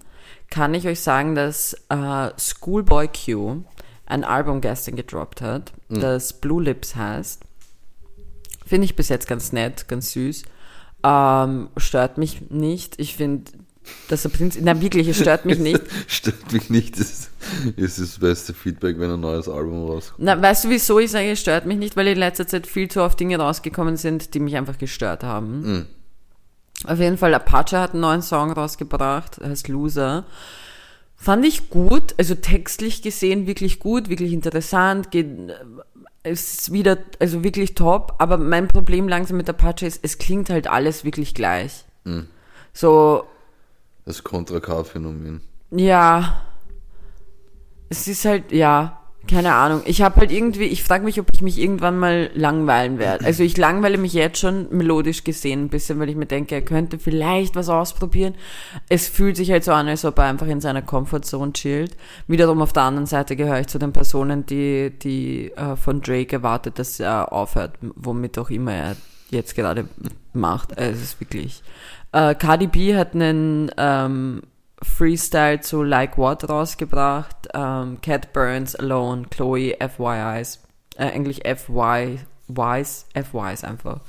kann 0.48 0.74
ich 0.74 0.86
euch 0.86 1.00
sagen, 1.00 1.34
dass 1.34 1.74
äh, 1.88 2.30
Schoolboy 2.38 3.08
Q 3.08 3.64
ein 4.06 4.24
Album 4.24 4.60
gestern 4.60 4.96
gedroppt 4.96 5.40
hat, 5.40 5.72
das 5.88 6.32
Blue 6.32 6.62
Lips 6.62 6.96
heißt. 6.96 7.42
Finde 8.66 8.84
ich 8.84 8.96
bis 8.96 9.08
jetzt 9.08 9.28
ganz 9.28 9.52
nett, 9.52 9.88
ganz 9.88 10.12
süß. 10.12 10.44
Ähm, 11.04 11.70
stört 11.76 12.18
mich 12.18 12.50
nicht. 12.50 13.00
Ich 13.00 13.16
finde, 13.16 13.50
dass 14.08 14.24
er 14.24 14.30
Prinz. 14.30 14.58
Nein, 14.60 14.80
wirklich, 14.80 15.08
es 15.08 15.18
stört 15.18 15.44
mich 15.44 15.58
nicht. 15.58 15.80
Stört 16.06 16.52
mich 16.52 16.70
nicht, 16.70 16.98
ist, 16.98 17.30
ist 17.76 17.98
das 17.98 18.18
beste 18.18 18.54
Feedback, 18.54 18.98
wenn 18.98 19.10
ein 19.10 19.20
neues 19.20 19.48
Album 19.48 19.86
rauskommt. 19.86 20.20
Na, 20.22 20.40
weißt 20.40 20.64
du, 20.64 20.70
wieso 20.70 20.98
ich 20.98 21.10
sage, 21.10 21.30
es 21.30 21.40
stört 21.40 21.66
mich 21.66 21.78
nicht? 21.78 21.96
Weil 21.96 22.08
in 22.08 22.18
letzter 22.18 22.46
Zeit 22.46 22.66
viel 22.66 22.88
zu 22.88 23.02
oft 23.02 23.18
Dinge 23.18 23.38
rausgekommen 23.38 23.96
sind, 23.96 24.34
die 24.34 24.40
mich 24.40 24.56
einfach 24.56 24.78
gestört 24.78 25.22
haben. 25.22 25.60
Mhm. 25.62 25.86
Auf 26.84 26.98
jeden 26.98 27.18
Fall, 27.18 27.34
Apache 27.34 27.78
hat 27.78 27.92
einen 27.92 28.00
neuen 28.00 28.22
Song 28.22 28.52
rausgebracht, 28.52 29.38
heißt 29.42 29.68
Loser. 29.68 30.24
Fand 31.14 31.44
ich 31.44 31.68
gut, 31.68 32.14
also 32.16 32.34
textlich 32.34 33.02
gesehen 33.02 33.46
wirklich 33.46 33.78
gut, 33.78 34.08
wirklich 34.08 34.32
interessant, 34.32 35.10
geht, 35.10 35.26
äh, 36.22 36.30
ist 36.32 36.72
wieder, 36.72 36.96
also 37.18 37.44
wirklich 37.44 37.74
top, 37.74 38.14
aber 38.18 38.38
mein 38.38 38.68
Problem 38.68 39.08
langsam 39.08 39.36
mit 39.36 39.48
Apache 39.48 39.86
ist, 39.86 40.00
es 40.02 40.16
klingt 40.16 40.48
halt 40.48 40.66
alles 40.66 41.04
wirklich 41.04 41.34
gleich. 41.34 41.84
So, 42.72 43.24
Das 44.10 44.24
Contra 44.24 44.58
K-Phänomen. 44.58 45.40
ja, 45.70 46.42
es 47.90 48.08
ist 48.08 48.24
halt, 48.24 48.50
ja, 48.50 48.98
keine 49.28 49.54
Ahnung. 49.54 49.82
Ich 49.84 50.02
habe 50.02 50.16
halt 50.16 50.32
irgendwie, 50.32 50.64
ich 50.64 50.82
frage 50.82 51.04
mich, 51.04 51.20
ob 51.20 51.26
ich 51.32 51.42
mich 51.42 51.60
irgendwann 51.60 51.96
mal 51.96 52.28
langweilen 52.34 52.98
werde. 52.98 53.24
Also 53.24 53.44
ich 53.44 53.56
langweile 53.56 53.98
mich 53.98 54.12
jetzt 54.12 54.40
schon 54.40 54.66
melodisch 54.76 55.22
gesehen 55.22 55.66
ein 55.66 55.68
bisschen, 55.68 56.00
weil 56.00 56.08
ich 56.08 56.16
mir 56.16 56.26
denke, 56.26 56.56
er 56.56 56.62
könnte 56.62 56.98
vielleicht 56.98 57.54
was 57.54 57.68
ausprobieren. 57.68 58.34
Es 58.88 59.06
fühlt 59.06 59.36
sich 59.36 59.52
halt 59.52 59.62
so 59.62 59.70
an, 59.70 59.86
als 59.86 60.04
ob 60.04 60.18
er 60.18 60.24
einfach 60.24 60.48
in 60.48 60.60
seiner 60.60 60.82
Comfortzone 60.82 61.52
chillt. 61.52 61.96
Wiederum 62.26 62.62
auf 62.62 62.72
der 62.72 62.82
anderen 62.82 63.06
Seite 63.06 63.36
gehöre 63.36 63.60
ich 63.60 63.68
zu 63.68 63.78
den 63.78 63.92
Personen, 63.92 64.44
die, 64.44 64.90
die 64.90 65.52
äh, 65.52 65.76
von 65.76 66.00
Drake 66.00 66.34
erwartet, 66.34 66.80
dass 66.80 66.98
er 66.98 67.32
aufhört, 67.32 67.78
womit 67.94 68.38
auch 68.40 68.50
immer 68.50 68.72
er 68.72 68.96
jetzt 69.30 69.54
gerade 69.54 69.86
macht. 70.32 70.76
Also 70.76 70.94
es 70.94 71.02
ist 71.02 71.20
wirklich. 71.20 71.62
Äh, 72.12 72.34
Cardi 72.34 72.66
B 72.66 72.96
hat 72.96 73.14
einen 73.14 73.70
ähm, 73.76 74.42
Freestyle 74.82 75.60
zu 75.60 75.82
Like 75.82 76.18
What 76.18 76.48
rausgebracht. 76.48 77.48
Ähm, 77.54 78.00
Cat 78.00 78.32
Burns, 78.32 78.74
Alone, 78.76 79.26
Chloe, 79.30 79.76
FYIs. 79.78 80.60
Äh, 80.96 81.12
eigentlich 81.12 81.42
FY, 81.44 82.20
Ys, 82.48 83.06
FYs 83.14 83.64
einfach. 83.64 84.00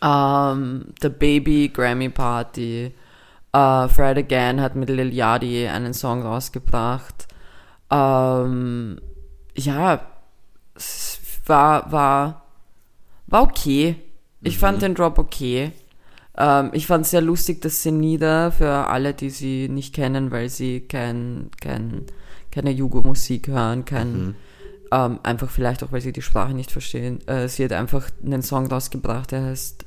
Ähm, 0.00 0.86
The 1.00 1.08
Baby, 1.08 1.70
Grammy 1.72 2.08
Party. 2.08 2.94
Uh, 3.54 3.86
Fred 3.86 4.16
Again 4.16 4.62
hat 4.62 4.76
mit 4.76 4.88
Lil 4.88 5.12
Yachty 5.12 5.68
einen 5.68 5.92
Song 5.92 6.22
rausgebracht. 6.22 7.28
Ähm, 7.90 8.98
ja, 9.54 10.00
es 10.74 11.20
war, 11.44 11.92
war, 11.92 12.46
war 13.26 13.42
okay. 13.42 13.96
Ich 14.40 14.56
mhm. 14.56 14.60
fand 14.60 14.82
den 14.82 14.94
Drop 14.94 15.18
okay. 15.18 15.72
Ähm, 16.36 16.70
ich 16.72 16.86
fand 16.86 17.04
es 17.04 17.10
sehr 17.10 17.20
lustig, 17.20 17.60
dass 17.60 17.82
Senida, 17.82 18.50
für 18.50 18.68
alle, 18.68 19.14
die 19.14 19.30
sie 19.30 19.68
nicht 19.68 19.94
kennen, 19.94 20.30
weil 20.30 20.48
sie 20.48 20.80
kein, 20.80 21.50
kein, 21.60 22.06
keine 22.50 22.70
Jugo-Musik 22.70 23.48
hören, 23.48 23.84
kein, 23.84 24.12
mhm. 24.12 24.34
ähm, 24.90 25.20
einfach 25.22 25.50
vielleicht 25.50 25.82
auch, 25.82 25.92
weil 25.92 26.00
sie 26.00 26.12
die 26.12 26.22
Sprache 26.22 26.54
nicht 26.54 26.70
verstehen, 26.70 27.26
äh, 27.28 27.48
sie 27.48 27.64
hat 27.64 27.72
einfach 27.72 28.08
einen 28.24 28.42
Song 28.42 28.66
rausgebracht, 28.66 29.32
der 29.32 29.44
heißt 29.44 29.84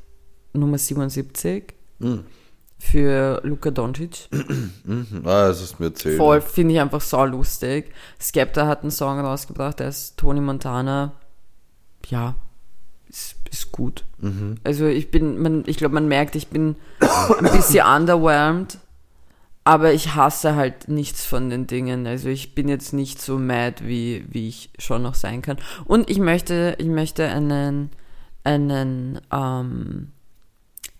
Nummer 0.54 0.78
77. 0.78 1.74
Mhm 2.00 2.26
für 2.78 3.42
Luka 3.44 3.72
Doncic. 3.72 4.30
Mhm. 4.86 5.24
ah, 5.24 5.48
das 5.48 5.62
ist 5.62 5.80
mir 5.80 5.88
erzählt. 5.88 6.18
Voll, 6.18 6.42
finde 6.42 6.76
ich 6.76 6.80
einfach 6.80 7.02
sau 7.02 7.26
lustig. 7.26 7.92
Skepta 8.22 8.68
hat 8.68 8.82
einen 8.82 8.92
Song 8.92 9.20
rausgebracht, 9.20 9.80
der 9.80 9.90
ist 9.90 10.18
Tony 10.18 10.42
Montana. 10.42 11.14
Ja, 12.08 12.36
ist, 13.16 13.36
ist 13.52 13.72
gut. 13.72 14.06
Mhm. 14.20 14.56
Also 14.64 14.86
ich 14.88 15.12
bin, 15.12 15.42
man, 15.42 15.64
ich 15.66 15.78
glaube, 15.78 15.96
man 15.96 16.08
merkt, 16.08 16.36
ich 16.36 16.48
bin 16.48 16.76
ein 17.40 17.52
bisschen 17.52 17.86
underwhelmed, 17.86 18.78
aber 19.64 19.94
ich 19.94 20.16
hasse 20.16 20.56
halt 20.56 20.88
nichts 20.88 21.26
von 21.26 21.50
den 21.50 21.68
Dingen. 21.68 22.06
Also 22.06 22.30
ich 22.30 22.54
bin 22.54 22.68
jetzt 22.68 22.94
nicht 22.94 23.22
so 23.22 23.40
mad, 23.40 23.84
wie, 23.86 24.26
wie 24.30 24.48
ich 24.50 24.70
schon 24.78 25.02
noch 25.02 25.16
sein 25.16 25.42
kann. 25.42 25.58
Und 25.86 26.10
ich 26.10 26.20
möchte, 26.20 26.76
ich 26.78 26.88
möchte 26.88 27.28
einen, 27.28 27.90
einen, 28.44 29.22
ähm, 29.32 30.12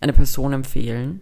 eine 0.00 0.12
Person 0.12 0.52
empfehlen 0.52 1.20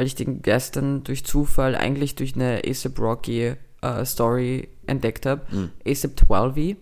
weil 0.00 0.06
ich 0.06 0.14
den 0.14 0.40
gestern 0.40 1.04
durch 1.04 1.26
Zufall 1.26 1.74
eigentlich 1.74 2.14
durch 2.14 2.34
eine 2.34 2.62
ASAP 2.66 2.98
Rocky 2.98 3.54
äh, 3.82 4.04
Story 4.06 4.68
entdeckt 4.86 5.26
habe. 5.26 5.42
Mhm. 5.50 5.70
ASAP 5.86 6.18
12 6.26 6.76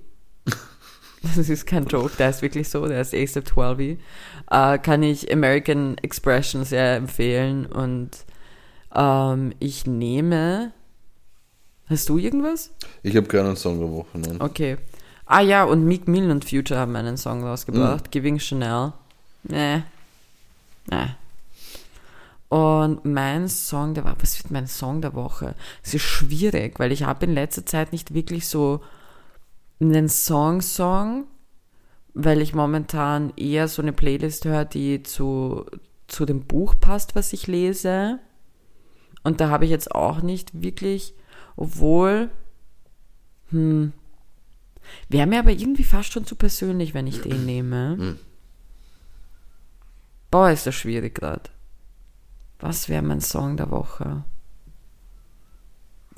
das 1.37 1.49
ist 1.49 1.67
kein 1.67 1.87
Joke, 1.87 2.13
der 2.19 2.31
ist 2.31 2.43
wirklich 2.43 2.69
so, 2.69 2.87
der 2.87 3.01
ist 3.01 3.15
ASAP 3.15 3.49
12 3.49 3.99
äh, 4.51 4.79
kann 4.79 5.03
ich 5.03 5.33
American 5.33 5.99
Expression 5.99 6.65
sehr 6.65 6.97
empfehlen 6.97 7.67
und 7.67 8.11
ähm, 8.95 9.53
ich 9.59 9.87
nehme 9.87 10.73
Hast 11.89 12.09
du 12.11 12.19
irgendwas? 12.19 12.71
Ich 13.03 13.17
habe 13.17 13.27
keinen 13.27 13.57
Song 13.57 13.79
der 13.79 13.91
Woche, 13.91 14.19
nein. 14.19 14.41
Okay. 14.41 14.77
Ah 15.25 15.41
ja, 15.41 15.65
und 15.65 15.85
Meek 15.85 16.07
Mill 16.07 16.31
und 16.31 16.45
Future 16.45 16.79
haben 16.79 16.95
einen 16.97 17.17
Song 17.17 17.43
rausgebracht, 17.43 18.07
mhm. 18.07 18.11
Giving 18.11 18.39
Chanel. 18.39 18.93
Nee. 19.45 19.83
Nee. 20.91 21.07
Und 22.49 23.05
mein 23.05 23.49
Song 23.49 23.95
der 23.95 24.05
Woche, 24.05 24.17
was 24.21 24.43
wird 24.43 24.51
mein 24.51 24.67
Song 24.67 25.01
der 25.01 25.15
Woche? 25.15 25.55
Es 25.83 25.95
ist 25.95 26.03
schwierig, 26.03 26.79
weil 26.79 26.93
ich 26.93 27.05
habe 27.05 27.27
in 27.27 27.35
letzter 27.35 27.65
Zeit 27.65 27.93
nicht 27.93 28.15
wirklich 28.15 28.49
so 28.49 28.81
einen 29.81 30.09
Song-Song, 30.09 31.27
weil 32.15 32.41
ich 32.41 32.55
momentan 32.55 33.33
eher 33.37 33.69
so 33.69 33.83
eine 33.83 33.93
Playlist 33.93 34.45
höre, 34.45 34.65
die 34.65 35.03
zu, 35.03 35.67
zu 36.09 36.27
dem 36.27 36.45
Buch 36.45 36.75
passt, 36.81 37.15
was 37.15 37.33
ich 37.33 37.47
lese. 37.47 38.19
Und 39.23 39.41
da 39.41 39.51
habe 39.51 39.65
ich 39.65 39.71
jetzt 39.71 39.95
auch 39.95 40.21
nicht 40.23 40.63
wirklich, 40.63 41.15
obwohl, 41.57 42.31
hm, 43.51 43.93
wäre 45.09 45.27
mir 45.27 45.41
aber 45.41 45.51
irgendwie 45.51 45.85
fast 45.85 46.13
schon 46.13 46.27
zu 46.27 46.35
persönlich, 46.35 46.95
wenn 46.95 47.07
ich 47.07 47.21
den 47.21 47.45
nehme. 47.45 47.97
Hm. 47.99 48.19
Boah, 50.31 50.51
ist 50.51 50.67
das 50.67 50.75
schwierig 50.75 51.15
gerade. 51.15 51.51
Was 52.59 52.89
wäre 52.89 53.03
mein 53.03 53.21
Song 53.21 53.57
der 53.57 53.71
Woche? 53.71 54.25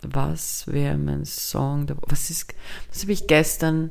Was 0.03 0.67
wäre 0.67 0.97
mein 0.97 1.25
Song? 1.25 1.87
Was 2.09 2.31
ist, 2.31 2.55
was 2.91 3.03
habe 3.03 3.13
ich 3.13 3.27
gestern, 3.27 3.91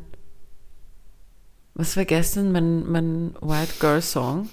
was 1.76 1.96
war 1.96 2.06
gestern 2.06 2.52
mein, 2.52 2.90
mein 2.92 3.36
White 3.42 3.74
Girl 3.80 4.02
Song? 4.02 4.50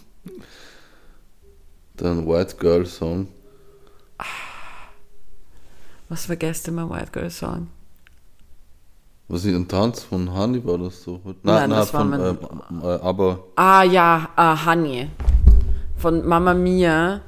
Dein 1.97 2.27
White 2.27 2.57
Girl 2.59 2.85
Song? 2.85 3.29
Was 6.09 6.29
war 6.29 6.37
gestern 6.37 6.75
mein 6.75 6.91
White 6.91 7.11
Girl 7.13 7.31
Song? 7.31 7.69
Was 9.29 9.45
ist 9.45 9.55
ein 9.55 9.67
Tanz 9.67 10.05
von 10.05 10.33
Honey 10.33 10.65
war 10.65 10.79
das 10.79 11.03
so? 11.03 11.21
Nein, 11.25 11.35
nein, 11.43 11.71
nein 11.71 11.71
das 11.71 11.91
von, 11.91 12.11
war 12.13 12.19
mein, 12.19 12.83
äh, 12.83 12.95
äh, 12.95 13.01
aber. 13.01 13.45
Ah 13.57 13.83
ja, 13.83 14.29
uh, 14.39 14.67
Honey. 14.67 15.11
Von 15.97 16.25
Mama 16.27 16.55
Mia 16.55 17.23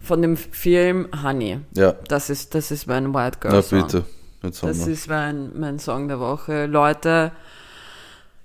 von 0.00 0.22
dem 0.22 0.36
Film 0.36 1.08
Honey. 1.22 1.60
Ja. 1.76 1.92
Das 2.08 2.30
ist, 2.30 2.54
das 2.54 2.70
ist 2.70 2.86
mein 2.86 3.14
White 3.14 3.38
Girl 3.40 3.62
Song. 3.62 3.78
Ja, 3.78 3.84
bitte. 3.84 4.04
Jetzt 4.42 4.62
das 4.62 4.86
ist 4.86 5.08
mein, 5.08 5.58
mein 5.58 5.78
Song 5.78 6.08
der 6.08 6.18
Woche. 6.18 6.66
Leute, 6.66 7.32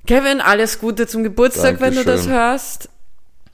Kevin, 0.06 0.41
alles 0.41 0.80
Gute 0.80 1.08
zum 1.08 1.24
Geburtstag, 1.24 1.80
Dankeschön. 1.80 1.95
wenn 1.95 2.03
du 2.03 2.12
das 2.12 2.28
hörst. 2.28 2.89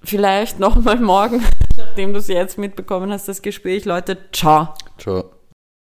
Vielleicht 0.04 0.60
nochmal 0.60 1.00
morgen, 1.00 1.44
nachdem 1.78 2.14
du 2.14 2.20
es 2.20 2.28
jetzt 2.28 2.58
mitbekommen 2.58 3.12
hast, 3.12 3.28
das 3.28 3.44
Gespräch. 3.44 3.86
Leute, 3.86 4.18
ciao. 4.32 4.74
Ciao. 4.98 5.41